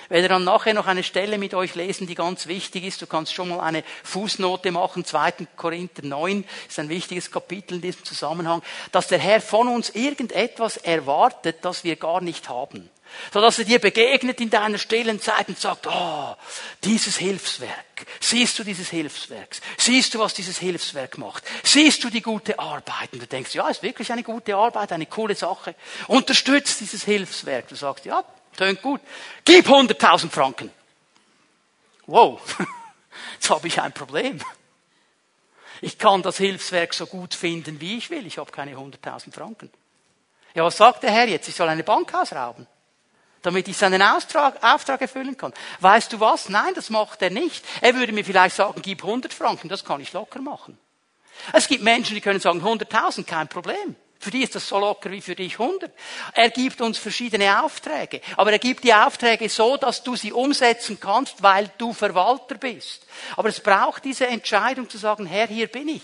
Ich 0.05 0.09
werde 0.09 0.27
dann 0.27 0.43
nachher 0.43 0.73
noch 0.73 0.87
eine 0.87 1.03
Stelle 1.03 1.37
mit 1.37 1.53
euch 1.53 1.75
lesen, 1.75 2.07
die 2.07 2.15
ganz 2.15 2.47
wichtig 2.47 2.83
ist. 2.83 3.01
Du 3.01 3.07
kannst 3.07 3.33
schon 3.33 3.49
mal 3.49 3.59
eine 3.59 3.83
Fußnote 4.03 4.71
machen. 4.71 5.05
2. 5.05 5.47
Korinther 5.55 6.03
9 6.03 6.43
ist 6.67 6.79
ein 6.79 6.89
wichtiges 6.89 7.31
Kapitel 7.31 7.75
in 7.75 7.81
diesem 7.81 8.03
Zusammenhang, 8.03 8.63
dass 8.91 9.07
der 9.07 9.19
Herr 9.19 9.39
von 9.39 9.67
uns 9.67 9.91
irgendetwas 9.91 10.77
erwartet, 10.77 11.57
das 11.61 11.83
wir 11.83 11.95
gar 11.95 12.21
nicht 12.21 12.49
haben 12.49 12.89
so 13.31 13.41
dass 13.41 13.59
er 13.59 13.65
dir 13.65 13.79
begegnet 13.79 14.41
in 14.41 14.49
deiner 14.49 14.77
stillen 14.77 15.19
Zeit 15.19 15.47
und 15.47 15.59
sagt, 15.59 15.87
oh, 15.87 16.35
dieses 16.83 17.17
Hilfswerk, 17.17 18.05
siehst 18.19 18.57
du 18.59 18.63
dieses 18.63 18.89
Hilfswerk, 18.89 19.55
siehst 19.77 20.13
du, 20.13 20.19
was 20.19 20.33
dieses 20.33 20.57
Hilfswerk 20.59 21.17
macht, 21.17 21.43
siehst 21.63 22.03
du 22.03 22.09
die 22.09 22.21
gute 22.21 22.59
Arbeit? 22.59 23.13
Und 23.13 23.21
du 23.21 23.27
denkst, 23.27 23.53
ja, 23.55 23.67
ist 23.69 23.83
wirklich 23.83 24.11
eine 24.11 24.23
gute 24.23 24.55
Arbeit, 24.55 24.91
eine 24.91 25.05
coole 25.05 25.35
Sache, 25.35 25.75
unterstützt 26.07 26.79
dieses 26.79 27.03
Hilfswerk, 27.03 27.67
du 27.67 27.75
sagst, 27.75 28.05
ja, 28.05 28.23
tönt 28.55 28.81
gut, 28.81 29.01
gib 29.45 29.67
100.000 29.67 30.29
Franken. 30.29 30.71
Wow, 32.05 32.41
jetzt 33.33 33.49
habe 33.49 33.67
ich 33.67 33.81
ein 33.81 33.93
Problem. 33.93 34.39
Ich 35.81 35.97
kann 35.97 36.21
das 36.21 36.37
Hilfswerk 36.37 36.93
so 36.93 37.07
gut 37.07 37.33
finden, 37.33 37.81
wie 37.81 37.97
ich 37.97 38.09
will, 38.09 38.25
ich 38.27 38.37
habe 38.37 38.51
keine 38.51 38.75
100.000 38.75 39.33
Franken. 39.33 39.69
Ja, 40.53 40.63
was 40.63 40.77
sagt 40.77 41.01
der 41.01 41.11
Herr 41.11 41.27
jetzt? 41.27 41.49
Ich 41.49 41.55
soll 41.55 41.67
eine 41.67 41.83
Bank 41.83 42.13
ausrauben 42.13 42.67
damit 43.43 43.67
ich 43.67 43.77
seinen 43.77 44.01
Auftrag, 44.01 44.63
Auftrag 44.63 45.01
erfüllen 45.01 45.37
kann. 45.37 45.53
Weißt 45.79 46.11
du 46.11 46.19
was? 46.19 46.49
Nein, 46.49 46.73
das 46.73 46.89
macht 46.89 47.21
er 47.21 47.29
nicht. 47.29 47.63
Er 47.81 47.93
würde 47.93 48.11
mir 48.11 48.25
vielleicht 48.25 48.55
sagen, 48.55 48.81
gib 48.81 49.03
100 49.03 49.31
Franken, 49.31 49.69
das 49.69 49.85
kann 49.85 50.01
ich 50.01 50.11
locker 50.13 50.41
machen. 50.41 50.77
Es 51.51 51.67
gibt 51.67 51.83
Menschen, 51.83 52.15
die 52.15 52.21
können 52.21 52.39
sagen, 52.39 52.61
100.000, 52.61 53.25
kein 53.25 53.47
Problem. 53.47 53.95
Für 54.19 54.31
die 54.31 54.43
ist 54.43 54.55
das 54.55 54.69
so 54.69 54.79
locker 54.79 55.11
wie 55.11 55.19
für 55.19 55.35
dich 55.35 55.59
100. 55.59 55.91
Er 56.33 56.49
gibt 56.49 56.79
uns 56.79 56.97
verschiedene 56.97 57.61
Aufträge. 57.61 58.21
Aber 58.37 58.53
er 58.53 58.59
gibt 58.59 58.85
die 58.85 58.93
Aufträge 58.93 59.49
so, 59.49 59.75
dass 59.75 60.01
du 60.01 60.15
sie 60.15 60.31
umsetzen 60.31 60.97
kannst, 60.97 61.43
weil 61.43 61.69
du 61.77 61.91
Verwalter 61.91 62.55
bist. 62.55 63.05
Aber 63.35 63.49
es 63.49 63.59
braucht 63.59 64.05
diese 64.05 64.27
Entscheidung 64.27 64.89
zu 64.89 64.97
sagen, 64.97 65.25
Herr, 65.25 65.47
hier 65.47 65.67
bin 65.67 65.89
ich. 65.89 66.03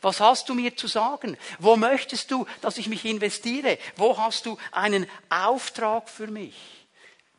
Was 0.00 0.18
hast 0.18 0.48
du 0.48 0.54
mir 0.54 0.76
zu 0.76 0.88
sagen? 0.88 1.36
Wo 1.60 1.76
möchtest 1.76 2.32
du, 2.32 2.44
dass 2.60 2.76
ich 2.76 2.88
mich 2.88 3.04
investiere? 3.04 3.78
Wo 3.94 4.18
hast 4.18 4.46
du 4.46 4.58
einen 4.72 5.06
Auftrag 5.28 6.08
für 6.08 6.26
mich? 6.26 6.79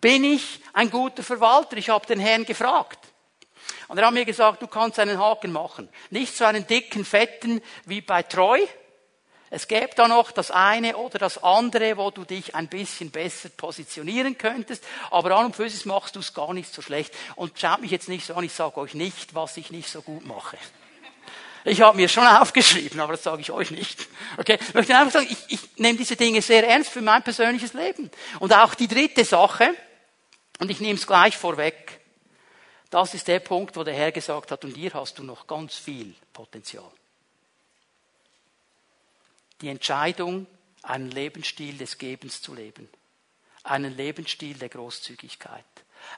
Bin 0.01 0.23
ich 0.23 0.59
ein 0.73 0.89
guter 0.89 1.23
Verwalter? 1.23 1.77
Ich 1.77 1.89
habe 1.89 2.05
den 2.07 2.19
Herrn 2.19 2.43
gefragt. 2.43 2.99
Und 3.87 3.97
er 3.97 4.07
hat 4.07 4.13
mir 4.13 4.25
gesagt, 4.25 4.61
du 4.61 4.67
kannst 4.67 4.99
einen 4.99 5.19
Haken 5.19 5.51
machen. 5.51 5.87
Nicht 6.09 6.35
so 6.35 6.45
einen 6.45 6.65
dicken, 6.65 7.05
fetten 7.05 7.61
wie 7.85 8.01
bei 8.01 8.23
Treu. 8.23 8.59
Es 9.53 9.67
gäbe 9.67 9.91
da 9.95 10.07
noch 10.07 10.31
das 10.31 10.49
eine 10.49 10.95
oder 10.95 11.19
das 11.19 11.43
andere, 11.43 11.97
wo 11.97 12.09
du 12.09 12.23
dich 12.23 12.55
ein 12.55 12.69
bisschen 12.69 13.11
besser 13.11 13.49
positionieren 13.49 14.37
könntest. 14.37 14.83
Aber 15.11 15.35
an 15.35 15.47
und 15.47 15.55
für 15.57 15.69
sich 15.69 15.85
machst 15.85 16.15
du 16.15 16.21
es 16.21 16.33
gar 16.33 16.53
nicht 16.53 16.73
so 16.73 16.81
schlecht. 16.81 17.13
Und 17.35 17.59
schaut 17.59 17.81
mich 17.81 17.91
jetzt 17.91 18.07
nicht 18.07 18.25
so 18.25 18.33
an, 18.33 18.45
ich 18.45 18.53
sage 18.53 18.77
euch 18.77 18.93
nicht, 18.93 19.35
was 19.35 19.57
ich 19.57 19.69
nicht 19.71 19.89
so 19.89 20.01
gut 20.01 20.25
mache. 20.25 20.57
Ich 21.65 21.81
habe 21.81 21.97
mir 21.97 22.07
schon 22.07 22.25
aufgeschrieben, 22.27 23.01
aber 23.01 23.11
das 23.13 23.23
sage 23.23 23.41
ich 23.41 23.51
euch 23.51 23.71
nicht. 23.71 24.07
Okay? 24.37 24.57
Ich 24.61 24.73
möchte 24.73 24.95
einfach 24.95 25.11
sagen, 25.11 25.27
ich, 25.29 25.37
ich 25.49 25.59
nehme 25.77 25.97
diese 25.97 26.15
Dinge 26.15 26.41
sehr 26.41 26.65
ernst 26.65 26.89
für 26.89 27.01
mein 27.01 27.21
persönliches 27.21 27.73
Leben. 27.73 28.09
Und 28.39 28.53
auch 28.53 28.73
die 28.73 28.87
dritte 28.87 29.25
Sache, 29.25 29.75
und 30.61 30.69
ich 30.69 30.79
nehme 30.79 30.93
es 30.93 31.07
gleich 31.07 31.35
vorweg. 31.35 31.99
Das 32.91 33.15
ist 33.15 33.27
der 33.27 33.39
Punkt, 33.39 33.75
wo 33.75 33.83
der 33.83 33.95
Herr 33.95 34.11
gesagt 34.11 34.51
hat, 34.51 34.63
und 34.63 34.75
hier 34.75 34.93
hast 34.93 35.17
du 35.17 35.23
noch 35.23 35.47
ganz 35.47 35.75
viel 35.75 36.13
Potenzial. 36.31 36.91
Die 39.61 39.69
Entscheidung, 39.69 40.45
einen 40.83 41.09
Lebensstil 41.09 41.77
des 41.79 41.97
Gebens 41.97 42.43
zu 42.43 42.53
leben. 42.53 42.87
Einen 43.63 43.97
Lebensstil 43.97 44.53
der 44.53 44.69
Großzügigkeit. 44.69 45.65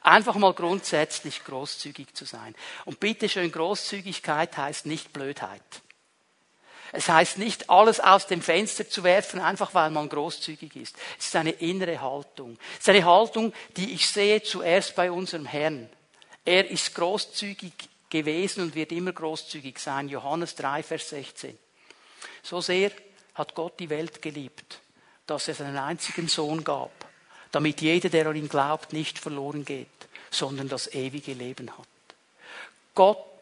Einfach 0.02 0.36
mal 0.36 0.54
grundsätzlich 0.54 1.46
großzügig 1.46 2.14
zu 2.14 2.26
sein. 2.26 2.54
Und 2.84 3.00
bitte 3.00 3.30
schön, 3.30 3.52
Großzügigkeit 3.52 4.58
heißt 4.58 4.86
nicht 4.88 5.14
Blödheit. 5.14 5.62
Es 6.96 7.10
heißt 7.10 7.40
nicht, 7.40 7.72
alles 7.72 8.00
aus 8.00 8.28
dem 8.28 8.42
Fenster 8.42 8.88
zu 8.88 9.04
werfen, 9.04 9.42
einfach 9.42 9.74
weil 9.74 9.90
man 9.90 10.08
großzügig 10.10 10.76
ist. 10.76 10.96
Es 11.18 11.26
ist 11.26 11.36
eine 11.36 11.50
innere 11.50 12.00
Haltung. 12.00 12.60
Es 12.74 12.82
ist 12.82 12.90
eine 12.90 13.04
Haltung, 13.04 13.52
die 13.76 13.94
ich 13.94 14.08
sehe 14.08 14.44
zuerst 14.44 14.96
bei 14.96 15.12
unserem 15.12 15.48
Herrn. 15.48 15.90
Er 16.46 16.70
ist 16.70 16.94
großzügig 16.94 17.74
gewesen 18.12 18.62
und 18.62 18.76
wird 18.76 18.92
immer 18.92 19.12
großzügig 19.12 19.80
sein. 19.80 20.08
Johannes 20.08 20.54
3, 20.54 20.84
Vers 20.84 21.10
16. 21.10 21.58
So 22.44 22.62
sehr 22.62 22.92
hat 23.34 23.56
Gott 23.56 23.80
die 23.80 23.90
Welt 23.90 24.22
geliebt, 24.22 24.80
dass 25.26 25.48
er 25.48 25.56
seinen 25.56 25.78
einzigen 25.78 26.28
Sohn 26.28 26.64
gab, 26.64 26.92
damit 27.52 27.82
jeder, 27.82 28.10
der 28.10 28.28
an 28.28 28.36
ihn 28.36 28.50
glaubt, 28.50 28.94
nicht 28.94 29.18
verloren 29.18 29.66
geht, 29.66 29.88
sondern 30.30 30.70
das 30.70 30.94
ewige 30.94 31.34
Leben 31.34 31.76
hat. 31.76 31.88
Gott 32.94 33.33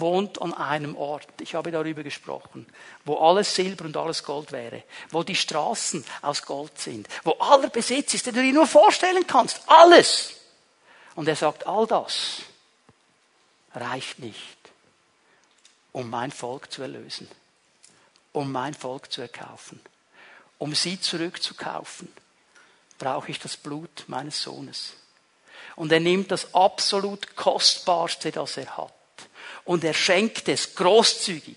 wohnt 0.00 0.40
an 0.40 0.52
einem 0.54 0.96
Ort, 0.96 1.26
ich 1.40 1.54
habe 1.54 1.70
darüber 1.70 2.02
gesprochen, 2.02 2.66
wo 3.04 3.18
alles 3.18 3.54
Silber 3.54 3.84
und 3.84 3.96
alles 3.96 4.22
Gold 4.24 4.52
wäre, 4.52 4.82
wo 5.10 5.22
die 5.22 5.34
Straßen 5.34 6.04
aus 6.22 6.42
Gold 6.42 6.78
sind, 6.78 7.08
wo 7.22 7.32
aller 7.32 7.68
Besitz 7.68 8.14
ist, 8.14 8.26
den 8.26 8.34
du 8.34 8.42
dir 8.42 8.52
nur 8.52 8.66
vorstellen 8.66 9.26
kannst, 9.26 9.62
alles. 9.66 10.34
Und 11.14 11.28
er 11.28 11.36
sagt, 11.36 11.66
all 11.66 11.86
das 11.86 12.42
reicht 13.74 14.18
nicht, 14.18 14.58
um 15.92 16.10
mein 16.10 16.30
Volk 16.30 16.72
zu 16.72 16.82
erlösen, 16.82 17.28
um 18.32 18.50
mein 18.50 18.74
Volk 18.74 19.12
zu 19.12 19.20
erkaufen. 19.20 19.80
Um 20.58 20.74
sie 20.74 21.00
zurückzukaufen, 21.00 22.12
brauche 22.98 23.30
ich 23.30 23.38
das 23.38 23.56
Blut 23.56 24.04
meines 24.06 24.42
Sohnes. 24.42 24.94
Und 25.76 25.92
er 25.92 26.00
nimmt 26.00 26.30
das 26.30 26.54
absolut 26.54 27.36
Kostbarste, 27.36 28.30
das 28.30 28.56
er 28.56 28.76
hat. 28.76 28.92
Und 29.64 29.84
er 29.84 29.94
schenkt 29.94 30.48
es 30.48 30.74
großzügig, 30.74 31.56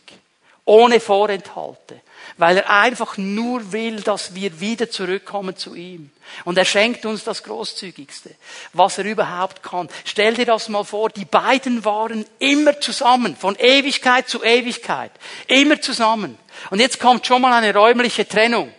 ohne 0.66 0.99
Vorenthalte, 0.99 2.01
weil 2.38 2.58
er 2.58 2.70
einfach 2.70 3.18
nur 3.18 3.72
will, 3.72 4.01
dass 4.01 4.36
wir 4.36 4.60
wieder 4.60 4.89
zurückkommen 4.89 5.58
zu 5.58 5.76
ihm. 5.76 6.12
Und 6.45 6.58
er 6.58 6.66
schenkt 6.66 7.05
uns 7.05 7.24
das 7.24 7.43
Großzügigste, 7.43 8.36
was 8.74 8.97
er 8.97 9.05
überhaupt 9.05 9.64
kann. 9.64 9.89
Stell 10.05 10.36
dir 10.36 10.45
das 10.45 10.70
mal 10.70 10.84
vor, 10.84 11.10
die 11.10 11.26
beiden 11.26 11.84
waren 11.86 12.26
immer 12.39 12.80
zusammen, 12.80 13.36
von 13.36 13.55
Ewigkeit 13.55 14.30
zu 14.30 14.43
Ewigkeit, 14.43 15.12
immer 15.47 15.82
zusammen. 15.82 16.38
Und 16.70 16.80
jetzt 16.80 16.99
kommt 16.99 17.26
schon 17.26 17.41
mal 17.41 17.53
eine 17.53 17.74
räumliche 17.74 18.28
Trennung. 18.28 18.74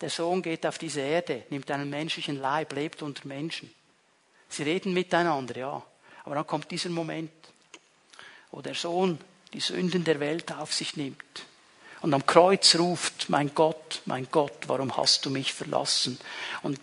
Der 0.00 0.10
Sohn 0.10 0.42
geht 0.42 0.66
auf 0.66 0.78
diese 0.78 1.00
Erde, 1.00 1.44
nimmt 1.50 1.70
einen 1.70 1.88
menschlichen 1.88 2.40
Leib, 2.40 2.72
lebt 2.72 3.02
unter 3.02 3.26
Menschen. 3.26 3.72
Sie 4.48 4.62
reden 4.62 4.92
miteinander, 4.92 5.56
ja. 5.56 5.82
Aber 6.26 6.34
dann 6.34 6.46
kommt 6.46 6.70
dieser 6.70 6.90
Moment, 6.90 7.30
wo 8.50 8.60
der 8.60 8.74
Sohn 8.74 9.18
die 9.52 9.60
Sünden 9.60 10.04
der 10.04 10.20
Welt 10.20 10.52
auf 10.52 10.74
sich 10.74 10.96
nimmt 10.96 11.16
und 12.02 12.12
am 12.12 12.26
Kreuz 12.26 12.76
ruft, 12.76 13.30
mein 13.30 13.54
Gott, 13.54 14.02
mein 14.04 14.28
Gott, 14.30 14.66
warum 14.66 14.96
hast 14.96 15.24
du 15.24 15.30
mich 15.30 15.52
verlassen? 15.52 16.18
Und 16.62 16.78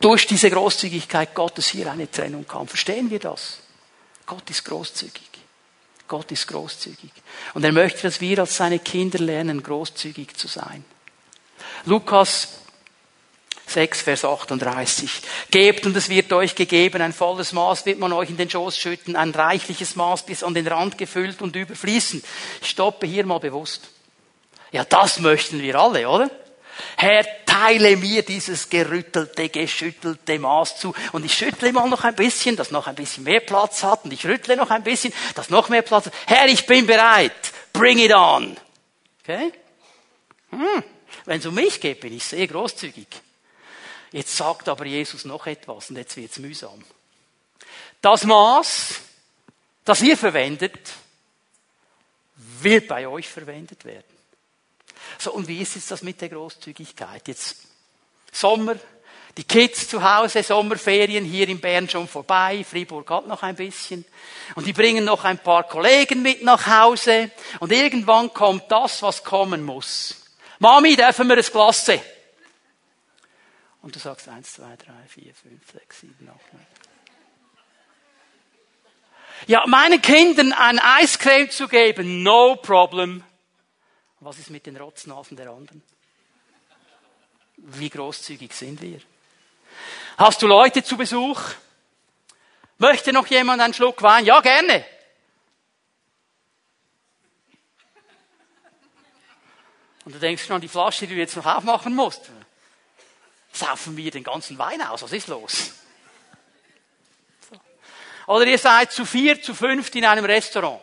durch 0.00 0.26
diese 0.26 0.50
Großzügigkeit 0.50 1.34
Gottes 1.34 1.68
hier 1.68 1.90
eine 1.90 2.10
Trennung 2.10 2.46
kam. 2.46 2.66
Verstehen 2.66 3.10
wir 3.10 3.18
das? 3.18 3.58
Gott 4.24 4.48
ist 4.48 4.64
großzügig. 4.64 5.28
Gott 6.08 6.32
ist 6.32 6.46
großzügig. 6.46 7.10
Und 7.54 7.64
er 7.64 7.72
möchte, 7.72 8.02
dass 8.02 8.20
wir 8.20 8.38
als 8.38 8.56
seine 8.56 8.78
Kinder 8.78 9.18
lernen, 9.18 9.62
großzügig 9.62 10.36
zu 10.36 10.48
sein. 10.48 10.84
Lukas 11.84 12.59
6, 13.70 14.02
Vers 14.02 14.24
38. 14.24 15.22
Gebt 15.50 15.86
und 15.86 15.96
es 15.96 16.08
wird 16.08 16.32
euch 16.32 16.54
gegeben, 16.54 17.02
ein 17.02 17.12
volles 17.12 17.52
Maß 17.52 17.86
wird 17.86 17.98
man 17.98 18.12
euch 18.12 18.30
in 18.30 18.36
den 18.36 18.50
Schoß 18.50 18.76
schütten, 18.76 19.16
ein 19.16 19.30
reichliches 19.30 19.96
Maß 19.96 20.26
bis 20.26 20.42
an 20.42 20.54
den 20.54 20.66
Rand 20.66 20.98
gefüllt 20.98 21.40
und 21.42 21.56
überfließen. 21.56 22.22
Ich 22.60 22.70
stoppe 22.70 23.06
hier 23.06 23.24
mal 23.24 23.38
bewusst. 23.38 23.88
Ja, 24.72 24.84
das 24.84 25.18
möchten 25.20 25.60
wir 25.62 25.76
alle, 25.76 26.08
oder? 26.08 26.30
Herr, 26.96 27.24
teile 27.44 27.96
mir 27.96 28.22
dieses 28.22 28.68
gerüttelte, 28.68 29.48
geschüttelte 29.48 30.38
Maß 30.38 30.78
zu. 30.78 30.94
Und 31.12 31.24
ich 31.24 31.34
schüttle 31.34 31.72
mal 31.72 31.88
noch 31.88 32.04
ein 32.04 32.14
bisschen, 32.14 32.56
dass 32.56 32.70
noch 32.70 32.86
ein 32.86 32.94
bisschen 32.94 33.24
mehr 33.24 33.40
Platz 33.40 33.82
hat. 33.82 34.04
Und 34.04 34.12
ich 34.12 34.26
rüttle 34.26 34.56
noch 34.56 34.70
ein 34.70 34.82
bisschen, 34.82 35.12
dass 35.34 35.50
noch 35.50 35.68
mehr 35.68 35.82
Platz 35.82 36.06
hat. 36.06 36.14
Herr, 36.26 36.46
ich 36.46 36.66
bin 36.66 36.86
bereit. 36.86 37.52
Bring 37.72 37.98
it 37.98 38.14
on. 38.14 38.56
Okay? 39.22 39.52
Hm. 40.50 40.82
Wenn 41.24 41.38
es 41.38 41.46
um 41.46 41.54
mich 41.54 41.80
geht, 41.80 42.00
bin 42.00 42.16
ich 42.16 42.24
sehr 42.24 42.46
großzügig. 42.46 43.06
Jetzt 44.12 44.36
sagt 44.36 44.68
aber 44.68 44.84
Jesus 44.86 45.24
noch 45.24 45.46
etwas 45.46 45.90
und 45.90 45.96
jetzt 45.96 46.16
wird's 46.16 46.38
mühsam. 46.38 46.82
Das 48.00 48.24
Maß, 48.24 48.94
das 49.84 50.02
ihr 50.02 50.16
verwendet, 50.16 50.78
wird 52.34 52.88
bei 52.88 53.06
euch 53.06 53.28
verwendet 53.28 53.84
werden. 53.84 54.04
So, 55.18 55.32
und 55.32 55.46
wie 55.48 55.60
ist 55.60 55.74
jetzt 55.74 55.90
das 55.90 56.02
mit 56.02 56.20
der 56.20 56.28
Großzügigkeit? 56.28 57.28
Jetzt 57.28 57.56
Sommer, 58.32 58.76
die 59.36 59.44
Kids 59.44 59.88
zu 59.88 60.02
Hause, 60.02 60.42
Sommerferien 60.42 61.24
hier 61.24 61.48
in 61.48 61.60
Bern 61.60 61.88
schon 61.88 62.08
vorbei, 62.08 62.64
Fribourg 62.68 63.08
hat 63.10 63.26
noch 63.26 63.42
ein 63.42 63.54
bisschen. 63.54 64.04
Und 64.54 64.66
die 64.66 64.72
bringen 64.72 65.04
noch 65.04 65.24
ein 65.24 65.38
paar 65.38 65.64
Kollegen 65.64 66.22
mit 66.22 66.42
nach 66.42 66.66
Hause. 66.66 67.30
Und 67.60 67.72
irgendwann 67.72 68.32
kommt 68.32 68.64
das, 68.70 69.02
was 69.02 69.22
kommen 69.22 69.62
muss. 69.62 70.16
Mami, 70.58 70.96
dürfen 70.96 71.28
wir 71.28 71.36
ein 71.36 71.42
Glas 71.42 71.86
sehen? 71.86 72.02
Und 73.82 73.94
du 73.94 73.98
sagst 73.98 74.28
eins, 74.28 74.52
zwei, 74.52 74.76
drei, 74.76 75.06
vier, 75.08 75.34
fünf, 75.34 75.70
sechs, 75.72 76.00
sieben, 76.00 76.28
acht, 76.28 76.52
neun. 76.52 76.66
Ja, 79.46 79.66
meinen 79.66 80.02
Kindern 80.02 80.52
ein 80.52 80.78
Eiscreme 80.78 81.50
zu 81.50 81.66
geben, 81.66 82.22
no 82.22 82.56
problem. 82.56 83.24
Was 84.20 84.38
ist 84.38 84.50
mit 84.50 84.66
den 84.66 84.76
Rotznasen 84.76 85.36
der 85.36 85.48
anderen? 85.48 85.82
Wie 87.56 87.88
großzügig 87.88 88.52
sind 88.52 88.82
wir? 88.82 89.00
Hast 90.18 90.42
du 90.42 90.46
Leute 90.46 90.82
zu 90.82 90.98
Besuch? 90.98 91.40
Möchte 92.76 93.12
noch 93.12 93.26
jemand 93.28 93.62
einen 93.62 93.72
Schluck 93.72 94.02
Wein? 94.02 94.26
Ja, 94.26 94.40
gerne. 94.40 94.84
Und 100.04 100.14
du 100.14 100.18
denkst 100.18 100.44
schon 100.44 100.56
an 100.56 100.60
die 100.60 100.68
Flasche, 100.68 101.06
die 101.06 101.14
du 101.14 101.20
jetzt 101.20 101.36
noch 101.36 101.46
aufmachen 101.46 101.94
musst. 101.94 102.30
Saufen 103.52 103.96
wir 103.96 104.10
den 104.10 104.24
ganzen 104.24 104.58
Wein 104.58 104.80
aus? 104.82 105.02
Was 105.02 105.12
ist 105.12 105.28
los? 105.28 105.72
Oder 108.26 108.46
ihr 108.46 108.58
seid 108.58 108.92
zu 108.92 109.04
vier, 109.04 109.42
zu 109.42 109.54
fünft 109.54 109.94
in 109.96 110.04
einem 110.04 110.24
Restaurant. 110.24 110.80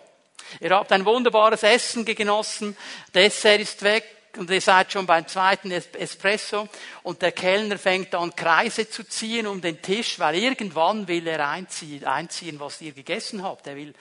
Ihr 0.59 0.71
habt 0.71 0.91
ein 0.91 1.05
wunderbares 1.05 1.63
Essen 1.63 2.03
genossen, 2.03 2.75
Dessert 3.13 3.61
ist 3.61 3.81
weg 3.83 4.05
und 4.37 4.49
ihr 4.49 4.61
seid 4.61 4.91
schon 4.91 5.05
beim 5.05 5.27
zweiten 5.27 5.71
Espresso 5.71 6.67
und 7.03 7.21
der 7.21 7.31
Kellner 7.31 7.77
fängt 7.77 8.13
an 8.15 8.35
Kreise 8.35 8.89
zu 8.89 9.03
ziehen 9.03 9.47
um 9.47 9.61
den 9.61 9.81
Tisch, 9.81 10.19
weil 10.19 10.35
irgendwann 10.35 11.07
will 11.07 11.27
er 11.27 11.49
einziehen, 11.49 12.05
einziehen 12.05 12.59
was 12.59 12.81
ihr 12.81 12.91
gegessen 12.91 13.43
habt. 13.43 13.67
Er 13.67 13.75
will 13.75 13.93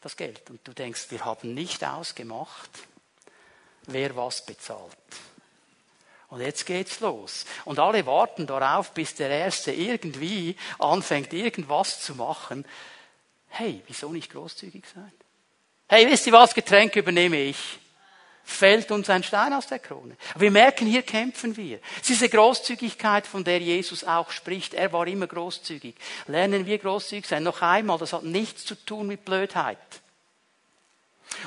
das 0.00 0.16
Geld. 0.16 0.48
Und 0.50 0.66
du 0.66 0.72
denkst, 0.72 1.06
wir 1.10 1.24
haben 1.24 1.54
nicht 1.54 1.84
ausgemacht, 1.84 2.70
wer 3.86 4.14
was 4.16 4.44
bezahlt. 4.44 4.96
Und 6.32 6.40
jetzt 6.40 6.64
geht's 6.64 7.00
los. 7.00 7.44
Und 7.66 7.78
alle 7.78 8.06
warten 8.06 8.46
darauf, 8.46 8.92
bis 8.92 9.14
der 9.14 9.28
Erste 9.28 9.70
irgendwie 9.70 10.56
anfängt, 10.78 11.34
irgendwas 11.34 12.00
zu 12.00 12.14
machen. 12.14 12.64
Hey, 13.48 13.82
wieso 13.86 14.10
nicht 14.10 14.32
großzügig 14.32 14.82
sein? 14.94 15.12
Hey, 15.90 16.10
wisst 16.10 16.26
ihr 16.26 16.32
was? 16.32 16.54
Getränk 16.54 16.96
übernehme 16.96 17.36
ich. 17.36 17.58
Fällt 18.44 18.90
uns 18.92 19.10
ein 19.10 19.22
Stein 19.22 19.52
aus 19.52 19.66
der 19.66 19.78
Krone. 19.78 20.16
Wir 20.34 20.50
merken, 20.50 20.86
hier 20.86 21.02
kämpfen 21.02 21.54
wir. 21.58 21.80
Diese 22.08 22.30
Großzügigkeit, 22.30 23.26
von 23.26 23.44
der 23.44 23.58
Jesus 23.58 24.02
auch 24.02 24.30
spricht, 24.30 24.72
er 24.72 24.90
war 24.90 25.06
immer 25.06 25.26
großzügig. 25.26 25.96
Lernen 26.28 26.64
wir 26.64 26.78
großzügig 26.78 27.26
sein. 27.26 27.42
Noch 27.42 27.60
einmal, 27.60 27.98
das 27.98 28.14
hat 28.14 28.22
nichts 28.22 28.64
zu 28.64 28.74
tun 28.74 29.06
mit 29.06 29.26
Blödheit. 29.26 29.76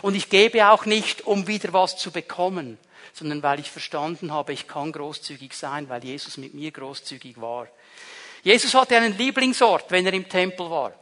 Und 0.03 0.13
ich 0.13 0.29
gebe 0.29 0.69
auch 0.69 0.85
nicht, 0.85 1.25
um 1.25 1.47
wieder 1.47 1.73
was 1.73 1.97
zu 1.97 2.11
bekommen, 2.11 2.77
sondern 3.15 3.41
weil 3.41 3.61
ich 3.61 3.71
verstanden 3.71 4.33
habe, 4.33 4.51
ich 4.51 4.67
kann 4.67 4.91
großzügig 4.91 5.53
sein, 5.53 5.87
weil 5.87 6.03
Jesus 6.03 6.35
mit 6.35 6.53
mir 6.53 6.69
großzügig 6.71 7.39
war. 7.39 7.67
Jesus 8.43 8.73
hatte 8.73 8.97
einen 8.97 9.17
Lieblingsort, 9.17 9.89
wenn 9.89 10.05
er 10.05 10.13
im 10.13 10.27
Tempel 10.27 10.69
war. 10.69 10.93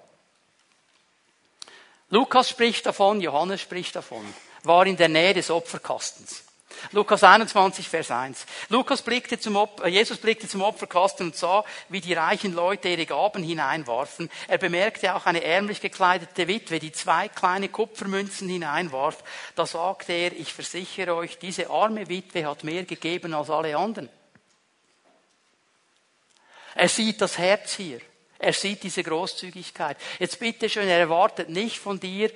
Lukas 2.09 2.51
spricht 2.51 2.85
davon, 2.85 3.19
Johannes 3.19 3.61
spricht 3.61 3.95
davon, 3.95 4.23
war 4.61 4.85
in 4.85 4.95
der 4.95 5.09
Nähe 5.09 5.33
des 5.33 5.49
Opferkastens. 5.49 6.43
Lukas 6.91 7.23
21, 7.23 7.87
Vers 7.87 8.11
1. 8.11 8.45
Lukas 8.69 9.01
blickte 9.01 9.39
zum 9.39 9.55
Opfer, 9.55 9.85
äh, 9.85 9.89
Jesus 9.89 10.17
blickte 10.17 10.47
zum 10.47 10.61
Opferkasten 10.61 11.27
und 11.27 11.35
sah, 11.35 11.63
wie 11.89 12.01
die 12.01 12.13
reichen 12.13 12.53
Leute 12.53 12.89
ihre 12.89 13.05
Gaben 13.05 13.43
hineinwarfen. 13.43 14.29
Er 14.47 14.57
bemerkte 14.57 15.15
auch 15.15 15.25
eine 15.25 15.43
ärmlich 15.43 15.81
gekleidete 15.81 16.47
Witwe, 16.47 16.79
die 16.79 16.91
zwei 16.91 17.29
kleine 17.29 17.69
Kupfermünzen 17.69 18.49
hineinwarf. 18.49 19.23
Da 19.55 19.65
sagte 19.65 20.13
er, 20.13 20.33
ich 20.33 20.53
versichere 20.53 21.15
euch, 21.15 21.37
diese 21.39 21.69
arme 21.69 22.09
Witwe 22.09 22.45
hat 22.45 22.63
mehr 22.63 22.83
gegeben 22.83 23.33
als 23.33 23.49
alle 23.49 23.77
anderen. 23.77 24.09
Er 26.75 26.89
sieht 26.89 27.21
das 27.21 27.37
Herz 27.37 27.75
hier. 27.75 27.99
Er 28.39 28.53
sieht 28.53 28.83
diese 28.83 29.03
Großzügigkeit. 29.03 29.97
Jetzt 30.19 30.39
bitte 30.39 30.67
schön, 30.67 30.87
er 30.87 30.99
erwartet 30.99 31.49
nicht 31.49 31.79
von 31.79 31.99
dir, 31.99 32.29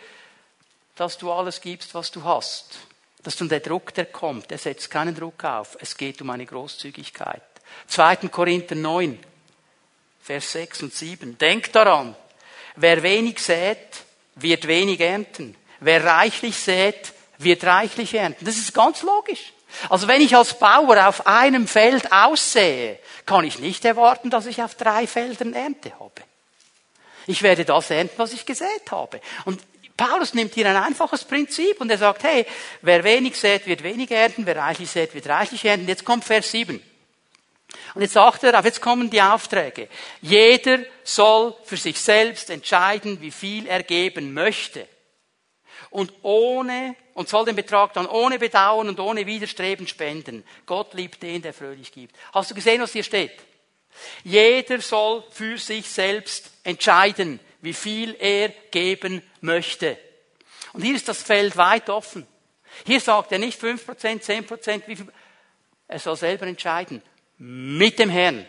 dass 0.95 1.17
du 1.17 1.31
alles 1.31 1.59
gibst, 1.61 1.93
was 1.93 2.11
du 2.11 2.23
hast. 2.23 2.79
Das 3.27 3.33
ist 3.33 3.41
nun 3.41 3.49
der 3.49 3.59
Druck, 3.59 3.93
der 3.93 4.05
kommt. 4.05 4.53
Er 4.53 4.57
setzt 4.57 4.89
keinen 4.89 5.13
Druck 5.13 5.43
auf. 5.43 5.77
Es 5.81 5.97
geht 5.97 6.21
um 6.21 6.29
eine 6.29 6.45
Großzügigkeit. 6.45 7.41
2. 7.87 8.15
Korinther 8.29 8.75
9, 8.75 9.19
Vers 10.21 10.53
6 10.53 10.83
und 10.83 10.93
7. 10.93 11.37
Denkt 11.37 11.75
daran, 11.75 12.15
wer 12.77 13.03
wenig 13.03 13.39
sät, 13.39 14.05
wird 14.35 14.65
wenig 14.65 15.01
ernten. 15.01 15.57
Wer 15.81 16.05
reichlich 16.05 16.55
sät, 16.55 17.11
wird 17.37 17.65
reichlich 17.65 18.13
ernten. 18.13 18.45
Das 18.45 18.55
ist 18.55 18.73
ganz 18.73 19.01
logisch. 19.01 19.51
Also 19.89 20.07
wenn 20.07 20.21
ich 20.21 20.33
als 20.33 20.57
Bauer 20.57 21.05
auf 21.05 21.27
einem 21.27 21.67
Feld 21.67 22.09
aussähe, 22.13 22.97
kann 23.25 23.43
ich 23.43 23.59
nicht 23.59 23.83
erwarten, 23.83 24.29
dass 24.29 24.45
ich 24.45 24.63
auf 24.63 24.75
drei 24.75 25.05
Feldern 25.05 25.53
Ernte 25.53 25.91
habe. 25.99 26.21
Ich 27.25 27.43
werde 27.43 27.65
das 27.65 27.89
ernten, 27.89 28.17
was 28.19 28.31
ich 28.31 28.45
gesät 28.45 28.89
habe. 28.89 29.19
Und 29.43 29.61
Paulus 29.97 30.35
nimmt 30.35 30.53
hier 30.53 30.69
ein 30.69 30.75
einfaches 30.75 31.23
Prinzip 31.23 31.81
und 31.81 31.89
er 31.89 31.97
sagt, 31.97 32.23
hey, 32.23 32.45
wer 32.83 33.03
wenig 33.03 33.35
sät, 33.35 33.65
wird 33.65 33.81
wenig 33.81 34.11
ernten, 34.11 34.45
wer 34.45 34.55
reichlich 34.55 34.91
sät, 34.91 35.15
wird 35.15 35.27
reichlich 35.27 35.65
ernten. 35.65 35.87
Jetzt 35.87 36.05
kommt 36.05 36.23
Vers 36.23 36.51
7. 36.51 36.81
Und 37.95 38.01
jetzt 38.01 38.13
sagt 38.13 38.43
er, 38.43 38.63
jetzt 38.63 38.81
kommen 38.81 39.09
die 39.09 39.21
Aufträge. 39.21 39.89
Jeder 40.21 40.79
soll 41.03 41.55
für 41.63 41.77
sich 41.77 41.99
selbst 41.99 42.51
entscheiden, 42.51 43.19
wie 43.21 43.31
viel 43.31 43.67
er 43.67 43.81
geben 43.81 44.33
möchte. 44.33 44.87
Und 45.89 46.13
ohne, 46.21 46.95
und 47.15 47.27
soll 47.27 47.45
den 47.45 47.55
Betrag 47.55 47.93
dann 47.93 48.05
ohne 48.05 48.37
Bedauern 48.37 48.89
und 48.89 48.99
ohne 48.99 49.25
Widerstreben 49.25 49.87
spenden. 49.87 50.43
Gott 50.65 50.93
liebt 50.93 51.23
den, 51.23 51.41
der 51.41 51.53
fröhlich 51.53 51.91
gibt. 51.91 52.15
Hast 52.33 52.51
du 52.51 52.55
gesehen, 52.55 52.81
was 52.81 52.93
hier 52.93 53.03
steht? 53.03 53.31
Jeder 54.23 54.79
soll 54.79 55.23
für 55.31 55.57
sich 55.57 55.89
selbst 55.89 56.51
entscheiden, 56.63 57.39
wie 57.61 57.73
viel 57.73 58.15
er 58.19 58.49
geben 58.71 59.21
möchte. 59.41 59.97
Und 60.73 60.83
hier 60.83 60.95
ist 60.95 61.07
das 61.07 61.21
Feld 61.21 61.57
weit 61.57 61.89
offen. 61.89 62.27
Hier 62.85 62.99
sagt 62.99 63.31
er 63.31 63.39
nicht 63.39 63.61
5%, 63.61 64.21
10%, 64.21 64.81
wie 64.87 64.95
viel. 64.95 65.07
Er 65.87 65.99
soll 65.99 66.17
selber 66.17 66.45
entscheiden. 66.47 67.01
Mit 67.37 67.97
dem 67.99 68.09
Herrn. 68.09 68.45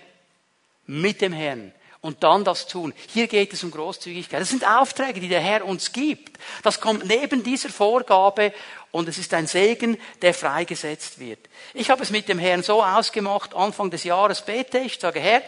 Mit 0.87 1.21
dem 1.21 1.33
Herrn. 1.33 1.73
Und 2.01 2.23
dann 2.23 2.45
das 2.45 2.67
tun. 2.67 2.93
Hier 3.09 3.27
geht 3.27 3.53
es 3.53 3.65
um 3.65 3.71
Großzügigkeit. 3.71 4.41
Das 4.41 4.51
sind 4.51 4.67
Aufträge, 4.67 5.21
die 5.21 5.29
der 5.29 5.41
Herr 5.41 5.65
uns 5.65 5.93
gibt. 5.93 6.39
Das 6.63 6.81
kommt 6.81 7.07
neben 7.07 7.43
dieser 7.43 7.71
Vorgabe 7.71 8.53
und 8.93 9.09
es 9.09 9.19
ist 9.19 9.35
ein 9.35 9.47
Segen, 9.47 9.99
der 10.23 10.33
freigesetzt 10.33 11.19
wird. 11.19 11.41
Ich 11.75 11.91
habe 11.91 12.03
es 12.03 12.11
mit 12.11 12.29
dem 12.29 12.39
Herrn 12.39 12.63
so 12.63 12.83
ausgemacht, 12.83 13.55
Anfang 13.55 13.91
des 13.91 14.05
Jahres 14.05 14.43
bete 14.43 14.79
ich, 14.79 14.99
sage, 14.99 15.21
Herr, 15.21 15.43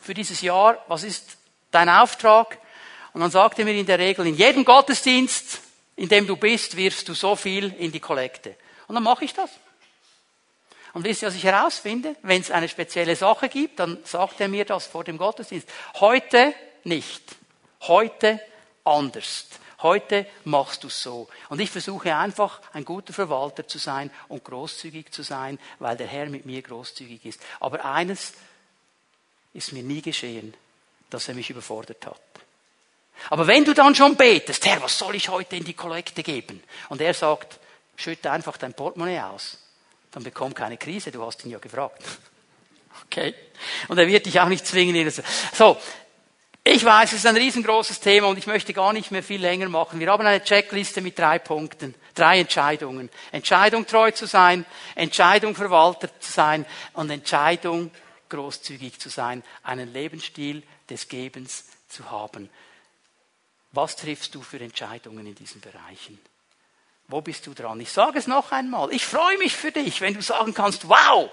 für 0.00 0.14
dieses 0.14 0.40
Jahr, 0.40 0.82
was 0.88 1.04
ist 1.04 1.36
dein 1.70 1.88
Auftrag? 1.88 2.58
Und 3.12 3.20
dann 3.20 3.30
sagt 3.30 3.58
er 3.58 3.64
mir 3.64 3.74
in 3.74 3.86
der 3.86 3.98
Regel, 3.98 4.26
in 4.26 4.34
jedem 4.34 4.64
Gottesdienst, 4.64 5.60
in 5.96 6.08
dem 6.08 6.26
du 6.26 6.36
bist, 6.36 6.76
wirfst 6.76 7.08
du 7.08 7.14
so 7.14 7.36
viel 7.36 7.74
in 7.78 7.92
die 7.92 8.00
Kollekte. 8.00 8.56
Und 8.88 8.94
dann 8.94 9.04
mache 9.04 9.24
ich 9.24 9.34
das. 9.34 9.50
Und 10.94 11.04
wisst 11.04 11.22
ihr, 11.22 11.28
was 11.28 11.34
ich 11.34 11.44
herausfinde? 11.44 12.16
Wenn 12.22 12.40
es 12.40 12.50
eine 12.50 12.68
spezielle 12.68 13.16
Sache 13.16 13.48
gibt, 13.48 13.80
dann 13.80 13.98
sagt 14.04 14.40
er 14.40 14.48
mir 14.48 14.64
das 14.64 14.86
vor 14.86 15.04
dem 15.04 15.16
Gottesdienst. 15.16 15.68
Heute 16.00 16.54
nicht. 16.84 17.22
Heute 17.82 18.40
anders. 18.84 19.46
Heute 19.80 20.26
machst 20.44 20.84
du 20.84 20.88
so. 20.88 21.28
Und 21.48 21.60
ich 21.60 21.70
versuche 21.70 22.14
einfach, 22.14 22.60
ein 22.72 22.84
guter 22.84 23.12
Verwalter 23.12 23.66
zu 23.66 23.78
sein 23.78 24.10
und 24.28 24.44
großzügig 24.44 25.10
zu 25.10 25.22
sein, 25.22 25.58
weil 25.78 25.96
der 25.96 26.06
Herr 26.06 26.26
mit 26.26 26.46
mir 26.46 26.62
großzügig 26.62 27.24
ist. 27.24 27.40
Aber 27.58 27.84
eines 27.84 28.34
ist 29.54 29.72
mir 29.72 29.82
nie 29.82 30.02
geschehen, 30.02 30.54
dass 31.10 31.28
er 31.28 31.34
mich 31.34 31.50
überfordert 31.50 32.06
hat. 32.06 32.20
Aber 33.30 33.46
wenn 33.46 33.64
du 33.64 33.74
dann 33.74 33.94
schon 33.94 34.16
betest, 34.16 34.66
Herr, 34.66 34.82
was 34.82 34.98
soll 34.98 35.14
ich 35.14 35.28
heute 35.28 35.56
in 35.56 35.64
die 35.64 35.74
Kollekte 35.74 36.22
geben? 36.22 36.62
Und 36.88 37.00
er 37.00 37.14
sagt, 37.14 37.58
schütte 37.96 38.30
einfach 38.30 38.56
dein 38.56 38.74
Portemonnaie 38.74 39.20
aus 39.20 39.58
dann 40.12 40.22
bekomm 40.22 40.54
keine 40.54 40.76
Krise, 40.76 41.10
du 41.10 41.24
hast 41.24 41.44
ihn 41.44 41.50
ja 41.50 41.58
gefragt. 41.58 42.02
Okay? 43.06 43.34
Und 43.88 43.98
er 43.98 44.06
wird 44.06 44.26
dich 44.26 44.38
auch 44.38 44.48
nicht 44.48 44.66
zwingen. 44.66 45.10
So, 45.54 45.78
ich 46.62 46.84
weiß, 46.84 47.12
es 47.12 47.18
ist 47.20 47.26
ein 47.26 47.36
riesengroßes 47.36 48.00
Thema 48.00 48.28
und 48.28 48.38
ich 48.38 48.46
möchte 48.46 48.74
gar 48.74 48.92
nicht 48.92 49.10
mehr 49.10 49.22
viel 49.22 49.40
länger 49.40 49.68
machen. 49.70 49.98
Wir 49.98 50.10
haben 50.10 50.24
eine 50.24 50.44
Checkliste 50.44 51.00
mit 51.00 51.18
drei 51.18 51.38
Punkten, 51.38 51.94
drei 52.14 52.40
Entscheidungen. 52.40 53.10
Entscheidung 53.32 53.86
treu 53.86 54.10
zu 54.12 54.26
sein, 54.26 54.66
Entscheidung 54.94 55.54
Verwalter 55.54 56.08
zu 56.20 56.32
sein 56.32 56.66
und 56.92 57.10
Entscheidung 57.10 57.90
großzügig 58.28 58.98
zu 59.00 59.08
sein, 59.08 59.42
einen 59.62 59.92
Lebensstil 59.92 60.62
des 60.88 61.08
Gebens 61.08 61.64
zu 61.88 62.10
haben. 62.10 62.50
Was 63.72 63.96
triffst 63.96 64.34
du 64.34 64.42
für 64.42 64.60
Entscheidungen 64.60 65.26
in 65.26 65.34
diesen 65.34 65.60
Bereichen? 65.60 66.20
Wo 67.08 67.20
bist 67.20 67.46
du 67.46 67.54
dran? 67.54 67.80
Ich 67.80 67.90
sage 67.90 68.18
es 68.18 68.26
noch 68.26 68.52
einmal. 68.52 68.92
Ich 68.92 69.04
freue 69.04 69.38
mich 69.38 69.54
für 69.56 69.72
dich, 69.72 70.00
wenn 70.00 70.14
du 70.14 70.22
sagen 70.22 70.54
kannst, 70.54 70.88
wow, 70.88 71.30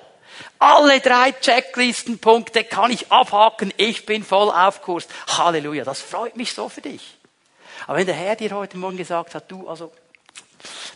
alle 0.57 0.99
drei 0.99 1.31
Checklistenpunkte 1.33 2.63
kann 2.63 2.91
ich 2.91 3.11
abhaken. 3.11 3.73
Ich 3.77 4.05
bin 4.05 4.23
voll 4.23 4.49
auf 4.49 4.81
Kurs. 4.81 5.07
Halleluja. 5.27 5.83
Das 5.83 6.01
freut 6.01 6.35
mich 6.37 6.53
so 6.53 6.69
für 6.69 6.81
dich. 6.81 7.17
Aber 7.87 7.97
wenn 7.97 8.05
der 8.05 8.15
Herr 8.15 8.35
dir 8.35 8.51
heute 8.51 8.77
Morgen 8.77 8.97
gesagt 8.97 9.35
hat, 9.35 9.51
du, 9.51 9.67
also, 9.67 9.91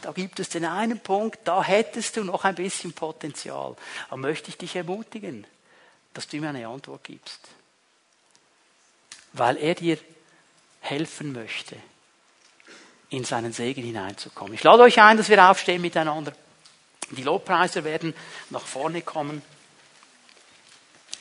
da 0.02 0.12
gibt 0.12 0.40
es 0.40 0.50
den 0.50 0.66
einen 0.66 1.00
Punkt, 1.00 1.40
da 1.46 1.64
hättest 1.64 2.18
du 2.18 2.24
noch 2.24 2.44
ein 2.44 2.56
bisschen 2.56 2.94
Potenzial. 2.94 3.76
dann 4.10 4.20
möchte 4.20 4.50
ich 4.50 4.58
dich 4.58 4.76
ermutigen, 4.76 5.48
dass 6.14 6.28
du 6.28 6.38
mir 6.38 6.50
eine 6.50 6.68
Antwort 6.68 7.04
gibst. 7.04 7.40
Weil 9.32 9.58
er 9.58 9.76
dir 9.76 9.98
helfen 10.84 11.32
möchte 11.32 11.78
in 13.10 13.24
seinen 13.24 13.54
Segen 13.54 13.84
hineinzukommen. 13.84 14.54
Ich 14.54 14.64
lade 14.64 14.84
euch 14.84 15.00
ein, 15.00 15.18
dass 15.18 15.30
wir 15.30 15.50
aufstehen 15.50 15.82
miteinander. 15.82 16.34
Die 17.12 17.24
Lobpreiser 17.24 17.84
werden 17.84 18.14
nach 18.50 18.66
vorne 18.66 19.02
kommen. 19.02 19.42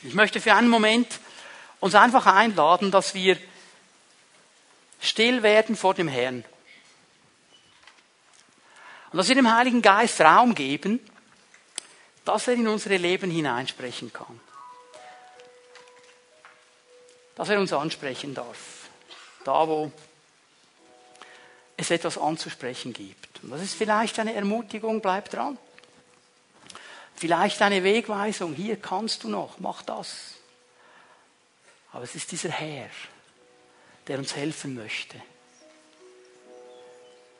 Ich 0.01 0.13
möchte 0.13 0.41
für 0.41 0.53
einen 0.53 0.69
Moment 0.69 1.19
uns 1.79 1.95
einfach 1.95 2.25
einladen, 2.25 2.91
dass 2.91 3.13
wir 3.13 3.37
still 4.99 5.43
werden 5.43 5.75
vor 5.75 5.93
dem 5.93 6.07
Herrn. 6.07 6.43
Und 9.11 9.17
dass 9.17 9.27
wir 9.27 9.35
dem 9.35 9.55
Heiligen 9.55 9.81
Geist 9.81 10.19
Raum 10.19 10.55
geben, 10.55 10.99
dass 12.25 12.47
er 12.47 12.55
in 12.55 12.67
unsere 12.67 12.97
Leben 12.97 13.29
hineinsprechen 13.29 14.11
kann. 14.11 14.39
Dass 17.35 17.49
er 17.49 17.59
uns 17.59 17.71
ansprechen 17.71 18.33
darf. 18.33 18.82
Da, 19.43 19.67
wo 19.67 19.91
es 21.77 21.91
etwas 21.91 22.17
anzusprechen 22.17 22.93
gibt. 22.93 23.43
Und 23.43 23.51
das 23.51 23.61
ist 23.61 23.75
vielleicht 23.75 24.19
eine 24.19 24.33
Ermutigung, 24.33 25.01
bleib 25.01 25.29
dran. 25.29 25.57
Vielleicht 27.15 27.61
eine 27.61 27.83
Wegweisung, 27.83 28.53
hier 28.53 28.77
kannst 28.77 29.23
du 29.23 29.29
noch, 29.29 29.59
mach 29.59 29.81
das. 29.81 30.33
Aber 31.91 32.03
es 32.03 32.15
ist 32.15 32.31
dieser 32.31 32.49
Herr, 32.49 32.89
der 34.07 34.17
uns 34.17 34.35
helfen 34.35 34.75
möchte, 34.75 35.21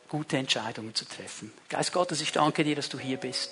gute 0.10 0.38
Entscheidungen 0.38 0.94
zu 0.94 1.06
treffen. 1.06 1.52
Geist 1.70 1.92
Gottes, 1.92 2.22
ich 2.22 2.32
danke 2.32 2.64
dir, 2.64 2.76
dass 2.76 2.90
du 2.90 3.00
hier 3.00 3.18
bist. 3.18 3.52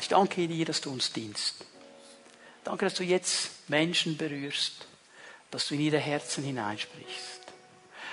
Ich 0.00 0.08
danke 0.08 0.46
dir, 0.46 0.64
dass 0.64 0.80
du 0.80 0.90
uns 0.90 1.12
dienst. 1.12 1.64
Danke, 2.64 2.86
dass 2.86 2.94
du 2.94 3.02
jetzt 3.02 3.50
Menschen 3.68 4.16
berührst, 4.16 4.86
dass 5.50 5.68
du 5.68 5.74
in 5.74 5.80
ihre 5.80 5.98
Herzen 5.98 6.44
hineinsprichst. 6.44 7.40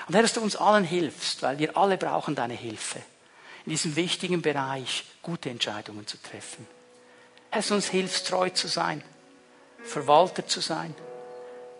Und 0.07 0.13
Herr, 0.13 0.21
dass 0.21 0.33
du 0.33 0.41
uns 0.41 0.55
allen 0.55 0.83
hilfst, 0.83 1.41
weil 1.41 1.57
wir 1.59 1.75
alle 1.77 1.97
brauchen 1.97 2.35
deine 2.35 2.53
Hilfe, 2.53 2.99
in 3.65 3.71
diesem 3.71 3.95
wichtigen 3.95 4.41
Bereich 4.41 5.03
gute 5.21 5.49
Entscheidungen 5.49 6.05
zu 6.05 6.17
treffen. 6.21 6.67
Herr, 7.49 7.59
dass 7.59 7.69
du 7.69 7.75
uns 7.75 7.87
hilfst, 7.87 8.27
treu 8.27 8.49
zu 8.49 8.67
sein, 8.67 9.03
Verwalter 9.83 10.47
zu 10.47 10.61
sein, 10.61 10.93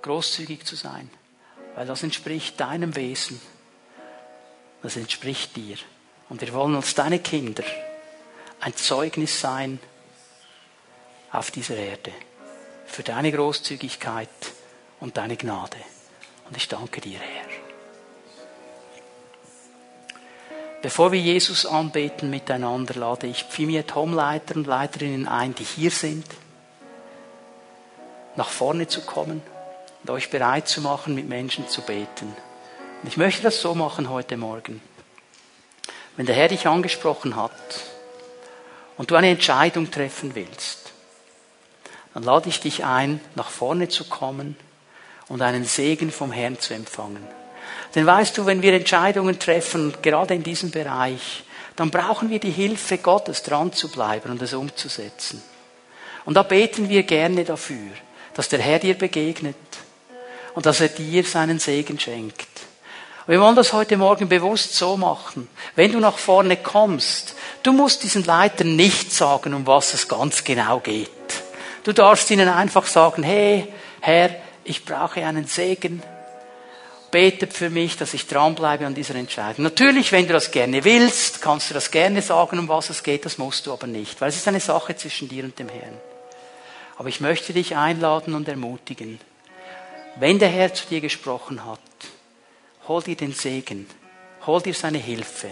großzügig 0.02 0.66
zu 0.66 0.76
sein, 0.76 1.10
weil 1.76 1.86
das 1.86 2.04
entspricht 2.04 2.60
deinem 2.60 2.96
Wesen, 2.96 3.40
das 4.82 4.96
entspricht 4.96 5.56
dir. 5.56 5.78
Und 6.30 6.42
wir 6.42 6.54
wollen 6.54 6.76
als 6.76 6.96
deine 6.96 7.20
Kinder 7.20 7.64
ein 8.60 8.76
Zeugnis 8.76 9.40
sein 9.40 9.80
auf 11.32 11.52
dieser 11.52 11.76
Erde 11.76 12.12
für 12.86 13.04
deine 13.04 13.32
Großzügigkeit 13.32 14.30
und 15.06 15.18
deine 15.18 15.38
Gnade. 15.38 15.78
Und 16.50 16.58
ich 16.58 16.68
danke 16.68 17.00
dir, 17.00 17.20
Herr. 17.20 17.46
Bevor 20.82 21.12
wir 21.12 21.20
Jesus 21.20 21.68
anbeten 21.68 22.32
miteinander, 22.32 22.96
lade 22.96 23.28
ich 23.28 23.44
Pfimiet 23.44 23.94
Homeleiter 23.94 24.56
und 24.56 24.66
Leiterinnen 24.66 25.28
ein, 25.28 25.54
die 25.54 25.64
hier 25.64 25.92
sind, 25.92 26.26
nach 28.36 28.50
vorne 28.50 28.88
zu 28.88 29.02
kommen 29.02 29.44
und 30.02 30.10
euch 30.10 30.32
bereit 30.32 30.68
zu 30.68 30.82
machen, 30.82 31.14
mit 31.14 31.30
Menschen 31.30 31.68
zu 31.70 31.82
beten. 31.82 32.36
Und 33.04 33.08
ich 33.08 33.18
möchte 33.18 33.44
das 33.44 33.62
so 33.62 33.76
machen 33.76 34.10
heute 34.10 34.38
Morgen. 34.38 34.82
Wenn 36.18 36.26
der 36.26 36.36
Herr 36.36 36.48
dich 36.48 36.66
angesprochen 36.66 37.36
hat 37.36 37.52
und 38.98 39.12
du 39.12 39.16
eine 39.16 39.30
Entscheidung 39.30 39.92
treffen 39.92 40.34
willst, 40.34 40.94
dann 42.16 42.24
lade 42.24 42.50
ich 42.50 42.60
dich 42.60 42.86
ein, 42.86 43.22
nach 43.36 43.50
vorne 43.50 43.88
zu 43.88 44.06
kommen 44.06 44.58
und 45.28 45.42
einen 45.42 45.66
Segen 45.66 46.12
vom 46.12 46.32
Herrn 46.32 46.60
zu 46.60 46.74
empfangen. 46.74 47.26
Denn 47.96 48.06
weißt 48.06 48.38
du, 48.38 48.46
wenn 48.46 48.62
wir 48.62 48.74
Entscheidungen 48.74 49.40
treffen, 49.40 49.94
gerade 50.02 50.36
in 50.36 50.44
diesem 50.44 50.72
Bereich, 50.72 51.44
dann 51.76 51.92
brauchen 51.92 52.30
wir 52.30 52.40
die 52.40 52.52
Hilfe 52.52 52.98
Gottes, 52.98 53.44
dran 53.44 53.74
zu 53.74 53.90
bleiben 53.90 54.32
und 54.32 54.42
es 54.42 54.54
umzusetzen. 54.54 55.42
Und 56.26 56.36
da 56.36 56.44
beten 56.44 56.90
wir 56.90 57.04
gerne 57.04 57.44
dafür, 57.44 57.92
dass 58.34 58.50
der 58.50 58.60
Herr 58.60 58.80
dir 58.80 58.96
begegnet 58.96 59.56
und 60.54 60.66
dass 60.66 60.82
er 60.82 60.90
dir 60.90 61.24
seinen 61.24 61.60
Segen 61.60 62.00
schenkt. 62.00 62.48
Wir 63.28 63.42
wollen 63.42 63.56
das 63.56 63.74
heute 63.74 63.98
Morgen 63.98 64.30
bewusst 64.30 64.76
so 64.76 64.98
machen. 64.98 65.48
Wenn 65.76 65.92
du 65.92 66.00
nach 66.00 66.18
vorne 66.18 66.58
kommst, 66.58 67.36
du 67.64 67.74
musst 67.74 68.04
diesen 68.04 68.24
Leitern 68.24 68.76
nicht 68.76 69.12
sagen, 69.12 69.54
um 69.54 69.66
was 69.66 69.94
es 69.96 70.08
ganz 70.08 70.44
genau 70.44 70.80
geht. 70.80 71.10
Du 71.84 71.92
darfst 71.92 72.30
ihnen 72.30 72.50
einfach 72.50 72.86
sagen, 72.86 73.24
hey, 73.24 73.68
Herr, 74.00 74.30
ich 74.66 74.84
brauche 74.84 75.26
einen 75.26 75.46
Segen 75.46 76.04
betet 77.16 77.54
für 77.54 77.70
mich, 77.70 77.96
dass 77.96 78.14
ich 78.14 78.28
dranbleibe 78.28 78.86
an 78.86 78.94
dieser 78.94 79.16
Entscheidung. 79.16 79.64
Natürlich, 79.64 80.12
wenn 80.12 80.28
du 80.28 80.34
das 80.34 80.52
gerne 80.52 80.84
willst, 80.84 81.42
kannst 81.42 81.70
du 81.70 81.74
das 81.74 81.90
gerne 81.90 82.22
sagen, 82.22 82.60
um 82.60 82.68
was 82.68 82.90
es 82.90 83.04
geht, 83.04 83.24
das 83.24 83.38
musst 83.38 83.66
du 83.66 83.72
aber 83.72 83.88
nicht, 83.88 84.20
weil 84.20 84.28
es 84.28 84.36
ist 84.36 84.50
eine 84.50 84.60
Sache 84.60 84.98
zwischen 84.98 85.30
dir 85.30 85.46
und 85.46 85.58
dem 85.58 85.70
Herrn. 85.70 85.98
Aber 86.98 87.08
ich 87.08 87.22
möchte 87.22 87.54
dich 87.54 87.78
einladen 87.78 88.36
und 88.36 88.50
ermutigen, 88.50 89.22
wenn 90.18 90.40
der 90.40 90.50
Herr 90.50 90.74
zu 90.74 90.88
dir 90.88 91.00
gesprochen 91.00 91.66
hat, 91.66 91.80
hol 92.88 93.02
dir 93.02 93.16
den 93.16 93.32
Segen, 93.32 93.88
hol 94.46 94.62
dir 94.62 94.74
seine 94.74 94.98
Hilfe, 94.98 95.52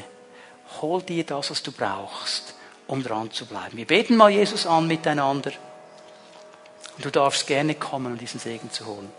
hol 0.82 1.02
dir 1.02 1.24
das, 1.24 1.50
was 1.50 1.64
du 1.64 1.72
brauchst, 1.72 2.56
um 2.88 3.04
dran 3.04 3.32
zu 3.32 3.46
bleiben. 3.46 3.78
Wir 3.78 3.88
beten 3.88 4.18
mal 4.18 4.32
Jesus 4.32 4.66
an 4.66 4.88
miteinander. 4.88 5.54
Und 6.98 7.06
du 7.06 7.10
darfst 7.10 7.48
gerne 7.48 7.76
kommen, 7.76 8.14
um 8.14 8.18
diesen 8.18 8.40
Segen 8.40 8.72
zu 8.72 8.86
holen. 8.86 9.12